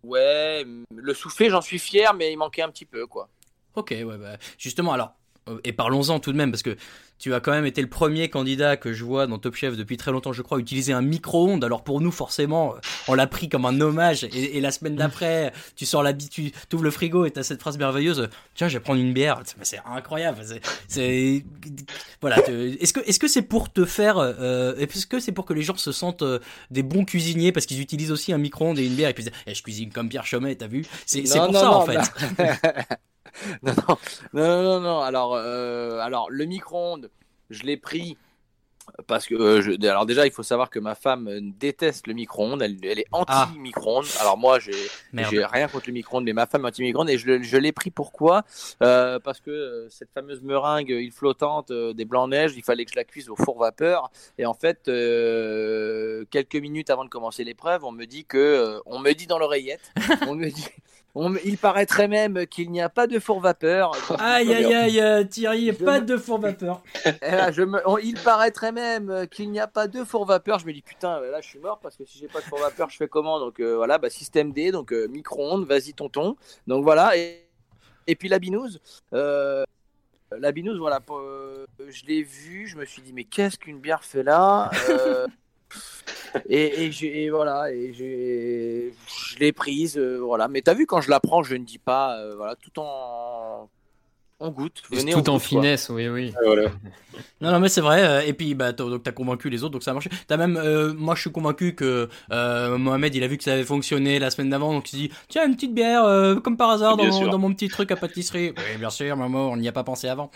[0.02, 3.28] ouais, le soufflé, j'en suis fier, mais il manquait un petit peu quoi.
[3.74, 5.14] Ok, ouais, bah, justement, alors,
[5.64, 6.76] et parlons-en tout de même, parce que
[7.18, 9.96] tu as quand même été le premier candidat que je vois dans Top Chef depuis
[9.96, 11.62] très longtemps, je crois, utiliser un micro-ondes.
[11.64, 14.24] Alors pour nous, forcément, euh, on l'a pris comme un hommage.
[14.24, 17.44] Et, et la semaine d'après, tu sors l'habitude, tu ouvres le frigo et tu as
[17.44, 19.40] cette phrase merveilleuse Tiens, je vais prendre une bière.
[19.62, 20.38] C'est- incroyable.
[20.44, 21.44] C'est, c'est-
[22.20, 22.38] voilà.
[22.48, 25.62] Est-ce que, est-ce que c'est pour te faire, euh, est-ce que c'est pour que les
[25.62, 26.40] gens se sentent euh,
[26.72, 27.52] des bons cuisiniers?
[27.52, 29.62] Parce qu'ils utilisent aussi un micro-ondes et une bière et puis ils disent, Eh, je
[29.62, 30.84] cuisine comme Pierre Chomet, t'as vu?
[31.06, 31.98] C'est, pour non, ça non, en fait.
[33.62, 33.96] non, non,
[34.34, 35.00] non, non, non.
[35.00, 37.10] Alors, euh, alors le micro-ondes,
[37.50, 38.16] je l'ai pris
[39.06, 42.14] parce que, euh, je- alors déjà, il faut savoir que ma femme euh, déteste le
[42.14, 42.62] micro-ondes.
[42.62, 43.46] Elle, elle est Ah.
[43.46, 44.06] anti-micro-ondes.
[44.20, 44.72] Alors moi, j'ai,
[45.12, 48.42] rien contre le micro-ondes, mais ma femme est anti-micro-ondes et je, l'ai pris pourquoi?
[48.82, 52.90] Euh, Parce que euh, cette fameuse meringue île flottante des blancs neiges, il fallait que
[52.90, 54.10] je la cuise au four vapeur.
[54.38, 54.84] Et en fait,
[56.30, 59.92] quelques minutes avant de commencer l'épreuve, on me dit que, on me dit dans l'oreillette,
[60.28, 60.66] on me dit.
[61.14, 63.92] On il paraîtrait même qu'il n'y a pas de four vapeur.
[64.18, 66.82] Aïe aïe aïe, euh, Thierry, pas de four vapeur.
[67.22, 70.58] Et là, je me- on- il paraîtrait même qu'il n'y a pas de four vapeur.
[70.58, 72.60] Je me dis putain, là je suis mort parce que si j'ai pas de four
[72.60, 73.38] vapeur, je fais comment?
[73.38, 76.36] Donc euh, voilà, bah, système D, donc euh, micro-ondes, vas-y tonton.
[76.66, 77.42] Donc voilà, et,
[78.06, 78.80] et puis la binouse.
[79.14, 79.64] euh,
[80.38, 84.02] la binouse, voilà, euh, je l'ai vue, je me suis dit mais qu'est-ce qu'une bière
[84.02, 84.70] fait là?
[84.88, 85.26] Euh,
[86.48, 90.48] et, voilà, et je l'ai prise, euh, voilà.
[90.48, 93.68] Mais t'as vu quand je la prends, je ne dis pas, euh, voilà, tout en,
[94.42, 94.82] on goûte.
[94.90, 95.62] Venez, on Tout en goûte, quoi.
[95.62, 96.32] finesse, oui, oui.
[97.42, 98.02] Non, non, mais c'est vrai.
[98.02, 100.08] euh, Et puis, bah, donc t'as convaincu les autres, donc ça a marché.
[100.28, 103.52] T'as même, euh, moi, je suis convaincu que euh, Mohamed, il a vu que ça
[103.52, 106.56] avait fonctionné la semaine d'avant, donc il s'est dit, tiens, une petite bière, euh, comme
[106.56, 107.28] par hasard, dans mon, sûr.
[107.28, 108.54] dans mon petit truc à pâtisserie.
[108.56, 110.30] Oui, bien sûr, maman, on n'y a pas pensé avant.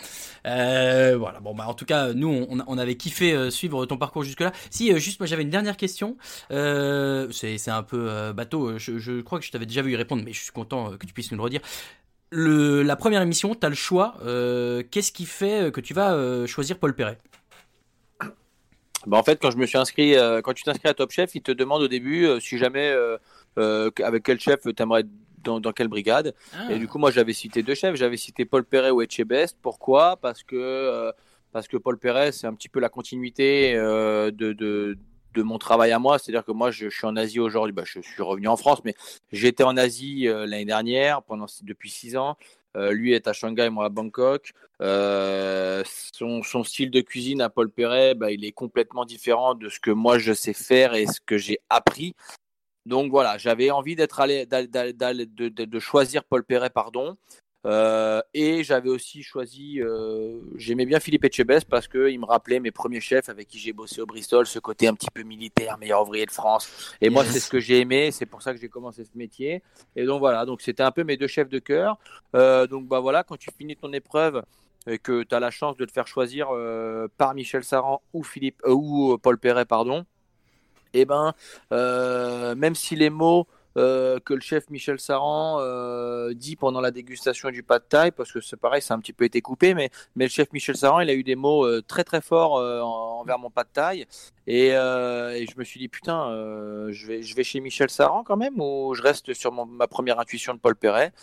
[0.45, 1.39] Euh, voilà.
[1.39, 4.51] Bon, bah, en tout cas, nous, on, on avait kiffé euh, suivre ton parcours jusque-là.
[4.69, 6.15] Si, euh, juste, moi, j'avais une dernière question.
[6.51, 8.77] Euh, c'est, c'est un peu euh, bateau.
[8.77, 10.97] Je, je crois que je t'avais déjà vu y répondre, mais je suis content euh,
[10.97, 11.61] que tu puisses nous le redire.
[12.29, 14.15] Le, la première émission, t'as le choix.
[14.25, 17.17] Euh, qu'est-ce qui fait que tu vas euh, choisir Paul Perret?
[19.05, 21.33] Bah, en fait, quand je me suis inscrit, euh, quand tu t'inscris à Top Chef,
[21.35, 23.17] ils te demandent au début euh, si jamais euh,
[23.57, 25.09] euh, avec quel chef t'aimerais être
[25.43, 26.33] dans, dans quelle brigade.
[26.53, 26.73] Ah.
[26.73, 27.95] Et du coup, moi, j'avais cité deux chefs.
[27.95, 29.57] J'avais cité Paul Perret ou Etchebest.
[29.61, 30.17] Pourquoi?
[30.17, 31.11] Parce que euh,
[31.53, 34.97] parce que Paul Perret, c'est un petit peu la continuité euh, de, de
[35.37, 38.01] de mon travail à moi, c'est-à-dire que moi je, suis en Asie aujourd'hui, bah, je
[38.01, 38.95] suis revenu en France, mais
[39.31, 42.37] j'étais en Asie euh, l'année dernière pendant depuis six ans.
[42.75, 44.51] Euh, lui est à Shanghai, moi à Bangkok.
[44.81, 45.83] Euh,
[46.13, 49.91] son, style de cuisine à Paul Perret, bah, il est complètement différent de ce que
[49.91, 52.15] moi je sais faire et ce que j'ai appris.
[52.85, 57.17] Donc voilà, j'avais envie d'être allé, de, de, choisir Paul Perret, pardon.
[57.67, 62.71] Euh, et j'avais aussi choisi, euh, j'aimais bien Philippe Etchebest parce qu'il me rappelait mes
[62.71, 66.01] premiers chefs avec qui j'ai bossé au Bristol, ce côté un petit peu militaire, meilleur
[66.03, 66.95] ouvrier de France.
[67.01, 67.13] Et yes.
[67.13, 69.61] moi, c'est ce que j'ai aimé, c'est pour ça que j'ai commencé ce métier.
[69.97, 71.97] Et donc voilà, donc c'était un peu mes deux chefs de cœur.
[72.35, 74.43] Euh, donc bah voilà, quand tu finis ton épreuve
[74.89, 76.47] et que tu as la chance de te faire choisir
[77.17, 80.05] par Michel Saran ou Philippe ou Paul Perret, pardon.
[80.93, 81.33] Et ben,
[81.71, 83.47] euh, même si les mots
[83.77, 88.11] euh, que le chef Michel Saran euh, dit pendant la dégustation du pas de taille,
[88.11, 90.75] parce que c'est pareil, ça a un petit peu été coupé, mais, le chef Michel
[90.75, 94.07] Saran, il a eu des mots euh, très très forts envers mon pas de taille.
[94.47, 96.29] Et, je me suis dit, putain,
[96.89, 100.59] je, vais, chez Michel Saran quand même, ou je reste sur ma première intuition de
[100.59, 101.13] Paul Perret?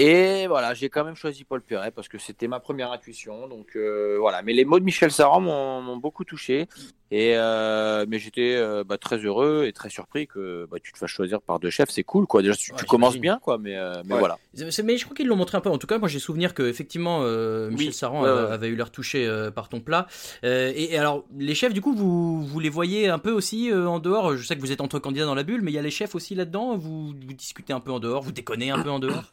[0.00, 3.48] Et voilà, j'ai quand même choisi Paul Perret parce que c'était ma première intuition.
[3.48, 6.68] Donc euh, voilà, mais les mots de Michel Saran m'ont beaucoup touché.
[7.10, 10.98] Et euh, mais j'étais euh, bah, très heureux et très surpris que bah, tu te
[10.98, 11.90] fasses choisir par deux chefs.
[11.90, 12.42] C'est cool, quoi.
[12.42, 13.58] Déjà, tu, tu commences bien, quoi.
[13.58, 14.20] Mais, mais Ouais.
[14.20, 14.38] voilà.
[14.84, 15.70] Mais je crois qu'ils l'ont montré un peu.
[15.70, 19.28] En tout cas, moi j'ai souvenir que effectivement Michel Oui, Saran avait, eu l'air touché
[19.52, 20.06] par ton plat.
[20.44, 23.98] Et, et alors les chefs, du coup, vous, vous les voyez un peu aussi en
[23.98, 24.36] dehors?
[24.36, 25.90] Je sais que vous êtes entre candidats dans la bulle, mais il y a les
[25.90, 26.76] chefs aussi là-dedans?
[26.76, 29.32] Vous, vous discutez un peu en dehors, vous déconnez un peu en dehors?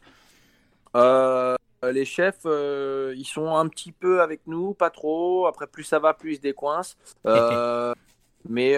[0.94, 1.56] Euh,
[1.92, 5.46] les chefs, euh, ils sont un petit peu avec nous, pas trop.
[5.46, 6.96] Après, plus ça va, plus ils se décoincent.
[7.26, 7.94] Euh,
[8.48, 8.76] mais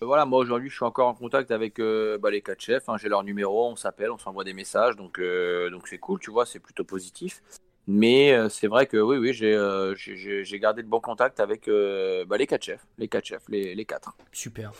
[0.00, 2.88] voilà, moi aujourd'hui, je suis encore en contact avec bah, les quatre chefs.
[2.88, 2.96] hein.
[2.98, 4.96] J'ai leur numéro, on s'appelle, on s'envoie des messages.
[4.96, 5.20] Donc,
[5.70, 7.42] donc c'est cool, tu vois, c'est plutôt positif.
[7.88, 9.94] Mais euh, c'est vrai que oui, oui, j'ai euh,
[10.54, 13.84] gardé de bons contacts avec euh, bah, les quatre chefs, les quatre chefs, les, les
[13.84, 14.12] quatre.
[14.32, 14.72] Super.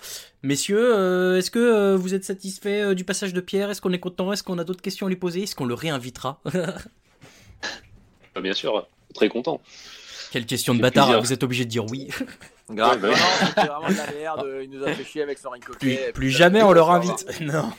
[0.42, 3.70] Messieurs, euh, est-ce que euh, vous êtes satisfaits euh, du passage de Pierre?
[3.70, 4.32] Est-ce qu'on est content?
[4.32, 5.44] Est-ce qu'on a d'autres questions à lui poser?
[5.44, 6.40] Est-ce qu'on le réinvitera?
[8.42, 9.61] Bien sûr, très content.
[10.32, 11.22] Quelle question de bâtard plaisir.
[11.22, 12.09] Vous êtes obligé de dire oui.
[12.69, 14.47] Grave, Ouais, bah non, c'était vraiment de la merde.
[14.64, 15.51] Il nous a fait chier avec son
[16.14, 17.25] Plus, jamais on leur invite.
[17.41, 17.71] Non.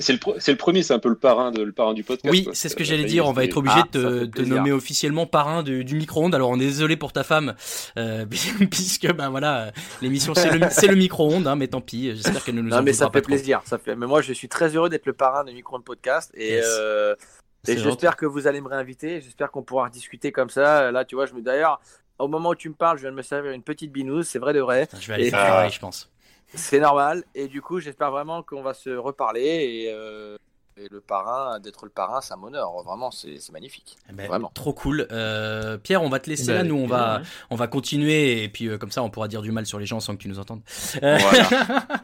[0.00, 2.04] C'est le, pro- c'est le premier, c'est un peu le parrain, de, le parrain du
[2.04, 2.30] podcast.
[2.30, 3.26] Oui, c'est ce que j'allais dire.
[3.26, 6.34] On va être obligé Ah, de, te, de nommer officiellement parrain du, du micro-ondes.
[6.34, 7.54] Alors on est désolé pour ta femme,
[7.96, 8.26] euh,
[8.70, 9.72] puisque ben voilà,
[10.02, 10.50] l'émission c'est
[10.88, 12.14] le, micro-ondes, hein, mais tant pis.
[12.14, 13.28] J'espère qu'elle ne nous Non, en mais ça pas fait trop.
[13.28, 13.62] plaisir.
[13.64, 13.96] Ça fait...
[13.96, 16.30] Mais moi, je suis très heureux d'être le parrain de Micro Podcast.
[16.34, 16.66] Et, Yes.
[16.78, 17.14] euh,
[17.66, 19.22] et j'espère que vous allez me réinviter.
[19.22, 20.90] J'espère qu'on pourra discuter comme ça.
[20.92, 21.80] Là, tu vois, je me d'ailleurs,
[22.18, 24.26] au moment où tu me parles, je viens de me servir une petite binouse.
[24.28, 24.88] C'est vrai de vrai.
[25.00, 26.10] Je vais aller Et- faire pareil, je pense.
[26.54, 27.24] C'est normal.
[27.34, 29.40] Et du coup, j'espère vraiment qu'on va se reparler.
[29.42, 30.36] Et, euh,
[30.76, 32.82] et le parrain, d'être le parrain, ça m'honore.
[32.84, 33.96] Vraiment, c'est magnifique.
[34.10, 34.50] Eh ben, Vraiment.
[34.54, 35.06] Trop cool.
[35.12, 36.58] Euh, Pierre, on va te laisser Bah, là.
[36.60, 37.22] avec Nous, on va, ouais.
[37.50, 39.86] on va continuer et puis euh, comme ça, on pourra dire du mal sur les
[39.86, 40.62] gens sans que tu nous entendes.
[41.02, 41.48] Euh, Voilà.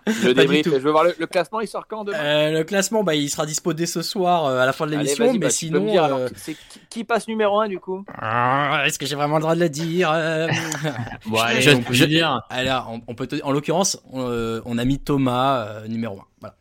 [0.24, 0.66] Le débrief.
[0.66, 1.60] Je veux voir le, le classement.
[1.60, 2.18] Il sort quand demain?
[2.18, 4.92] Euh, le classement, bah, il sera dispo dès ce soir euh, à la fin de
[4.92, 6.56] l'émission, mais bah, sinon, dire, alors, euh, qui,
[6.88, 8.04] qui passe numéro 1 du coup?
[8.20, 10.48] Ah, est-ce que j'ai vraiment le droit de le dire Euh,
[11.26, 12.42] Bon, allez, Je- on peut je- le dire.
[12.50, 16.18] Alors, on, on peut te- en l'occurrence, on, euh, on a mis Thomas euh, numéro
[16.20, 16.24] 1.
[16.40, 16.54] Voilà.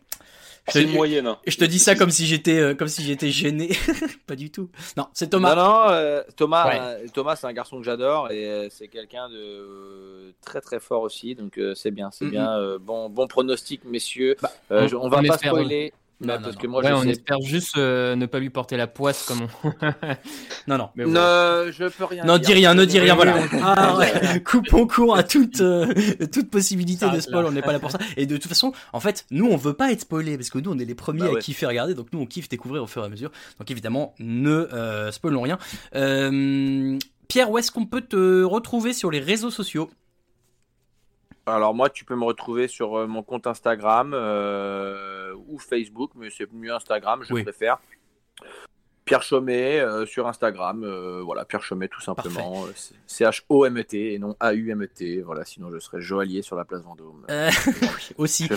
[0.72, 1.28] C'est une moyenne.
[1.28, 1.38] hein.
[1.48, 3.70] Je te dis ça comme si j'étais euh, comme si j'étais gêné.
[4.28, 4.70] pas du tout.
[4.98, 5.56] Non, c'est Thomas.
[5.56, 6.80] Non, non, euh, Thomas, Ouais.
[6.82, 11.36] euh, Thomas c'est un garçon que j'adore et c'est quelqu'un de très très fort aussi,
[11.36, 12.52] donc euh, c'est bien, c'est bien.
[12.58, 14.36] euh, bon, bon pronostic, messieurs.
[14.72, 16.62] Euh, on- va on pas spoiler, bah, non, parce non.
[16.62, 17.10] que moi ouais, je on sais.
[17.12, 19.72] espère juste euh, ne pas lui porter la poisse comme on.
[20.68, 20.90] Non, non.
[20.96, 21.12] Mais bon.
[21.12, 22.48] Ne, je peux rien Non, dire.
[22.48, 23.38] dis rien, ne dis rien, voilà.
[23.64, 24.44] Ah, ouais.
[24.46, 25.92] Coupons court à toute, euh,
[26.32, 27.50] toute possibilité Ça de spoil, là.
[27.50, 28.00] on n'est pas là pour ça.
[28.18, 30.72] Et de toute façon, en fait, nous, on veut pas être spoilé, parce que nous,
[30.72, 31.40] on est les premiers Bah à ouais.
[31.42, 33.32] kiffer regarder, donc nous, on kiffe découvrir au fur et à mesure.
[33.58, 35.58] Donc évidemment, ne euh, spoilons rien.
[35.96, 36.98] Euh,
[37.28, 39.90] Pierre, où est-ce qu'on peut te retrouver sur les réseaux sociaux?
[41.50, 46.30] Alors moi, tu peux me retrouver sur euh, mon compte Instagram euh, ou Facebook, mais
[46.30, 47.44] c'est mieux Instagram, je Oui.
[47.44, 47.80] préfère.
[49.10, 54.20] Pierre Chomet euh, sur Instagram, euh, voilà, Pierre Chomet tout simplement, euh, c'est C-H-O-M-E-T et
[54.20, 57.26] non A-U-M-E-T, voilà, sinon je serais joaillier sur la place Vendôme.
[57.32, 57.50] Euh,
[58.20, 58.48] Aussi.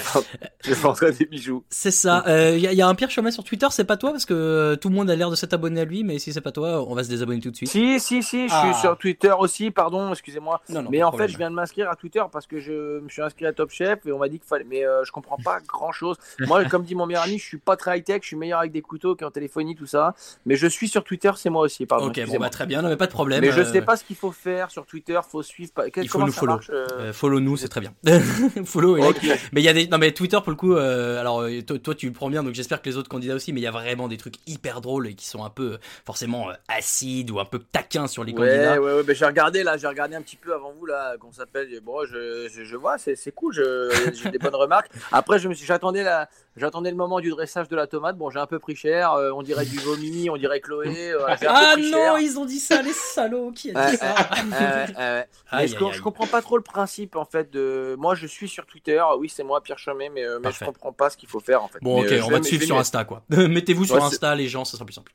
[0.64, 1.64] Je vendrais des bijoux.
[1.70, 2.22] C'est ça.
[2.26, 4.34] Il y, a- y a un Pierre Chomet sur Twitter, c'est pas toi, parce que
[4.34, 6.52] euh, tout le monde a l'air de s'être abonné à lui, mais si c'est pas
[6.52, 7.70] toi, on va se désabonner tout de suite.
[7.70, 8.72] Si, si, si, je Ah.
[8.72, 10.60] suis sur Twitter aussi, pardon, excusez-moi.
[10.90, 11.28] Mais en problème.
[11.28, 13.70] fait, je viens de m'inscrire à Twitter parce que je me suis inscrit à Top
[13.70, 14.66] Chef et on m'a dit qu'il fallait.
[14.68, 16.16] Mais euh, je comprends pas grand chose.
[16.40, 18.72] Moi, comme dit mon meilleur ami, je suis pas très high-tech, je suis meilleur avec
[18.72, 20.14] des couteaux qu'en téléphonie, tout ça.
[20.44, 22.08] Mais je suis sur Twitter, c'est moi aussi, pardon.
[22.08, 23.40] Ok, bon, bah très bien, non, mais pas de problème.
[23.42, 25.70] Mais je euh, sais pas ce qu'il faut faire sur Twitter, faut suivre.
[25.96, 26.58] Il faut nous follow.
[26.70, 27.94] euh, Euh, follow nous, c'est très bien.
[28.64, 29.16] follow et like.
[29.16, 29.38] Ok.
[29.52, 32.06] Mais il y a des non mais Twitter pour le coup alors toi, toi, tu
[32.06, 34.08] le prends bien donc j'espère que les autres candidats aussi mais il y a vraiment
[34.08, 38.06] des trucs hyper drôles et qui sont un peu forcément acides ou un peu taquins
[38.06, 38.80] sur les Ouais, candidats.
[38.80, 41.32] ouais, ouais, mais j'ai regardé là, j'ai regardé un petit peu avant vous là, qu'on
[41.32, 41.68] s'appelle.
[41.82, 44.90] Bon, je, je, je vois, c'est cool, j'ai des bonnes remarques.
[45.12, 48.16] Après, je me suis, j'attendais la, j'attendais le moment du dressage de la tomate.
[48.16, 51.12] Bon, j'ai un peu pris cher, on dirait du vomi, on dirait Chloé.
[51.12, 52.18] un peu Ah non, cher.
[52.18, 54.14] ils ont dit ça les salauds qui a Ouais, dit ça.
[55.52, 57.94] Mais je, comprends pas trop le principe en fait de.
[57.98, 59.02] Moi, je suis sur Twitter.
[59.18, 61.62] Oui, c'est moi, Pierre Chemet, mais, euh, mais je comprends pas ce qu'il faut faire
[61.62, 61.78] en fait.
[61.82, 63.22] Bon Mais, ok, euh, on vais- va te suivre sur Insta quoi.
[63.30, 65.12] Mettez-vous sur Insta les gens, ça sera plus simple.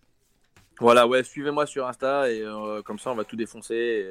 [0.80, 4.06] Voilà, ouais, suivez-moi sur Insta et euh, comme ça, on va tout défoncer et,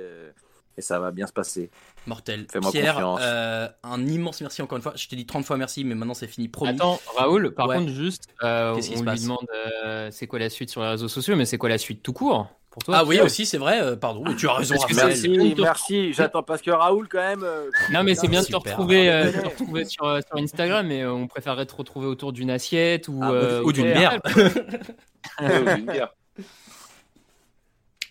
[0.76, 1.70] et ça va bien se passer.
[2.06, 2.46] Mortel.
[2.52, 3.20] Fais-moi Pierre, confiance.
[3.22, 4.92] euh, un immense merci encore une fois.
[4.96, 6.70] Je t'ai dit 30 fois merci mais maintenant c'est fini promis.
[6.72, 7.76] Attends, Raoul, par Ouais.
[7.78, 11.08] contre, juste, euh, on se lui demande euh, c'est quoi la suite sur les réseaux
[11.08, 13.96] sociaux, mais c'est quoi la suite tout court pour toi Ah oui aussi c'est vrai,
[13.98, 14.74] pardon, tu as raison.
[14.94, 16.12] Merci, merci.
[16.12, 17.46] J'attends parce que Raoul, quand même.
[17.90, 21.06] Non, mais c'est bien de te retrouver, euh, de te retrouver sur, sur Instagram, mais
[21.06, 24.20] on préférerait te retrouver autour d'une assiette ou, Ah, euh, ou d'une bière.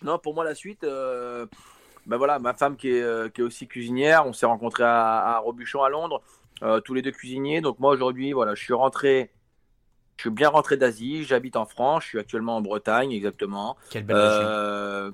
[0.02, 1.46] Non, pour moi, la suite, euh,
[2.06, 5.36] bah voilà, ma femme qui est, euh, qui est aussi cuisinière, on s'est rencontrés à,
[5.36, 6.22] à Robuchon à Londres,
[6.62, 7.60] euh, tous les deux cuisiniers.
[7.60, 9.30] Donc moi aujourd'hui, voilà, je suis rentré
[10.16, 13.76] Je suis bien rentré d'Asie, j'habite en France, je suis actuellement en Bretagne, exactement.
[13.90, 15.10] Quelle belle Euh,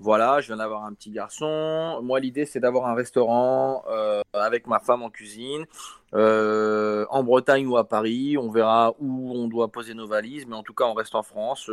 [0.00, 2.00] voilà, je viens d'avoir un petit garçon.
[2.04, 5.66] Moi, l'idée, c'est d'avoir un restaurant euh, avec ma femme en cuisine,
[6.12, 8.38] en Bretagne ou à Paris.
[8.38, 11.24] On verra où on doit poser nos valises, mais en tout cas, on reste en
[11.24, 11.68] France.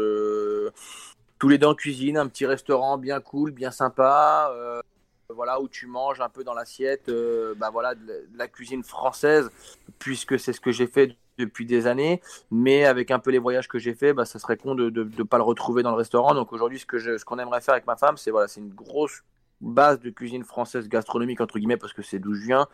[1.40, 4.52] Tous les deux en cuisine, un petit restaurant bien cool, bien sympa.
[4.54, 4.82] euh,
[5.30, 9.50] voilà, où tu manges un peu dans l'assiette, euh, bah voilà, de la- cuisine française,
[9.98, 12.22] puisque c'est ce que j'ai fait depuis des années.
[12.52, 15.24] Mais avec un peu les voyages que j'ai fait, bah, ça serait con de ne
[15.24, 16.36] pas le retrouver dans le restaurant.
[16.36, 18.62] Donc aujourd'hui, ce que je- ce qu'on aimerait faire avec ma femme, c'est voilà, c'est
[18.62, 19.24] une grosse
[19.62, 22.68] base de cuisine française gastronomique entre guillemets parce que c'est d'où je viens.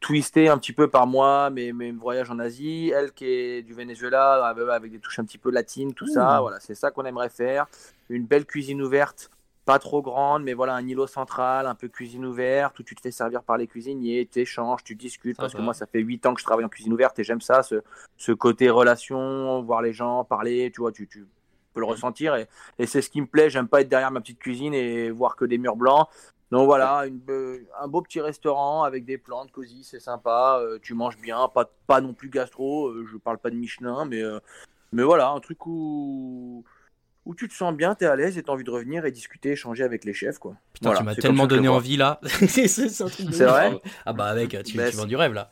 [0.00, 3.72] Twisté un petit peu par moi, mes, mes voyages en Asie, elle qui est du
[3.72, 6.38] Venezuela avec, des touches un petit peu latines, tout ça.
[6.38, 6.42] Ouh.
[6.42, 7.66] Voilà, c'est ça qu'on aimerait faire.
[8.08, 9.30] Une belle cuisine ouverte,
[9.64, 13.00] pas trop grande, mais voilà, un îlot central, un peu cuisine ouverte, où tu te
[13.00, 15.36] fais servir par les cuisiniers, tu échanges, tu discutes.
[15.38, 17.40] Parce que moi, ça fait 8 ans que je travaille en cuisine ouverte et j'aime
[17.40, 17.76] ça, ce,
[18.16, 21.26] ce côté relation, voir les gens, parler, tu vois, tu, tu
[21.72, 22.34] peux le ressentir.
[22.36, 22.46] Et,
[22.78, 23.48] et c'est ce qui me plaît.
[23.48, 26.08] J'aime pas être derrière ma petite cuisine et voir que des murs blancs.
[26.50, 27.20] Donc voilà, une
[27.80, 30.58] un beau petit restaurant avec des plantes cosy, c'est sympa.
[30.60, 32.88] euh, tu manges bien, pas, pas non plus gastro.
[32.88, 34.38] euh, je parle pas de Michelin, mais, euh,
[34.92, 36.62] mais voilà, un truc où,
[37.26, 39.04] où tu te sens bien, tu es à l'aise et tu as envie de revenir
[39.06, 40.38] et discuter, échanger avec les chefs.
[40.38, 40.56] Quoi.
[40.72, 42.20] Putain, Voilà, tu m'as tellement donné envie là.
[42.48, 45.50] c'est vrai Ah bah avec, tu, Ben, tu vends c'est- du rêve là.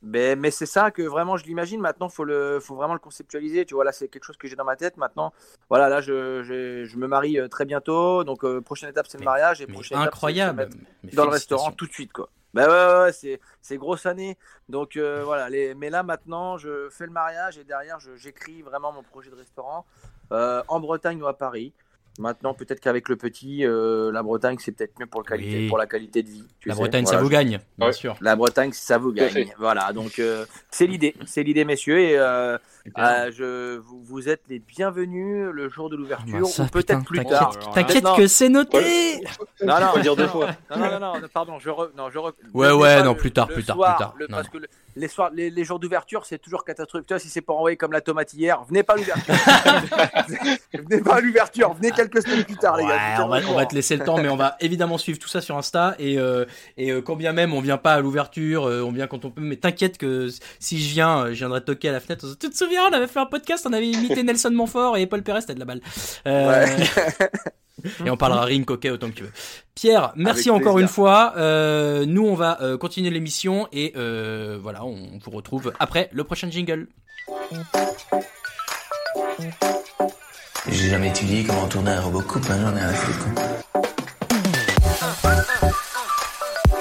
[0.00, 1.80] Mais, mais c'est ça que vraiment je l'imagine.
[1.80, 3.64] Maintenant, faut le, faut vraiment le conceptualiser.
[3.66, 4.96] Tu vois, là, c'est quelque chose que j'ai dans ma tête.
[4.96, 5.32] Maintenant,
[5.68, 8.22] voilà, là, je, je, je me marie euh, très bientôt.
[8.22, 9.60] Donc, euh, prochaine étape, c'est le mariage.
[9.60, 10.68] Et prochaine étape, incroyable.
[11.02, 12.30] Mais dans le restaurant tout de suite, quoi.
[12.54, 14.38] Bah ouais, ouais, ouais, c'est, grosse année.
[14.68, 15.50] Donc, euh, voilà.
[15.50, 19.36] Les, mais là, maintenant, je fais le mariage et derrière, j'écris vraiment mon projet de
[19.36, 19.84] restaurant
[20.30, 21.72] en Bretagne ou à Paris.
[22.18, 25.68] Maintenant, peut-être qu'avec le petit, euh, la Bretagne, c'est peut-être mieux pour, le qualité, Oui.
[25.68, 26.44] pour la qualité de vie.
[26.58, 26.80] tu La sais.
[26.80, 28.16] Bretagne, ça Voilà, vous je- gagne, bien sûr.
[28.20, 29.52] La Bretagne, ça vous gagne.
[29.58, 32.00] Voilà, donc euh, c'est l'idée, c'est l'idée, messieurs.
[32.00, 32.58] Et euh,
[32.98, 37.18] euh, je, vous, vous êtes les bienvenus le jour de l'ouverture, ça, ou peut-être plus
[37.18, 37.72] t'inquiète- tard.
[37.72, 38.16] t'inquiète Non.
[38.16, 39.20] que c'est noté.
[39.62, 40.46] Non, non, le dire deux non, fois.
[40.70, 43.30] Non, non, non, non, pardon, je re- non, je re- Ouais, ouais, non, le- plus
[43.30, 44.14] tard, plus tard, soir, plus tard.
[44.18, 47.06] le- Non, parce que le- les, soirs, les, les jours d'ouverture, c'est toujours catastrophique.
[47.06, 49.34] Tu vois, si c'est pas envoyé comme la tomate hier, venez pas à l'ouverture.
[50.88, 53.24] venez pas à l'ouverture, venez quelques semaines plus tard, les gars.
[53.24, 55.56] On va, on te laisser le temps, mais on va évidemment suivre tout ça sur
[55.56, 55.94] Insta.
[55.98, 56.44] Et, euh,
[56.76, 59.30] et euh, quand bien même on vient pas à l'ouverture, euh, on vient quand on
[59.30, 59.40] peut.
[59.40, 60.28] Mais t'inquiète que
[60.58, 62.26] si je viens, euh, je viendrai toquer à la fenêtre.
[62.38, 65.22] Tu te souviens, on avait fait un podcast, on avait imité Nelson Montfort et Paul
[65.22, 65.80] Perez, c'était de la balle.
[68.04, 69.32] Et on parlera ring coquet autant que tu veux.
[69.74, 70.88] Pierre, merci Avec encore plaisir.
[70.88, 71.34] une fois.
[71.36, 76.24] Euh, nous, on va euh, continuer l'émission et euh, voilà, on vous retrouve après le
[76.24, 76.88] prochain jingle.
[80.66, 83.34] J'ai jamais étudié comment tourner un Robocop, hein, j'en ai à foutre.
[83.34, 83.42] quoi.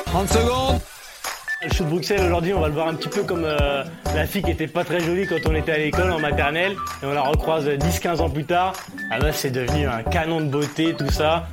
[0.06, 0.80] 30 secondes
[1.64, 3.84] Le de Bruxelles aujourd'hui, on va le voir un petit peu comme euh,
[4.16, 7.06] la fille qui était pas très jolie quand on était à l'école en maternelle et
[7.06, 8.74] on la recroise 10-15 ans plus tard.
[9.10, 11.48] La meuf c'est devenu un canon de beauté, tout ça.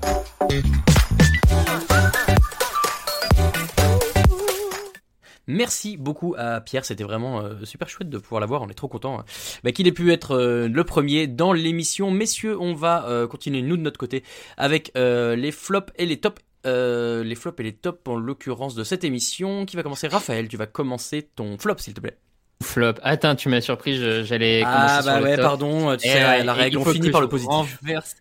[5.47, 8.89] Merci beaucoup à Pierre, c'était vraiment euh, super chouette de pouvoir l'avoir, on est trop
[8.89, 9.25] content hein.
[9.63, 12.11] bah, qu'il ait pu être euh, le premier dans l'émission.
[12.11, 14.25] Messieurs, on va euh, continuer nous de notre côté
[14.57, 16.41] avec euh, les flops et les tops.
[16.67, 20.09] Euh, les flops et les tops en l'occurrence de cette émission qui va commencer.
[20.09, 22.17] Raphaël, tu vas commencer ton flop s'il te plaît.
[22.63, 22.95] Flop.
[23.03, 25.45] Attends, tu m'as surpris, j'allais Ah, commencer bah sur le ouais, top.
[25.45, 27.53] pardon, tu Et, sais, la- euh, la et règle, il on finit par le positif.
[27.53, 28.17] renverse-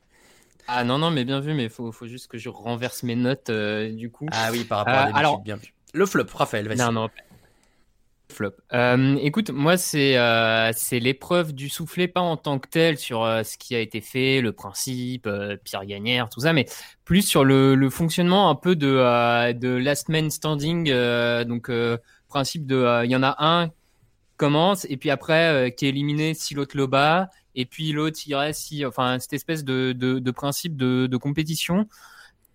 [0.68, 3.50] Ah non, non, mais bien vu, mais faut, faut juste que je renverse mes notes
[3.50, 4.28] euh, du coup.
[4.34, 5.74] Ah oui, par rapport à Euh, alors, bien vu.
[5.94, 6.78] Le flop, Raphaël, vas-y.
[6.78, 7.10] Non, non.
[8.32, 8.54] Flop.
[8.74, 13.24] Euh, écoute, moi, c'est euh, c'est l'épreuve du soufflet, pas en tant que tel sur
[13.24, 15.30] euh, ce qui a été fait, le principe,
[15.64, 16.66] Pierre Gagnère, tout ça, mais
[17.06, 20.92] plus sur le, le fonctionnement un peu de, de last man standing.
[21.46, 21.70] donc,
[22.28, 23.70] principe de, il y en a un
[24.38, 28.34] commence et puis après qui est éliminé si l'autre le bat et puis l'autre il
[28.34, 31.88] reste si, enfin, cette espèce de, de, de principe de, de compétition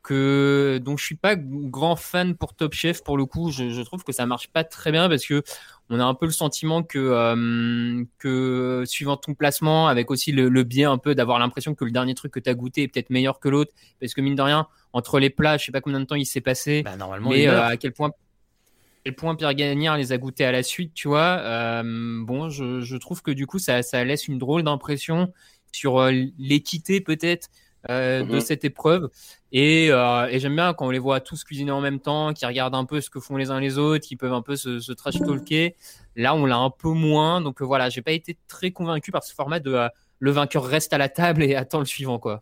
[0.09, 3.82] que donc je suis pas grand fan pour Top Chef pour le coup je, je
[3.82, 5.42] trouve que ça marche pas très bien parce que
[5.90, 10.48] on a un peu le sentiment que euh, que suivant ton placement avec aussi le,
[10.48, 12.88] le biais un peu d'avoir l'impression que le dernier truc que tu as goûté est
[12.88, 15.82] peut-être meilleur que l'autre parce que mine de rien entre les plats je sais pas
[15.82, 18.11] combien de temps il s'est passé Bah, normalement, mais euh, à quel point
[19.04, 21.38] quel point Pierre Gagnard les a goûtés à la suite, tu vois.
[21.40, 21.82] Euh,
[22.24, 25.32] bon, je, je trouve que du coup, ça, ça laisse une drôle d'impression
[25.72, 26.04] sur
[26.38, 27.48] l'équité peut-être
[27.91, 28.41] euh, de Mhm.
[28.41, 29.09] cette épreuve.
[29.53, 32.45] Et, euh, et j'aime bien quand on les voit tous cuisiner en même temps, qui
[32.45, 34.81] regardent un peu ce que font les uns les autres, qui peuvent un peu se,
[34.81, 35.74] se trash talker.
[36.16, 37.41] Là, on l'a un peu moins.
[37.41, 40.64] Donc euh, voilà, j'ai pas été très convaincu par ce format de euh, le vainqueur
[40.64, 42.41] reste à la table et attend le suivant, quoi.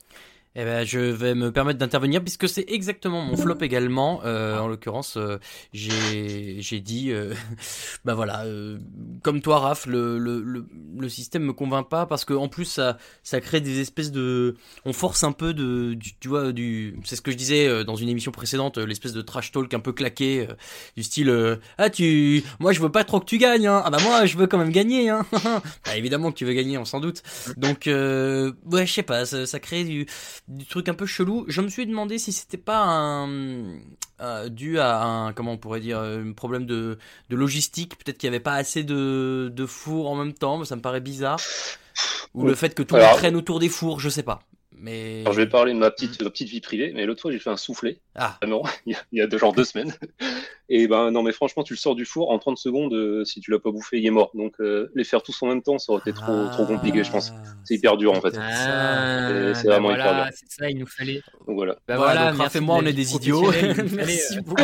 [0.59, 4.23] Eh ben, je vais me permettre d'intervenir puisque c'est exactement mon flop également.
[4.25, 5.37] Euh, en l'occurrence, euh,
[5.75, 7.35] j'ai j'ai dit, euh,
[8.07, 8.79] bah voilà, euh,
[9.23, 10.67] comme toi, Raph, le, le, le,
[10.99, 14.57] le système me convainc pas parce que en plus ça ça crée des espèces de,
[14.87, 17.85] on force un peu de, du, tu vois, du, c'est ce que je disais euh,
[17.85, 20.49] dans une émission précédente, euh, l'espèce de trash talk un peu claqué,
[20.97, 23.83] du style, euh, ah tu, moi je veux pas trop que tu gagnes, hein.
[23.85, 25.27] ah bah moi je veux quand même gagner, hein.
[25.85, 27.23] bah, évidemment que tu veux gagner, on s'en doute.
[27.59, 30.07] Donc euh, ouais, je sais pas, ça, ça crée du
[30.49, 31.45] du truc un peu chelou.
[31.49, 33.79] Je me suis demandé si c'était pas un
[34.21, 36.99] euh, dû à un comment on pourrait dire un problème de,
[37.31, 37.97] de logistique.
[37.99, 40.83] Peut-être qu'il y avait pas assez de, de fours en même temps, mais ça me
[40.83, 41.41] paraît bizarre.
[42.35, 44.41] Ou le fait que tout Alors- traîne autour des fours, je sais pas.
[44.79, 47.33] Mais Alors, je vais parler de ma petite, ma petite vie privée, mais l'autre fois,
[47.33, 47.99] j'ai fait un soufflé.
[48.15, 48.37] Ah.
[48.43, 49.95] Vraiment, il y a, il y a deux, genre deux semaines.
[50.69, 53.41] Et ben, non, mais franchement, tu le sors du four, en 30 secondes, euh, si
[53.41, 54.31] tu l'as pas bouffé, il est mort.
[54.35, 57.11] Donc, euh, les faire tous en même temps, ça aurait été trop, trop compliqué, je
[57.11, 57.33] pense.
[57.65, 58.37] C'est hyper dur, en fait.
[58.37, 60.33] Ah, C'est bah vraiment hyper voilà, dur.
[60.37, 61.23] c'est ça, il nous fallait.
[61.47, 61.77] Donc, voilà.
[61.87, 63.51] Bah Voilà, voilà, donc moi, on est des idiots.
[63.93, 64.57] Merci euh, beaucoup.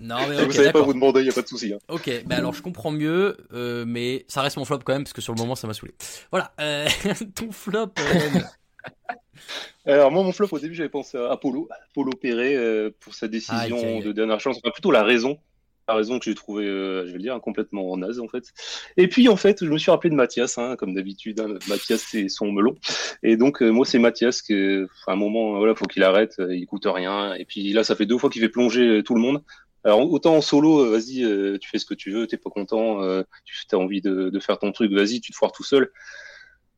[0.00, 1.72] Non mais Si ok, vous savez pas vous demander, il n'y a pas de souci.
[1.72, 1.78] hein.
[1.88, 5.12] Ok, bah alors je comprends mieux, euh, mais ça reste mon flop quand même parce
[5.14, 5.94] que sur le moment ça m'a saoulé.
[6.30, 6.86] Voilà, euh,
[7.34, 7.90] ton flop.
[7.98, 8.40] euh.
[9.86, 11.68] Alors, moi, mon flop, au début, j'avais pensé à Apollo.
[11.90, 14.02] Apollo Perret, euh, pour sa décision aïe, aïe.
[14.02, 14.58] de dernière chance.
[14.62, 15.38] Enfin, plutôt la raison.
[15.86, 18.44] La raison que j'ai trouvé, euh, je vais le dire, complètement naze, en fait.
[18.96, 21.40] Et puis, en fait, je me suis rappelé de Mathias, hein, comme d'habitude.
[21.40, 21.58] hein.
[21.68, 22.74] Mathias, c'est son melon.
[23.22, 26.36] Et donc, euh, moi, c'est Mathias que, à un moment, voilà, faut qu'il arrête.
[26.50, 27.34] Il coûte rien.
[27.34, 29.42] Et puis, là, ça fait deux fois qu'il fait plonger tout le monde.
[29.86, 33.02] Alors, autant en solo, vas-y, euh, tu fais ce que tu veux, t'es pas content,
[33.02, 35.92] euh, tu as envie de, de faire ton truc, vas-y, tu te foires tout seul.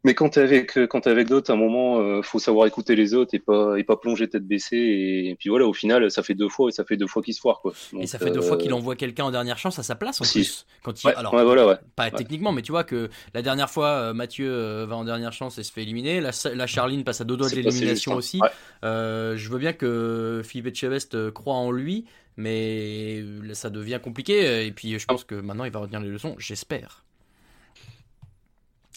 [0.04, 2.66] Mais quand t'es avec euh, quand t'es avec d'autres, à un moment, euh, faut savoir
[2.66, 4.76] écouter les autres et pas et pas plonger tête baissée.
[4.76, 7.34] Et, puis voilà, au final, ça fait deux fois et ça fait deux fois qu'il
[7.34, 7.72] se foire quoi.
[7.98, 10.20] Et ça fait deux fois euh, qu'il envoie quelqu'un en dernière chance à sa place
[10.20, 10.38] en Si.
[10.40, 10.66] plus.
[10.84, 11.76] Quand il, Ouais, alors, ouais, voilà, ouais.
[11.96, 15.62] pas techniquement, mais tu vois que la dernière fois, Mathieu va en dernière chance et
[15.62, 16.20] se fait éliminer.
[16.20, 18.40] La, la Charline passe à deux doigts de l'élimination aussi.
[18.42, 18.48] hein.
[18.84, 22.04] Euh, je veux bien que Philippe Etchebest croit en lui,
[22.36, 23.24] mais
[23.54, 24.66] ça devient compliqué.
[24.66, 27.05] Et puis je pense que maintenant il va retenir les leçons, j'espère.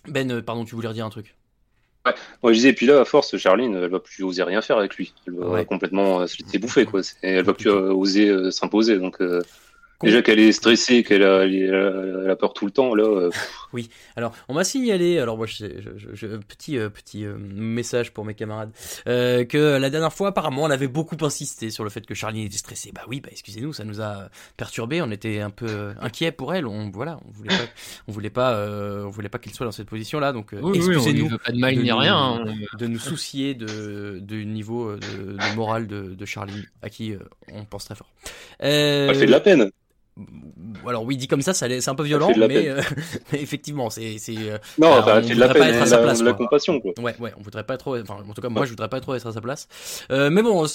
[0.08, 1.36] Ben, euh, pardon, tu voulais redire un truc
[2.06, 2.14] Ouais,
[2.54, 4.95] je disais, et puis là, à force, Charline, elle va plus oser rien faire avec
[4.95, 5.14] lui.
[5.28, 5.66] Elle va Ouais.
[5.66, 7.02] complètement euh, se laisser bouffer, quoi.
[7.22, 8.97] Elle va plus euh, oser euh, s'imposer.
[8.97, 9.41] Donc, euh,
[10.08, 13.04] déjà qu'elle est stressée, qu'elle a, peur tout le temps, là.
[13.04, 13.30] euh,
[13.74, 15.66] Oui, alors on m'a signalé, alors moi je,
[15.97, 18.72] je, je- petit euh, petit euh, message pour mes camarades,
[19.08, 22.45] euh, que la dernière fois apparemment elle avait beaucoup insisté sur le fait que Charline
[22.45, 22.91] était stressée.
[22.93, 26.54] Bah oui, bah excusez-nous, ça nous a perturbé, on était un peu euh, inquiet pour
[26.54, 27.64] elle, on voilà, on voulait pas,
[28.08, 30.70] on voulait pas, euh, on voulait pas qu'elle soit dans cette position-là, donc Oui, oui,
[30.80, 32.45] on excusez-nous veut pas de mal ni nous- rien, hein.
[32.80, 37.20] de nous soucier de du niveau de, de morale de, de Charline, à qui euh,
[37.54, 38.10] on pense très fort.
[38.64, 39.70] Euh, Elle fait de la peine.
[40.88, 42.82] Alors oui, dit comme ça, c'est un peu violent, mais, euh,
[43.32, 44.36] mais effectivement, c'est c'est.
[44.38, 46.34] euh, Non, elle on de la voudrait pas être à sa la- place, de la
[46.34, 46.45] quoi.
[46.45, 46.91] compassion, quoi.
[46.99, 47.97] Ouais, ouais, on voudrait pas trop.
[47.97, 49.67] Enfin, en tout cas, moi, je voudrais pas trop être à sa place.
[50.11, 50.65] Euh, mais bon,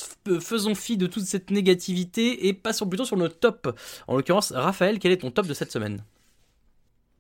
[0.41, 3.79] faisons fi de toute cette négativité et passons plutôt sur notre top.
[4.09, 6.03] En l'occurrence, Raphaël, quel est ton top de cette semaine?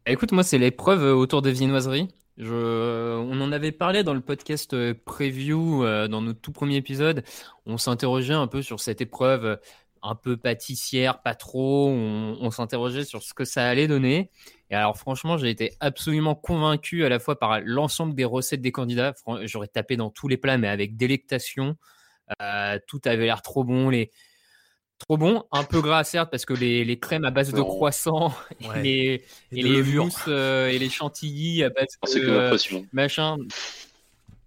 [0.07, 2.09] Écoute, moi, c'est l'épreuve autour des viennoiseries.
[2.37, 3.16] Je...
[3.16, 7.22] On en avait parlé dans le podcast preview, euh, dans notre tout premier épisode.
[7.64, 9.57] On s'interrogeait un peu sur cette épreuve euh,
[10.05, 11.89] un peu pâtissière, pas trop.
[11.89, 14.31] On, on s'interrogeait sur ce que ça allait donner.
[14.71, 18.73] Et alors, franchement, j'ai été absolument convaincu à la fois par l'ensemble des recettes des
[18.73, 19.15] candidats.
[19.43, 21.77] J'aurais tapé dans tous les plats, mais avec délectation.
[22.41, 23.89] Euh, tout avait l'air trop bon.
[23.91, 24.11] Les...
[24.99, 27.65] Trop bon, un peu gras certes parce que les, les crèmes à base de Non.
[27.65, 28.33] croissant
[28.63, 28.79] Ouais.
[28.79, 30.05] et les, Et et de les levure.
[30.05, 33.37] mousses euh, et les chantilly à base Ah, de que euh, machin.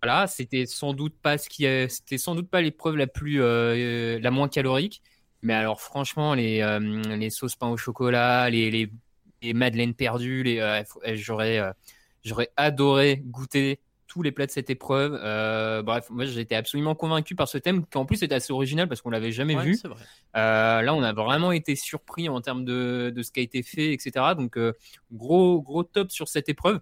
[0.02, 4.32] Voilà, c'était sans doute pas ce qui, c'était sans doute pas l'épreuve la plus, la
[4.32, 5.02] moins calorique.
[5.42, 6.80] Mais alors franchement, les, euh,
[7.16, 8.92] les sauces pain au chocolat, les, les,
[9.42, 11.72] les madeleines perdues, les, euh, euh, j'aurais, euh,
[12.24, 15.12] j'aurais adoré goûter tous les plats de cette épreuve.
[15.84, 19.02] Bref, moi j'étais absolument convaincu par ce thème qui en plus est assez original parce
[19.02, 19.78] qu'on l'avait jamais Ouais, vu.
[20.34, 23.92] là, on a vraiment été surpris en termes de, de ce qui a été fait,
[23.94, 24.34] etc.
[24.36, 24.58] Donc,
[25.12, 26.80] gros, gros top sur cette épreuve.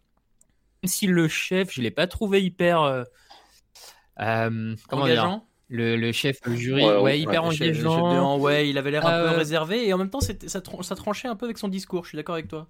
[0.83, 3.05] Même si le chef, je l'ai pas trouvé hyper.
[4.17, 7.87] comment dire Engageant le, le chef, le jury, Ouais, ouais, ouais, hyper chef- chef de
[7.87, 8.37] engageant.
[8.39, 11.27] Ouais, il avait l'air un Euh, peu réservé et en même temps, ça, ça tranchait
[11.27, 12.03] un peu avec son discours.
[12.03, 12.67] Je suis d'accord avec toi.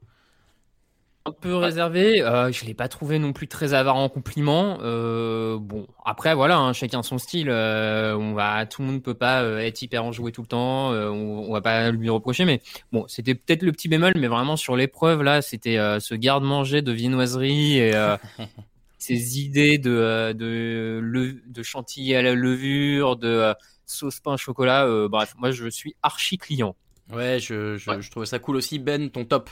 [1.28, 2.22] un peu réservé.
[2.22, 4.78] Euh, je l'ai pas trouvé non plus très avare en compliments.
[4.84, 7.50] Euh, bon, après voilà, hein, chacun son style.
[7.50, 10.92] Euh, on va, tout le monde peut pas euh, être hyper enjoué tout le temps.
[10.92, 14.56] On, on va pas lui reprocher, mais bon, c'était peut-être le petit bémol, mais vraiment
[14.56, 17.92] sur l'épreuve là, c'était ce garde-manger de viennoiserie et
[19.06, 23.54] ces idées de euh, de, chantilly à la levure, de euh,
[23.86, 24.86] sauce pain chocolat.
[24.86, 26.76] euh, bref, moi je suis archi client.
[27.12, 28.80] Ouais, je, je, je trouvais ça cool aussi.
[28.80, 29.50] Ben, ton top.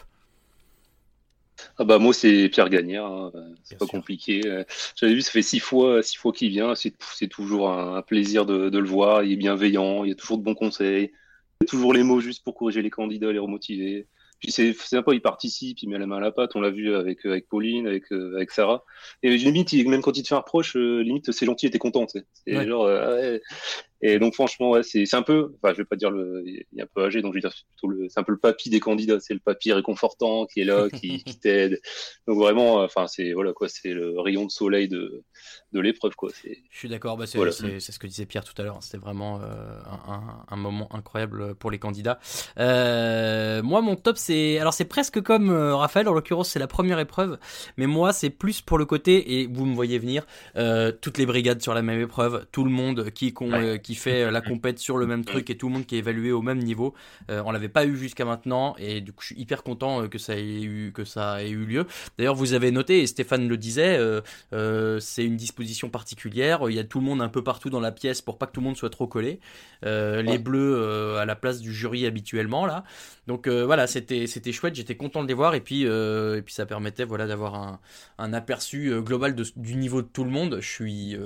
[1.78, 3.32] Ah bah moi c'est Pierre Gagnère, hein.
[3.64, 4.41] c'est pas compliqué.
[4.95, 8.01] J'avais vu, ça fait six fois, six fois qu'il vient, c'est c'est toujours un, un
[8.01, 9.24] plaisir de, de le voir.
[9.24, 11.12] Il est bienveillant, il y a toujours de bons conseils,
[11.62, 14.08] il y a toujours les mots juste pour corriger les candidats, les remotiver.
[14.44, 16.52] Puis c'est c'est sympa, il participe, il met la main à la pâte.
[16.56, 18.84] On l'a vu avec avec Pauline, avec euh, avec Sarah.
[19.24, 21.80] Et limite, il- même quand il te fait un reproche, euh, limite c'est gentil, t'es
[21.80, 22.06] content.
[22.10, 22.26] C'est
[22.58, 22.68] Ouais.
[22.68, 23.41] genre euh, ouais.
[24.06, 26.82] Et donc franchement, ouais, c'est un peu, enfin je vais pas dire le, il est
[26.84, 28.70] un peu âgé, donc je vais dire c'est plutôt le, c'est un peu le papy
[28.70, 31.80] des candidats, c'est le papy réconfortant qui est là, qui, qui t'aide.
[32.28, 35.24] Donc vraiment, euh, enfin c'est voilà quoi, c'est le rayon de soleil de
[35.72, 36.30] de l'épreuve quoi.
[36.43, 37.51] Je suis d'accord, bah c'est Voilà.
[37.54, 38.78] ce que disait Pierre tout à l'heure.
[38.82, 42.20] C'était vraiment euh, un, un- un moment incroyable pour les candidats.
[42.60, 46.08] Euh, moi, mon top, c'est alors c'est presque comme euh, Raphaël.
[46.08, 47.38] En l'occurrence, c'est la première épreuve,
[47.78, 50.26] mais moi, c'est plus pour le côté et vous me voyez venir.
[51.01, 54.24] toutes les brigades sur la même épreuve, tout le monde qui con- euh, qui fait
[54.24, 56.41] euh, la compète sur le même truc et tout le monde qui est évalué au
[56.41, 56.94] même niveau.
[57.30, 60.08] Euh, on l'avait pas eu jusqu'à maintenant et du coup, je suis hyper content euh,
[60.08, 61.86] que ça ait eu que ça ait eu lieu.
[62.18, 64.22] D'ailleurs, vous avez noté et Stéphane le disait, euh,
[64.54, 66.62] euh, c'est une disposition particulière.
[66.70, 68.52] Il y a tout le monde un peu partout dans la pièce pour pas que
[68.52, 69.39] tout le monde soit trop collé.
[69.84, 72.84] Les bleus à la place du jury habituellement là.
[73.28, 74.76] Donc voilà, c'était c'était chouette.
[74.76, 77.80] J'étais content de les voir et puis et puis ça permettait voilà d'avoir un,
[78.18, 80.60] un aperçu global de- du niveau de tout le monde.
[80.62, 81.18] Je suis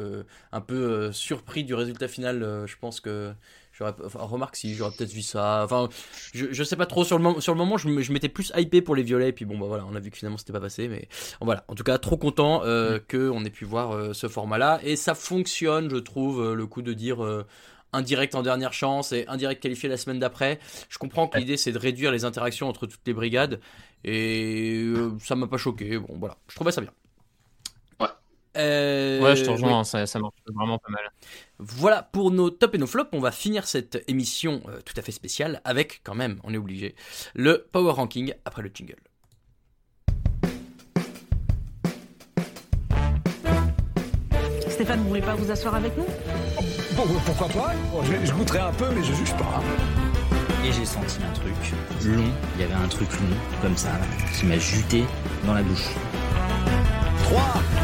[0.52, 2.44] un peu surpris du résultat final.
[2.64, 3.34] Euh, je pense que
[3.78, 5.62] J'aurais, enfin, remarque si j'aurais peut-être vu ça.
[5.64, 5.88] Enfin,
[6.34, 7.40] je, je sais pas trop sur le moment.
[7.40, 9.30] Sur le moment, je, m'étais plus hypé pour les violets.
[9.30, 10.88] Et puis bon, bah voilà, on a vu que finalement c'était pas passé.
[10.88, 11.08] Mais
[11.42, 14.80] voilà, en tout cas, trop content euh, que on ait pu voir euh, ce format-là
[14.84, 17.24] et ça fonctionne, je trouve, euh, le coup de dire.
[17.24, 17.46] euh,
[17.94, 20.60] un direct en dernière chance et un direct qualifié la semaine d'après.
[20.90, 23.62] Je comprends que l'idée c'est de réduire les interactions entre toutes les brigades
[24.04, 24.92] et
[25.24, 25.98] ça m'a pas choqué.
[25.98, 26.92] Bon voilà, je trouvais ça bien.
[28.58, 29.80] Euh, Ouais, je te rejoins, oui.
[29.80, 31.02] hein, ça, ça marche vraiment pas mal.
[31.60, 33.10] Voilà pour nos tops et nos flops.
[33.14, 36.58] On va finir cette émission euh, tout à fait spéciale avec, quand même, on est
[36.58, 36.96] obligé,
[37.34, 38.96] le Power Ranking après le jingle.
[44.70, 46.06] Stéphane, vous voulez pas vous asseoir avec nous?
[46.96, 47.74] Bon, pourquoi pas?
[47.92, 49.64] Bon, je, je goûterai un peu, mais je juge pas.
[50.64, 51.56] Et j'ai senti un truc
[52.06, 53.90] long, il y avait un truc long, comme ça,
[54.38, 55.04] qui m'a juté
[55.46, 55.90] dans la bouche.
[57.24, 57.42] 3,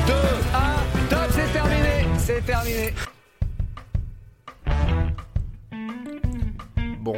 [0.07, 2.93] 2, 1, top, c'est terminé C'est terminé
[7.03, 7.17] Bon,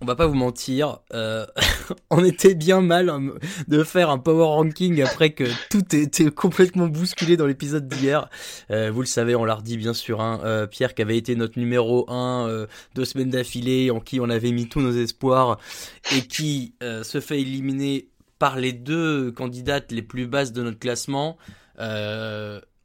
[0.00, 1.44] on va pas vous mentir, euh,
[2.10, 3.34] on était bien mal hein,
[3.68, 8.30] de faire un power ranking après que tout était complètement bousculé dans l'épisode d'hier.
[8.70, 11.36] Euh, vous le savez, on l'a redit bien sûr, hein, euh, Pierre qui avait été
[11.36, 15.58] notre numéro 1 euh, deux semaines d'affilée, en qui on avait mis tous nos espoirs,
[16.16, 21.36] et qui se fait éliminer par les deux candidates les plus basses de notre classement.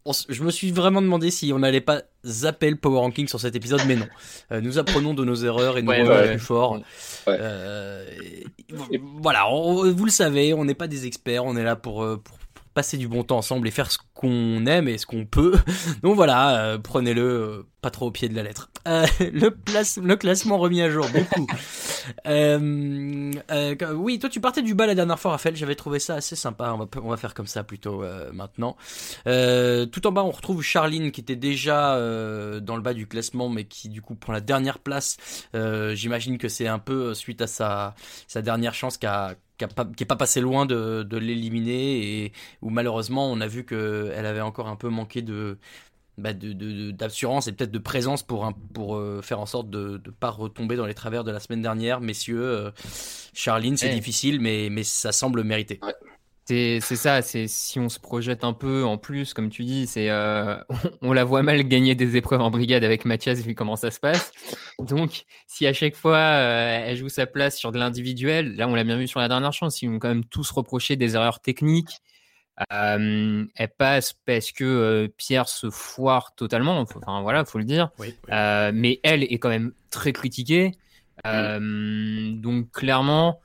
[0.09, 3.39] On je me suis vraiment demandé si on n'allait pas zapper le power ranking sur
[3.39, 4.07] cet épisode, mais non.
[4.51, 6.29] Euh, nous apprenons de nos erreurs et nous Ouais, ouais.
[6.31, 6.79] plus fort.
[7.27, 8.03] Euh,
[8.91, 12.01] et- voilà, on- vous le savez, on n'est pas des experts, on est là pour,
[12.03, 12.38] euh, pour, pour
[12.79, 15.59] passer du bon temps ensemble et faire ce qu'on aime et ce qu'on peut.
[16.01, 18.69] Donc voilà, euh, prenez-le euh, pas trop au pied de la lettre.
[18.87, 21.45] Euh, le, place, le classement remis à jour, beaucoup.
[22.25, 25.57] Oui, toi tu partais du bas la dernière fois, Raphaël.
[25.57, 26.71] J'avais trouvé ça assez sympa.
[26.73, 28.01] On va, on va faire comme ça plutôt
[28.31, 28.77] maintenant.
[29.25, 31.97] Tout en bas, on retrouve Charline qui était déjà
[32.61, 35.17] dans le bas du classement, mais qui du coup prend la dernière place.
[35.53, 37.93] J'imagine que c'est un peu suite à sa,
[38.27, 39.65] sa dernière chance qui a qui
[40.03, 44.25] a pas, passé loin de, de l'éliminer et où malheureusement on a vu que elle
[44.25, 45.57] avait encore un peu manqué de
[46.17, 50.11] bah, d'assurance et peut-être de présence pour un, pour euh, faire en sorte de ne
[50.11, 52.01] pas retomber dans les travers de la semaine dernière.
[52.01, 52.71] Messieurs euh,
[53.33, 53.93] Charline c'est Eh.
[53.95, 55.79] difficile mais mais ça semble mérité
[56.81, 60.09] c'est ça, c'est si on se projette un peu en plus, comme tu dis, c'est
[60.09, 60.57] euh,
[61.01, 63.99] on la voit mal gagner des épreuves en brigade avec Mathias vu comment ça se
[63.99, 64.31] passe.
[64.79, 68.75] Donc si à chaque fois euh, elle joue sa place sur de l'individuel, là on
[68.75, 71.39] l'a bien vu sur la dernière chance, ils vont quand même tous reprocher des erreurs
[71.39, 72.01] techniques.
[72.73, 77.89] Euh, elle passe parce que euh, Pierre se foire totalement, enfin voilà, faut le dire.
[77.99, 80.73] Oui, Euh, mais elle est quand même très critiquée.
[81.25, 83.39] Euh, donc clairement,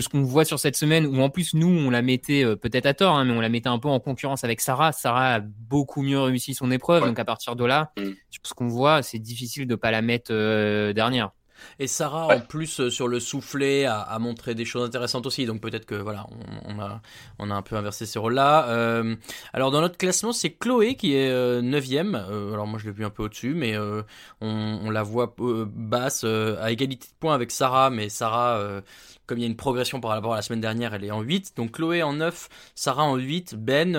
[0.00, 2.86] ce qu'on voit sur cette semaine, où en plus nous on la mettait euh, peut-être
[2.86, 4.92] à tort, hein, mais on la mettait un peu en concurrence avec Sarah.
[4.92, 7.92] Sarah a beaucoup mieux réussi son épreuve, donc à partir de là,
[8.30, 11.32] sur ce qu'on voit, c'est difficile de pas la mettre euh, dernière.
[11.78, 15.46] Et Sarah, en plus, euh, sur le soufflet, a, a montré des choses intéressantes aussi.
[15.46, 16.26] Donc peut-être que voilà,
[16.66, 17.00] on, on a,
[17.38, 18.68] on a un peu inversé ces rôles-là.
[18.68, 19.16] Euh,
[19.52, 22.14] alors dans notre classement, c'est Chloé qui est euh, neuvième.
[22.14, 24.00] Euh, alors moi, je l'ai vu un peu au-dessus, mais on,
[24.40, 27.90] on la voit basse, à égalité de points avec Sarah.
[27.90, 28.82] Mais Sarah,
[29.26, 31.20] comme il y a une progression par rapport à la semaine dernière, elle est en
[31.22, 31.54] 8.
[31.56, 33.56] Donc Chloé en 9, Sarah en 8.
[33.56, 33.96] Ben,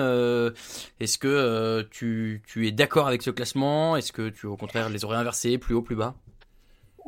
[1.00, 3.96] est-ce que tu, tu es d'accord avec ce classement?
[3.96, 6.14] Est-ce que tu, au contraire, les aurais inversés, plus haut, plus bas?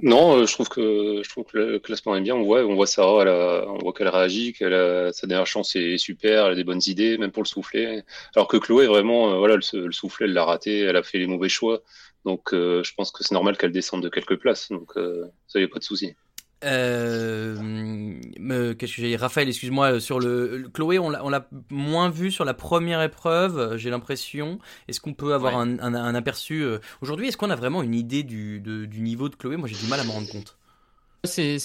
[0.02, 2.34] Non, euh, je trouve que je trouve que le classement est bien.
[2.34, 5.46] On voit, on voit Sarah, elle a- on voit qu'elle réagit, qu'elle a, sa dernière
[5.46, 8.04] chance est super, elle a des bonnes idées, même pour le soufflet.
[8.34, 11.18] Alors que Chloé, vraiment, euh, voilà, le, le soufflet, elle l'a raté, elle a fait
[11.18, 11.82] les mauvais choix.
[12.24, 14.68] Donc, euh, je pense que c'est normal qu'elle descende de quelques places.
[14.70, 16.14] Donc, euh, ça a pas de souci.
[16.62, 19.16] Euh, me- Qu'est-ce que j'ai dit?
[19.16, 23.58] Raphaël, excuse-moi, euh, sur le, le- Chloé, on l'a moins vu sur la première épreuve,
[23.58, 24.58] euh, j'ai l'impression.
[24.88, 27.94] Est-ce qu'on peut avoir un, un- un aperçu euh, aujourd'hui Est-ce qu'on a vraiment une
[27.94, 29.56] idée du, de- du niveau de Chloé?
[29.56, 30.56] Moi, j'ai du mal à m'en rendre compte.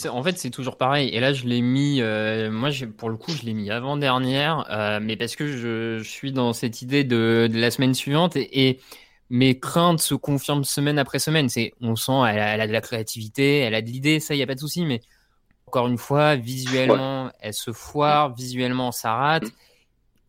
[0.10, 1.10] En fait, c'est toujours pareil.
[1.10, 5.00] Et là, je l'ai mis, euh, moi, pour le coup, je l'ai mis avant-dernière, euh,
[5.02, 8.68] mais parce que je, je suis dans cette idée de, de la semaine suivante et,
[8.68, 8.80] et
[9.30, 11.50] mes craintes se confirment semaine après semaine.
[11.50, 14.34] C'est, on sent, elle a, elle a de la créativité, elle a de l'idée, ça,
[14.34, 15.02] il n'y a pas de souci, mais
[15.68, 19.46] encore une fois, visuellement, elle se foire, visuellement, ça rate.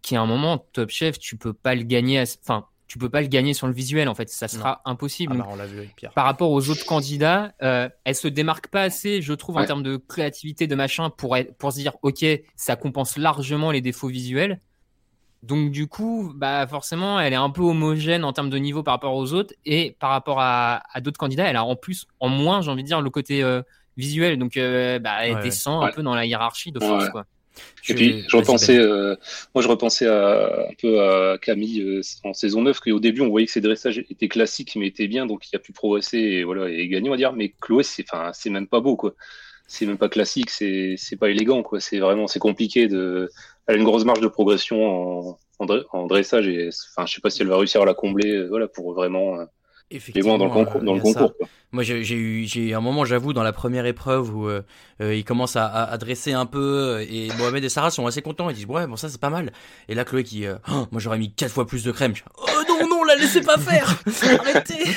[0.02, 3.08] Qui à un moment, Top Chef, tu peux pas le gagner, à- enfin, tu peux
[3.10, 5.34] pas le gagner sur le visuel, en fait, ça sera impossible.
[5.42, 6.12] Ah bah, on l'a vu avec Pierre.
[6.12, 9.82] par rapport aux autres candidats, euh, elle se démarque pas assez, je trouve, en termes
[9.82, 12.24] de créativité, de machin, pour, être- pour se dire, ok,
[12.54, 14.60] ça compense largement les défauts visuels.
[15.42, 18.94] Donc du coup, bah forcément, elle est un peu homogène en termes de niveau par
[18.94, 22.28] rapport aux autres et par rapport à, à d'autres candidats, elle a en plus, en
[22.28, 23.62] moins, j'ai envie de dire, le côté euh,
[23.96, 24.38] visuel.
[24.38, 25.42] Donc euh, bah, elle Ouais.
[25.42, 25.92] descend un Ouais.
[25.92, 27.10] peu dans la hiérarchie de force, Ouais.
[27.10, 27.26] quoi.
[27.88, 29.14] Et puis, je repensais, euh,
[29.54, 33.28] moi, je repensais à, un peu à Camille euh, en saison 9, qu'au début, on
[33.30, 36.44] voyait que ses dressages étaient classiques, mais étaient bien, donc il a pu progresser et,
[36.44, 37.32] voilà, et gagner, on va dire.
[37.32, 39.14] Mais Chloé, c'est, enfin, c'est même pas beau, quoi.
[39.68, 41.80] C'est même pas classique, c'est, c'est pas élégant, quoi.
[41.80, 43.30] C'est vraiment, c'est compliqué de,
[43.66, 47.14] elle a une grosse marge de progression en, en, dre- en dressage et, enfin, je
[47.14, 49.44] sais pas si elle va réussir à la combler, euh, voilà, pour vraiment, euh,
[49.90, 51.48] les loin dans le concours, euh, dans il le concours, quoi.
[51.72, 54.62] Moi, j'ai j'ai eu, j'ai un moment, j'avoue, dans la première épreuve où euh,
[55.00, 58.06] euh, il commence à, à, à dresser un peu euh, et Mohamed et Sarah sont
[58.06, 58.48] assez contents.
[58.50, 59.52] Ils disent ouais, bon ça c'est pas mal.
[59.88, 62.14] Et là, Chloé qui, euh, Oh, moi j'aurais mis quatre fois plus de crème.
[62.14, 64.02] Je oh non non, la laissez pas faire.
[64.40, 64.96] Arrêtez.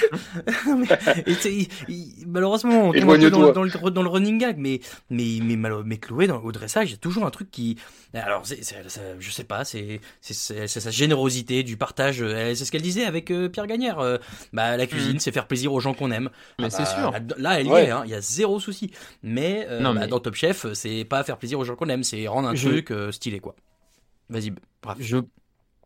[0.68, 4.58] Mais- et c'est- il- il- malheureusement, on tombe dans, dans le, dans le running gag,
[4.58, 5.56] mais mais mais,
[5.86, 7.78] mais Chloé dans, au dressage, il y a toujours un truc qui,
[8.14, 12.22] alors c'est, c'est- ça- je sais pas, c'est sa générosité du partage.
[12.22, 14.00] euh, C'est ce qu'elle disait avec euh, Pierre Gagnère.
[14.00, 14.18] euh,
[14.54, 16.30] bah la cuisine, c'est faire plaisir aux gens qu'on aime.
[16.60, 17.12] Mais Ah c'est bah, sûr.
[17.12, 17.86] Là, là, elle y Ouais.
[17.86, 18.92] est, hein, il y a zéro souci.
[19.24, 21.90] Mais, euh, Non, bah, mais- dans Top Chef, c'est pas faire plaisir aux gens qu'on
[21.90, 23.56] aime, c'est rendre un Je- truc euh, stylé, quoi.
[24.30, 24.52] Vas-y,
[24.84, 24.98] bref.
[25.00, 25.18] Je...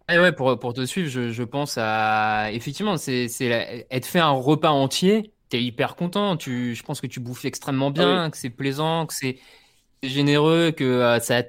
[0.10, 2.52] Eh ouais, pour, pour te suivre, je, je pense à.
[2.52, 7.20] Effectivement, c'est, te fait un repas entier, t'es hyper content, tu, je pense que tu
[7.20, 8.32] bouffes extrêmement bien, Ah oui.
[8.32, 9.40] que c'est plaisant, que c'est
[10.04, 11.44] généreux, que euh, ça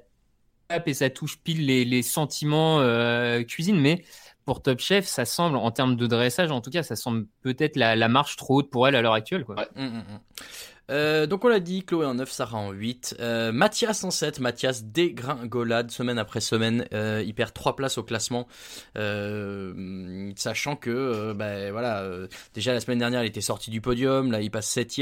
[0.69, 4.05] tape et ça touche pile les, les sentiments euh, cuisine, mais
[4.45, 7.77] pour Top Chef, ça semble, en termes de dressage, en tout cas, ça semble peut-être
[7.77, 9.45] la, la marche trop haute pour elle à l'heure actuelle.
[9.45, 9.57] Quoi.
[9.75, 10.21] Mm, mm, mm.
[10.91, 14.41] Euh, donc on l'a dit, Chloé en 9, Sarah en 8, euh, Mathias en 7,
[14.41, 18.47] Mathias dégringolade semaine après semaine, euh, il perd 3 places au classement,
[18.99, 22.07] euh, sachant que bah, voilà,
[22.55, 24.95] déjà la semaine dernière il était sorti du podium, là il passe 7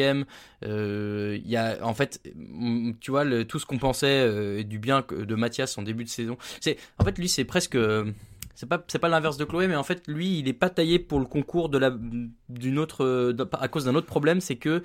[0.65, 5.05] euh, il y a en fait, mm, tu vois, tout ce qu'on pensait du bien
[5.11, 7.77] de Mathias en début de saison, c'est en fait lui c'est presque...
[8.55, 10.99] c'est pas c'est pas l'inverse de Chloé mais en fait lui il est pas taillé
[10.99, 11.93] pour le concours de la
[12.49, 14.83] d'une autre à cause d'un autre problème c'est que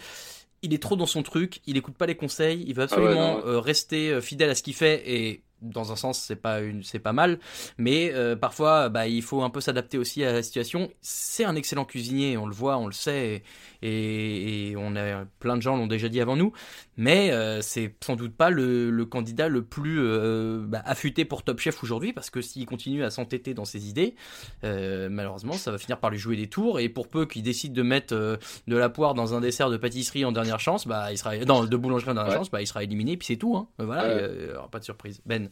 [0.61, 3.11] il est trop dans son truc, il écoute pas les conseils, il veut Ah ouais,
[3.11, 3.43] absolument non, ouais.
[3.45, 6.83] euh, rester euh, fidèle à ce qu'il fait et dans un sens c'est pas une
[6.83, 7.39] c'est pas mal
[7.77, 11.55] mais euh, parfois bah il faut un peu s'adapter aussi à la situation c'est un
[11.55, 13.43] excellent cuisinier on le voit on le sait
[13.81, 16.51] et, et on a plein de gens l'ont déjà dit avant nous
[16.95, 21.43] mais euh, c'est sans doute pas le, le candidat le plus euh, bah, affûté pour
[21.43, 24.15] Top Chef aujourd'hui parce que s'il continue à s'entêter dans ses idées
[24.63, 27.73] euh, malheureusement ça va finir par lui jouer des tours et pour peu qu'il décide
[27.73, 31.17] de mettre de la poire dans un dessert de pâtisserie en dernière chance bah il
[31.17, 32.37] sera non de boulangerie en dernière Ouais.
[32.39, 33.67] chance bah il sera éliminé puis c'est tout hein.
[33.77, 35.46] voilà y aura pas de surprise Ben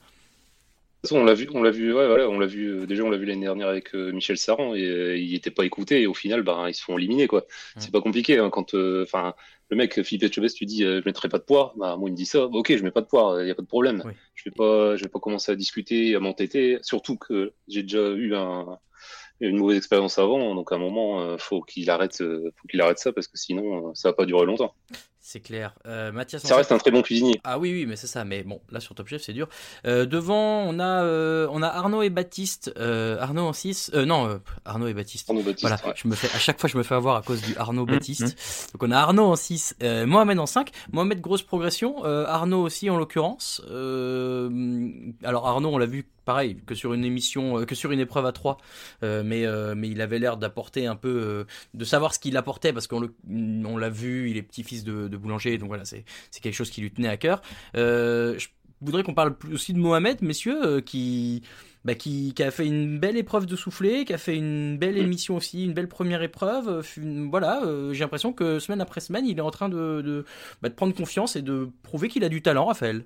[1.07, 2.67] façon, on l'a vu, on l'a vu, ouais, voilà, on l'a vu.
[2.67, 5.51] euh, déjà, on l'a vu l'année dernière avec euh, Michel Saran et euh, il était
[5.51, 7.45] pas écouté et au final, bah, ils se font éliminer quoi.
[7.77, 9.33] C'est pas compliqué hein, quand, euh, enfin,
[9.69, 11.73] le mec Philippe Etchebest, tu dis, je mettrai pas de poire.
[11.77, 12.45] Bah, moi, il me dit ça.
[12.45, 14.01] Ok, je mets pas de poire, il y a pas de problème.
[14.35, 16.77] Je vais pas, je vais pas commencer à discuter, à m'entêter.
[16.81, 18.77] Surtout que j'ai déjà eu un,
[19.39, 23.11] une mauvaise expérience avant, donc à un moment, faut qu'il arrête, faut qu'il arrête ça
[23.11, 24.75] parce que sinon, ça va pas durer longtemps.
[25.27, 25.73] C'est clair.
[25.87, 27.41] Euh, Mathias Ça reste un très bon cuisinier.
[27.43, 28.23] Ah oui, oui, mais c'est ça.
[28.23, 29.49] Mais bon, là sur Top Chef, c'est dur.
[29.87, 32.71] Euh, devant, on a, euh, on a Arnaud et Baptiste.
[32.77, 33.89] Euh, Arnaud en 6.
[33.95, 35.27] Euh, non, euh, Arnaud et Baptiste.
[35.27, 35.93] Arnaud Baptiste, Voilà, ouais.
[35.95, 38.69] je me fais, à chaque fois, je me fais avoir à cause du Arnaud Baptiste.
[38.73, 40.69] Donc on a Arnaud en 6, euh, Mohamed en 5.
[40.91, 42.05] Mohamed, grosse progression.
[42.05, 43.63] Euh, Arnaud aussi, en l'occurrence.
[43.71, 44.51] Euh,
[45.23, 48.25] alors Arnaud, on l'a vu pareil que sur une émission, euh, que sur une épreuve
[48.25, 48.57] à 3.
[49.03, 52.73] Euh, mais, euh, mais il avait l'air d'apporter un peu, de savoir ce qu'il apportait
[52.73, 53.15] parce qu'on le-
[53.65, 55.57] on l'a vu, il est petit-fils de, de boulanger.
[55.57, 57.41] Donc voilà, c'est c'est quelque chose qui lui tenait à cœur.
[57.73, 58.47] Je-
[58.81, 61.41] voudrais qu'on parle aussi de Mohamed, messieurs, qui,
[61.85, 64.97] bah, qui, qui a fait une belle épreuve de souffler, qui a fait une belle
[64.97, 66.85] émission aussi, une belle première épreuve.
[66.97, 70.25] Une- voilà, euh, j'ai l'impression que semaine après semaine, il est en train de, de,
[70.61, 73.05] bah, de prendre confiance et de prouver qu'il a du talent, Raphaël.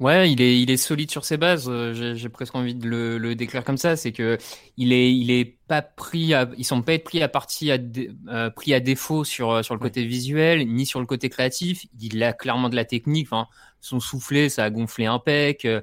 [0.00, 1.66] Ouais, il est, il est solide sur ses bases.
[1.68, 3.96] euh, J'ai presque envie de le, le décrire comme ça.
[3.96, 4.38] C'est que
[4.78, 7.76] il est, il est pas pris à, ils sont pas être pris à partie à,
[7.76, 11.28] dé- euh, pris à défaut sur euh, sur le côté visuel ni sur le côté
[11.28, 11.84] créatif.
[12.00, 13.26] Il a clairement de la technique.
[13.30, 13.46] Enfin,
[13.82, 15.66] son soufflet, ça a gonflé un pec.
[15.66, 15.82] euh,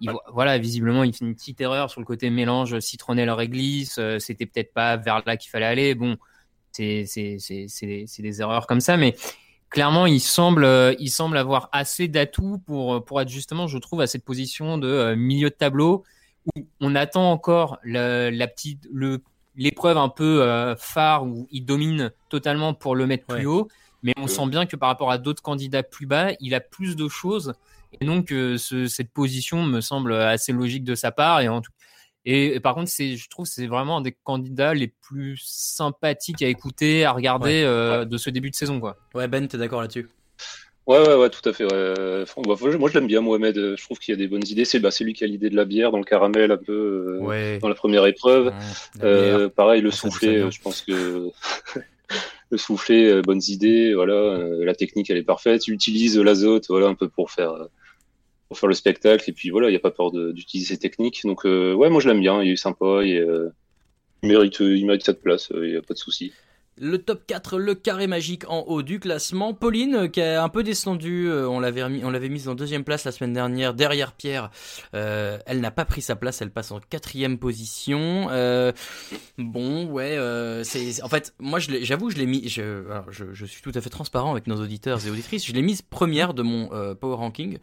[0.00, 3.98] il vo- voilà, visiblement, il fait une petite erreur sur le côté mélange citronnelle réglisse.
[4.18, 5.94] C'était peut-être pas vers là qu'il fallait aller.
[5.94, 6.18] Bon,
[6.72, 9.16] c'est c'est c'est des erreurs comme ça, mais
[9.70, 14.00] clairement, il semble, euh, il semble avoir assez d'atouts pour, pour être justement, je trouve,
[14.00, 16.04] à cette position de euh, milieu de tableau
[16.54, 19.22] où on attend encore la, la petite, le,
[19.56, 23.68] l'épreuve un peu euh, phare où il domine totalement pour le mettre plus haut.
[24.02, 26.94] Mais on sent bien que par rapport à d'autres candidats plus bas, il a plus
[26.94, 27.54] de choses.
[28.00, 31.40] Et donc, euh, ce- cette position me semble assez logique de sa part.
[31.40, 31.72] Et, en tout-
[32.26, 35.40] et, et par contre, c'est, je trouve que c'est vraiment un des candidats les plus
[35.42, 37.64] sympathiques à écouter, à regarder Ouais.
[37.64, 38.78] euh, de ce début de saison.
[38.80, 38.96] Quoi.
[39.14, 40.08] Ouais, Ben, t'es d'accord là-dessus?
[40.86, 41.64] Ouais, ouais, ouais, tout à fait.
[41.64, 42.24] ouais.
[42.46, 43.56] Bah, moi, je l'aime bien, Mohamed.
[43.76, 44.64] Je trouve qu'il y a des bonnes idées.
[44.64, 47.18] C'est bah, c'est lui qui a l'idée de la bière dans le caramel, un peu
[47.20, 47.58] euh, Ouais.
[47.58, 48.52] dans la première épreuve.
[49.00, 51.30] la Euh, pareil, le ça soufflet, je pense que
[52.50, 53.94] le soufflet, bonnes idées.
[53.94, 55.66] Voilà, euh, la technique, elle est parfaite.
[55.66, 57.66] Il utilise l'azote, voilà, un peu pour faire euh,
[58.48, 59.28] pour faire le spectacle.
[59.28, 61.22] Et puis voilà, il n'y a pas peur d'utiliser ses techniques.
[61.24, 62.42] Donc euh, ouais, moi je l'aime bien.
[62.42, 63.02] Il est sympa.
[63.04, 63.50] Et, euh,
[64.22, 65.50] il mérite, il mérite cette place.
[65.52, 66.32] euh, Il n'y a pas de souci.
[66.78, 69.54] Le top 4, le carré magique en haut du classement.
[69.54, 72.84] Pauline, qui a un peu descendu, euh, on l'avait remis- on l'avait mise en deuxième
[72.84, 74.50] place la semaine dernière, derrière Pierre.
[74.94, 78.28] Euh, elle n'a pas pris sa place, elle passe en quatrième position.
[78.30, 78.72] Euh,
[79.38, 83.10] bon, ouais, euh, c'est, en fait, moi, je l'ai- j'avoue, je l'ai mis, je, alors,
[83.10, 85.46] je, je suis tout à fait transparent avec nos auditeurs et auditrices.
[85.46, 87.58] Je l'ai mise première de mon power ranking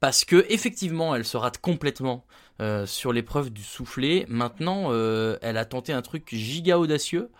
[0.00, 2.24] parce que effectivement, elle se rate complètement.
[2.60, 4.26] Euh, sur l'épreuve du soufflet.
[4.28, 7.30] Maintenant, euh, elle a tenté un truc giga audacieux.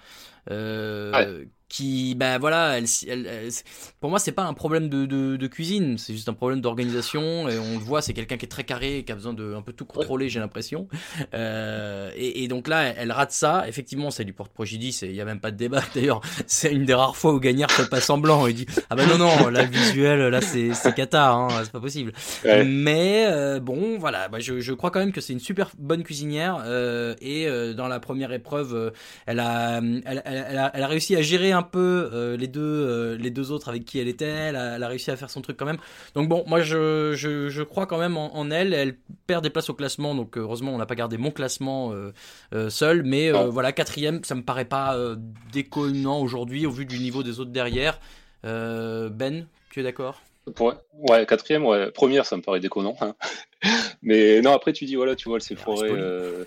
[0.50, 1.44] Euh,
[1.74, 3.50] qui bah voilà elle, elle- elle-
[3.98, 5.98] pour moi c'est pas un problème de, de, de cuisine.
[5.98, 7.48] C'est juste un problème d'organisation.
[7.48, 9.54] Et on le voit c'est quelqu'un qui est très carré et qui a besoin de
[9.54, 10.86] un peu tout contrôler j'ai l'impression.
[11.34, 13.64] Euh, et, et donc là elle rate ça.
[13.66, 15.82] Effectivement ça lui porte préjudice et il y a même pas de débat.
[15.96, 18.46] D'ailleurs c'est une des rares fois où Gagnard fait pas semblant.
[18.46, 21.80] Il dit ah bah non non la visuelle là c'est c'est cata hein, c'est pas
[21.80, 22.12] possible.
[22.44, 22.64] Ouais.
[22.64, 24.28] mais euh, bon voilà.
[24.28, 27.74] Bah, je, je crois quand même que c'est une super bonne cuisinière euh, et euh,
[27.74, 28.90] dans la première épreuve euh,
[29.26, 32.46] elle a elle, elle- elle a elle a réussi à gérer un peu euh, les
[32.46, 35.16] deux euh, les deux autres avec qui elle était elle a, elle a réussi à
[35.16, 35.78] faire son truc quand même
[36.14, 38.96] donc bon moi je, je, je crois quand même en, en elle elle
[39.26, 42.12] perd des places au classement donc heureusement on n'a pas gardé mon classement euh,
[42.54, 45.16] euh, seul mais euh, voilà quatrième ça me paraît pas euh,
[45.52, 47.98] déconnant aujourd'hui au vu du niveau des autres derrière
[48.44, 50.20] Euh, Ben tu es d'accord?
[50.60, 50.74] Ouais,
[51.08, 51.90] ouais, quatrième, ouais.
[51.90, 52.94] Première, ça me paraît déconnant.
[53.00, 53.14] hein.
[54.02, 55.88] Mais non, après, tu dis, voilà, tu vois, elle s'est foirée.
[55.88, 56.02] poli.
[56.02, 56.44] euh,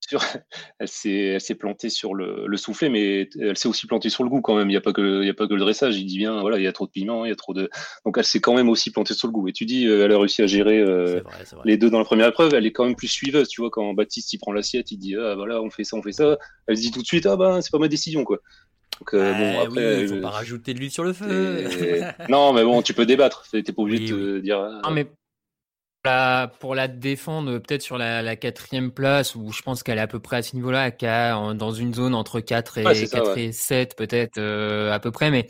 [0.00, 0.20] sur...
[0.78, 4.24] Elle s'est elle s'est plantée sur le, le soufflet, mais elle s'est aussi plantée sur
[4.24, 4.68] le goût quand même.
[4.68, 5.96] Il n'y a, pas que- il y a pas que le dressage.
[5.98, 7.68] Il dit bien, voilà, il y a trop de piment, il y a trop de.
[8.04, 9.48] Donc elle s'est quand même aussi plantée sur le goût.
[9.48, 11.64] Et tu dis, euh, elle a réussi à gérer euh, vrai, c'est vrai.
[11.66, 12.54] les deux dans la première épreuve.
[12.54, 13.48] Elle est quand même plus suiveuse.
[13.48, 16.02] Tu vois, quand Baptiste il prend l'assiette, il dit, ah voilà, on fait ça, on
[16.02, 16.38] fait ça.
[16.66, 18.38] Elle se dit tout de suite, ah ben, c'est pas ma décision, quoi.
[18.98, 20.00] Donc euh, bon, après.
[20.02, 22.92] oui, faut euh, pas rajouter de l'huile sur le feu et- non, mais bon, tu
[22.92, 23.46] peux débattre.
[23.50, 24.58] T'es pas obligé de te dire.
[24.60, 25.06] ah, Non, mais
[26.04, 30.00] la- pour la défendre, peut-être sur la, la quatrième place, où je pense qu'elle est
[30.00, 30.90] à peu près à ce niveau-là,
[31.54, 33.44] dans une zone entre 4 et, Ouais, c'est ça, 4 ouais.
[33.46, 35.46] et 7, peut-être, euh, à peu près, mais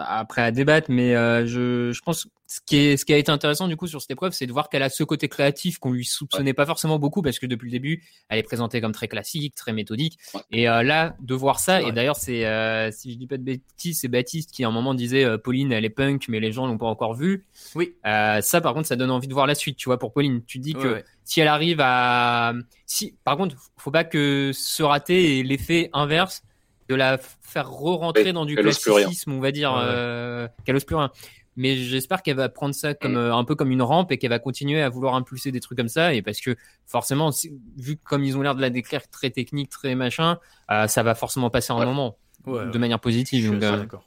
[0.00, 0.90] après à débattre.
[0.90, 3.86] Mais euh, je, je pense ce qui, est, ce qui a été intéressant du coup
[3.86, 6.66] sur cette épreuve, c'est de voir qu'elle a ce côté créatif qu'on lui soupçonnait pas
[6.66, 10.18] forcément beaucoup, parce que depuis le début, elle est présentée comme très classique, très méthodique.
[10.50, 13.44] Et euh, là, de voir ça, et d'ailleurs, c'est, euh, si je dis pas de
[13.44, 16.50] bêtises, c'est Baptiste qui à un moment disait euh, Pauline, elle est punk, mais les
[16.50, 17.44] gens l'ont pas encore vue.
[17.76, 17.94] Oui.
[18.04, 20.42] Euh, ça, par contre, ça donne envie de voir la suite, tu vois, pour Pauline.
[20.44, 22.52] Tu dis que si elle arrive à,
[22.84, 26.42] si, par contre, faut pas que ce raté ait l'effet inverse
[26.90, 30.96] de la faire re-rentrer Oui, dans du classicisme, on va dire, euh, qu'elle ose plus
[30.96, 31.10] rien.
[31.56, 32.94] Mais j'espère qu'elle va prendre ça Mm.
[33.00, 35.60] comme euh, un peu comme une rampe et qu'elle va continuer à vouloir impulser des
[35.60, 36.14] trucs comme ça.
[36.14, 37.30] Et parce que forcément,
[37.76, 40.38] vu comme ils ont l'air de la décrire très technique, très machin,
[40.70, 41.86] euh, ça va forcément passer un Ouais.
[41.86, 42.16] moment
[42.46, 42.78] Ouais, de ouais.
[42.78, 43.42] manière positive.
[43.44, 44.04] Je suis donc, euh, d'accord.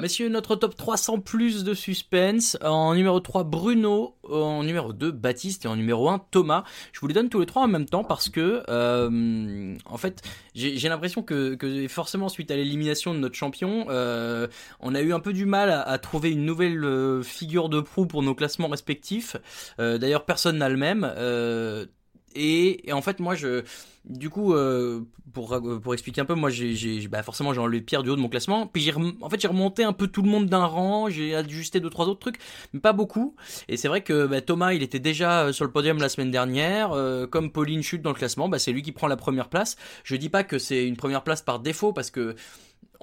[0.00, 2.58] Messieurs, notre top 300 plus de suspense.
[2.62, 4.16] En numéro 3, Bruno.
[4.28, 5.66] En numéro 2, Baptiste.
[5.66, 6.64] Et en numéro 1, Thomas.
[6.92, 10.22] Je vous les donne tous les trois en même temps parce que, euh, en fait,
[10.56, 14.48] j'ai l'impression que, forcément, suite à l'élimination de notre champion, euh,
[14.80, 18.06] on a eu un peu du mal à, trouver une nouvelle euh, figure de proue
[18.06, 19.36] pour nos classements respectifs.
[19.78, 21.04] D'ailleurs, personne n'a le même.
[22.34, 23.62] Et, en fait, moi, je,
[24.04, 25.00] du coup, euh,
[25.32, 28.20] pour, pour expliquer un peu, moi, j'ai, bah forcément, j'ai enlevé Pierre du haut de
[28.20, 28.66] mon classement.
[28.66, 31.08] Puis j'ai, en fait, j'ai remonté un peu tout le monde d'un rang.
[31.08, 32.38] J'ai ajusté deux, trois autres trucs,
[32.72, 33.34] mais pas beaucoup.
[33.68, 36.30] Et c'est vrai que bah, Thomas, il était déjà euh, sur le podium la semaine
[36.30, 36.92] dernière.
[36.92, 39.76] Euh, comme Pauline chute dans le classement, bah, c'est lui qui prend la première place.
[40.04, 42.36] Je dis pas que c'est une première place par défaut parce que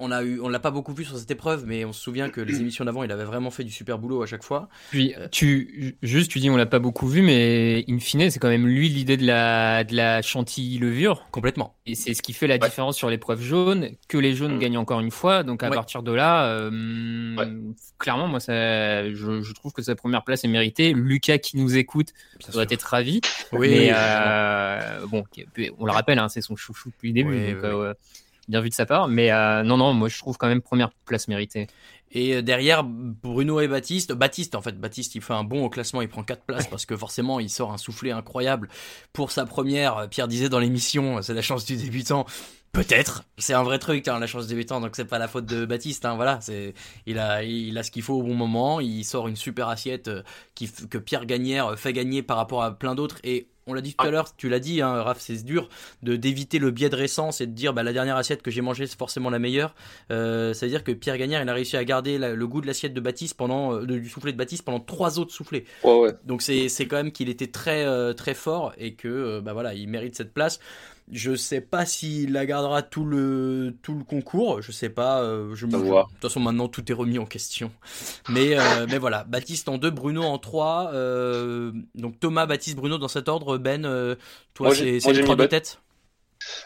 [0.02, 2.28] on a eu, on l'a pas beaucoup vu sur cette épreuve, mais on se souvient
[2.28, 4.68] que les émissions d'avant, il avait vraiment fait du super boulot à chaque fois.
[4.90, 8.48] Puis tu juste tu dis on l'a pas beaucoup vu, mais in fine c'est quand
[8.48, 11.74] même lui l'idée de la de la chantilly levure complètement.
[11.86, 15.00] Et c'est ce qui fait la différence sur l'épreuve jaune, que les jaunes gagnent encore
[15.00, 15.42] une fois.
[15.42, 15.74] Donc à Ouais.
[15.76, 17.56] partir de là, euh,
[17.98, 20.92] clairement moi ça, je, je trouve que sa première place est méritée.
[20.92, 22.08] Lucas qui nous écoute
[22.52, 23.20] doit être ravi.
[23.52, 25.24] Oui, mais euh, bon,
[25.78, 27.30] on le rappelle, hein, c'est son chouchou depuis le début.
[27.30, 27.94] Oui, donc, oui, euh,
[28.48, 29.08] bien vu de sa part.
[29.08, 31.66] Mais euh, non non, moi je trouve quand même première place méritée.
[32.10, 35.70] Et euh, derrière, Bruno et Baptiste, Baptiste en fait, Baptiste il fait un bon au
[35.70, 38.68] classement, il prend 4 places parce que forcément il sort un soufflet incroyable
[39.12, 40.08] pour sa première.
[40.10, 42.26] Pierre disait dans l'émission, c'est la chance du débutant.
[42.72, 45.66] Peut-être, c'est un vrai truc, hein, la chance débutant, donc c'est pas la faute de
[45.66, 46.72] Baptiste, hein, voilà, c'est,
[47.04, 50.08] il a, il a ce qu'il faut au bon moment, il sort une super assiette
[50.08, 50.22] euh,
[50.54, 53.92] qui, que Pierre Gagnère fait gagner par rapport à plein d'autres, et on l'a dit
[53.94, 55.68] tout à l'heure, tu l'as dit, hein, Raph, c'est dur
[56.02, 58.62] de d'éviter le biais de récence et de dire bah, la dernière assiette que j'ai
[58.62, 59.74] mangée c'est forcément la meilleure.
[60.10, 62.60] Euh, ça veut dire que Pierre Gagnère il a réussi à garder la- le goût
[62.60, 65.64] de l'assiette de Baptiste pendant euh, du soufflet de Baptiste pendant trois autres soufflets.
[65.84, 66.12] Ouais, ouais.
[66.24, 69.52] Donc c'est c'est quand même qu'il était très euh, très fort et que euh, bah
[69.52, 70.58] voilà il mérite cette place.
[71.10, 74.62] Je sais pas s'il la gardera tout le tout le concours.
[74.62, 75.22] Je sais pas.
[75.22, 77.70] euh, je je- de toute façon maintenant tout est remis en question.
[78.28, 80.90] Mais euh, mais voilà Baptiste en deux, Bruno en trois.
[80.94, 83.58] euh, donc Thomas, Baptiste, Bruno dans cet ordre.
[83.58, 84.14] Ben, euh,
[84.54, 85.80] toi c'est les trois de tête?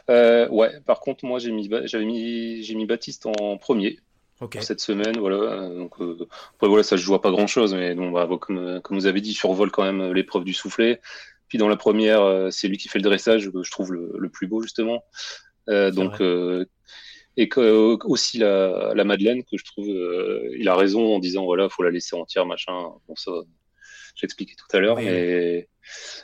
[0.09, 3.99] Ouais, par contre, moi, j'ai mis, mis, mis Baptiste en premier
[4.41, 4.53] Ok.
[4.53, 5.69] pour cette semaine, voilà.
[5.69, 8.81] Donc, euh, après, voilà, ça se joue à pas grand chose, mais bon, bah, comme,
[8.83, 11.01] comme vous avez dit, il survole quand même l'épreuve du soufflet.
[11.49, 14.13] Puis dans la première, euh, c'est lui qui fait le dressage, que je trouve le,
[14.19, 15.05] le plus beau, justement.
[15.69, 16.65] Euh, donc, euh,
[17.37, 21.69] et que, aussi la, la Madeleine, que je trouve, il a raison en disant, voilà,
[21.69, 22.73] faut la laisser entière, machin.
[23.07, 23.33] Bon, ça,
[24.17, 25.69] j'expliquais tout à l'heure, Oui, mais,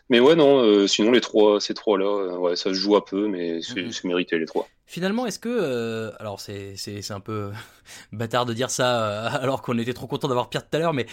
[0.08, 3.00] mais ouais, non, euh, sinon, les trois, ces trois-là, euh, ouais, ça se joue un
[3.00, 4.66] peu, mais c'est mérité, les trois.
[4.86, 6.76] Finalement, est-ce que, euh, alors c'est
[7.10, 7.50] un peu
[8.12, 11.06] bâtard de dire ça alors qu'on était trop content d'avoir Pierre tout à l'heure, mais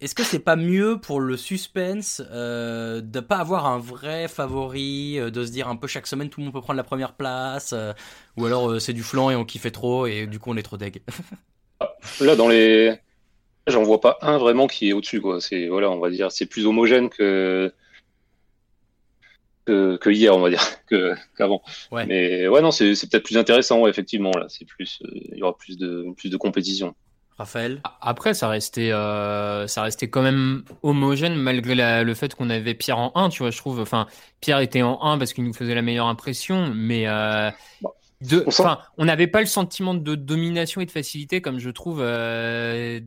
[0.00, 5.18] est-ce que c'est pas mieux pour le suspense euh, de pas avoir un vrai favori,
[5.18, 7.14] euh, de se dire un peu chaque semaine tout le monde peut prendre la première
[7.14, 7.92] place, euh,
[8.36, 10.62] ou alors euh, c'est du flan et on kiffait trop et du coup on est
[10.62, 11.02] trop deg?
[12.20, 12.96] Là, dans les,
[13.66, 15.40] j'en vois pas un vraiment qui est au-dessus, quoi.
[15.40, 17.72] C'est, voilà, on va dire, c'est plus homogène que,
[19.64, 21.62] que, que hier, on va dire, que, qu'avant.
[21.90, 22.06] Ouais.
[22.06, 24.46] Mais ouais, non, c'est, peut-être plus intéressant, ouais, effectivement, là.
[24.48, 26.94] C'est plus, il y aura plus de, plus de compétition.
[27.38, 27.80] Raphaël?
[28.00, 32.74] Après, ça restait, euh, ça restait quand même homogène malgré la- le fait qu'on avait
[32.74, 33.78] Pierre en 1, tu vois, je trouve.
[33.80, 34.06] Enfin,
[34.40, 37.50] Pierre était en 1 parce qu'il nous faisait la meilleure impression, mais euh,
[38.22, 41.60] de, on sent- enfin, on n'avait pas le sentiment de domination et de facilité comme
[41.60, 42.98] je trouve euh,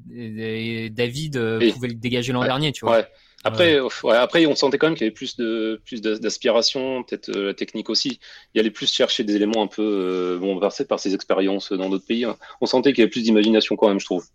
[0.89, 2.47] David euh, pouvait le dégager l'an Ouais.
[2.47, 2.99] dernier, tu vois.
[2.99, 3.07] Ouais.
[3.43, 6.19] Après, euh, ouais, après, on sentait quand même qu'il y avait plus de, plus d'as-
[6.19, 8.19] d'aspiration, peut-être euh, la technique aussi.
[8.53, 11.89] Il allait plus chercher des éléments un peu, euh, bon, versés par ses expériences dans
[11.89, 12.25] d'autres pays.
[12.25, 12.37] hein.
[12.61, 14.25] On sentait qu'il y avait plus d'imagination quand même, je trouve.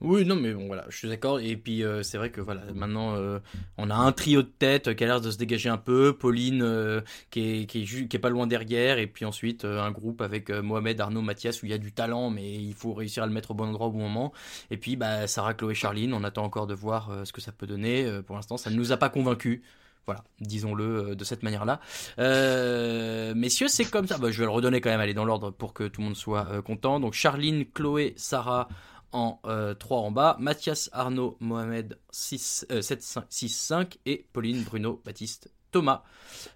[0.00, 1.40] Oui, non, mais bon, voilà, je suis d'accord.
[1.40, 3.40] Et puis, euh, c'est vrai que voilà, maintenant, euh,
[3.78, 6.16] on a un trio de tête qui a l'air de se dégager un peu.
[6.16, 7.00] Pauline, euh,
[7.30, 8.98] qui, est, qui, est qui est pas loin derrière.
[8.98, 11.78] Et puis ensuite, euh, un groupe avec euh, Mohamed, Arnaud, Mathias, où il y a
[11.78, 14.32] du talent, mais il faut réussir à le mettre au bon endroit au bon moment.
[14.70, 17.50] Et puis, bah, Sarah, Chloé, Charline, on attend encore de voir euh, ce que ça
[17.50, 18.04] peut donner.
[18.04, 19.62] Euh, pour l'instant, ça ne nous a pas convaincus.
[20.06, 21.80] Voilà, disons-le euh, de cette manière-là.
[22.18, 24.16] Euh, messieurs, c'est comme ça.
[24.16, 26.16] Bah, je vais le redonner quand même, aller dans l'ordre pour que tout le monde
[26.16, 26.98] soit euh, content.
[26.98, 28.68] Donc, Charline, Chloé, Sarah
[29.12, 29.40] en
[29.78, 30.36] 3 en bas.
[30.38, 36.02] Mathias, Arnaud, Mohamed 6, euh, 7, 5, 6, 5 et Pauline, Bruno, Baptiste, Thomas.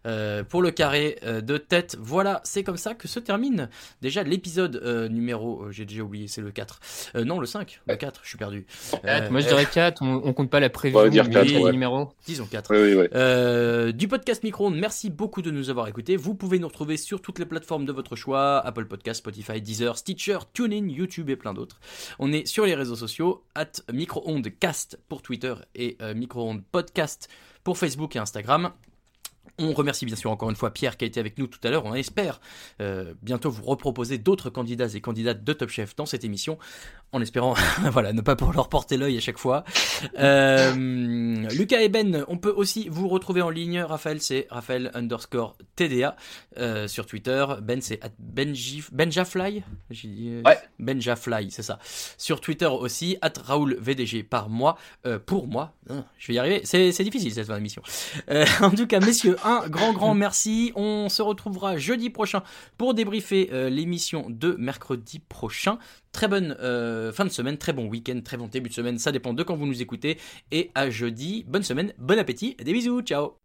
[0.06, 3.68] Euh, pour le carré euh, de tête, voilà, c'est comme ça que se termine
[4.01, 6.80] déjà l'épisode euh, numéro, euh, j'ai déjà oublié, c'est le 4.
[7.16, 8.66] Euh, non, le 5, le 4, je suis perdu.
[9.05, 11.72] Euh, moi je dirais 4, on, on compte pas la preview On va dire ouais.
[11.72, 12.12] numéros.
[12.26, 12.70] Disons 4.
[12.70, 13.06] Oui, oui, oui.
[13.14, 16.16] Euh, du podcast micro merci beaucoup de nous avoir écoutés.
[16.16, 19.98] Vous pouvez nous retrouver sur toutes les plateformes de votre choix Apple Podcast, Spotify, Deezer,
[19.98, 21.80] Stitcher, TuneIn, YouTube et plein d'autres.
[22.18, 27.28] On est sur les réseaux sociaux, at microondcast pour Twitter et euh, microonde podcast
[27.64, 28.70] pour Facebook et Instagram.
[29.59, 31.70] On remercie bien sûr encore une fois Pierre qui a été avec nous tout à
[31.70, 31.85] l'heure.
[31.85, 32.40] On espère
[32.81, 36.59] euh, bientôt vous reproposer d'autres candidats et candidates de Top Chef dans cette émission.
[37.12, 37.55] En espérant
[37.93, 39.64] voilà ne pas pour leur porter l'œil à chaque fois.
[40.18, 40.72] Euh,
[41.51, 43.80] Lucas et Ben, on peut aussi vous retrouver en ligne.
[43.80, 46.16] Raphaël c'est Raphaël underscore TDA
[46.59, 47.44] euh, sur Twitter.
[47.62, 49.62] Ben c'est Benji, Benjafly.
[50.05, 50.59] Euh, Ouais.
[50.78, 51.78] Benjafly, c'est ça.
[52.18, 54.76] Sur Twitter aussi at Raoul VDG par mois
[55.06, 55.74] euh, pour moi.
[55.90, 56.60] Hein, Je vais y arriver.
[56.64, 57.82] C'est c'est difficile cette fin d'émission.
[58.30, 60.72] Euh, en tout cas messieurs un grand grand merci.
[60.76, 62.43] On se retrouvera jeudi prochain
[62.78, 65.78] pour débriefer euh, l'émission de mercredi prochain.
[66.12, 69.12] Très bonne euh, fin de semaine, très bon week-end, très bon début de semaine, ça
[69.12, 70.18] dépend de quand vous nous écoutez.
[70.51, 73.39] Et à jeudi, bonne semaine, bon appétit, des bisous, ciao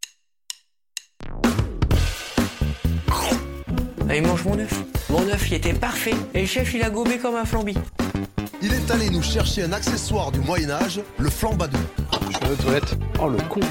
[4.09, 4.83] Allez, mange mon œuf.
[5.09, 6.13] Mon œuf, il était parfait.
[6.33, 7.73] Et le chef, il a gobé comme un flambi.
[8.61, 11.77] Il est allé nous chercher un accessoire du Moyen-Âge, le flambadou.
[12.31, 12.97] Je vais aux toilettes.
[13.21, 13.61] Oh le con.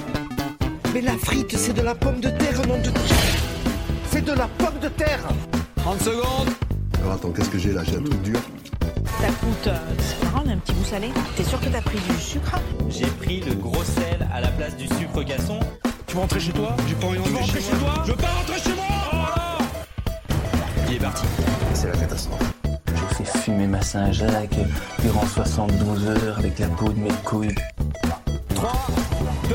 [0.94, 2.90] Mais la frite, c'est de la pomme de terre, nom de
[4.10, 5.23] C'est de la pomme de terre
[5.77, 6.48] 30 secondes
[7.07, 7.85] Alors attends, qu'est-ce que j'ai là?
[7.85, 8.41] J'ai un truc dur.
[9.20, 11.11] Ça coûte, euh, c'est a un petit goût salé.
[11.37, 12.59] T'es sûr que t'as pris du sucre?
[12.91, 15.61] J'ai pris le gros sel à la place du sucre gasson.
[16.09, 16.77] Tu veux rentrer chez toi?
[16.89, 18.03] J'ai pas envie de rentrer chez toi?
[18.05, 19.62] Je veux pas rentrer chez moi Oh
[20.89, 21.24] Il est parti.
[21.74, 22.53] C'est la catastrophe.
[22.65, 24.59] J'ai fait fumer ma Saint-Jacques
[25.05, 27.55] durant 72 heures avec la peau de mes couilles.
[28.57, 28.73] 3,
[29.49, 29.55] 2,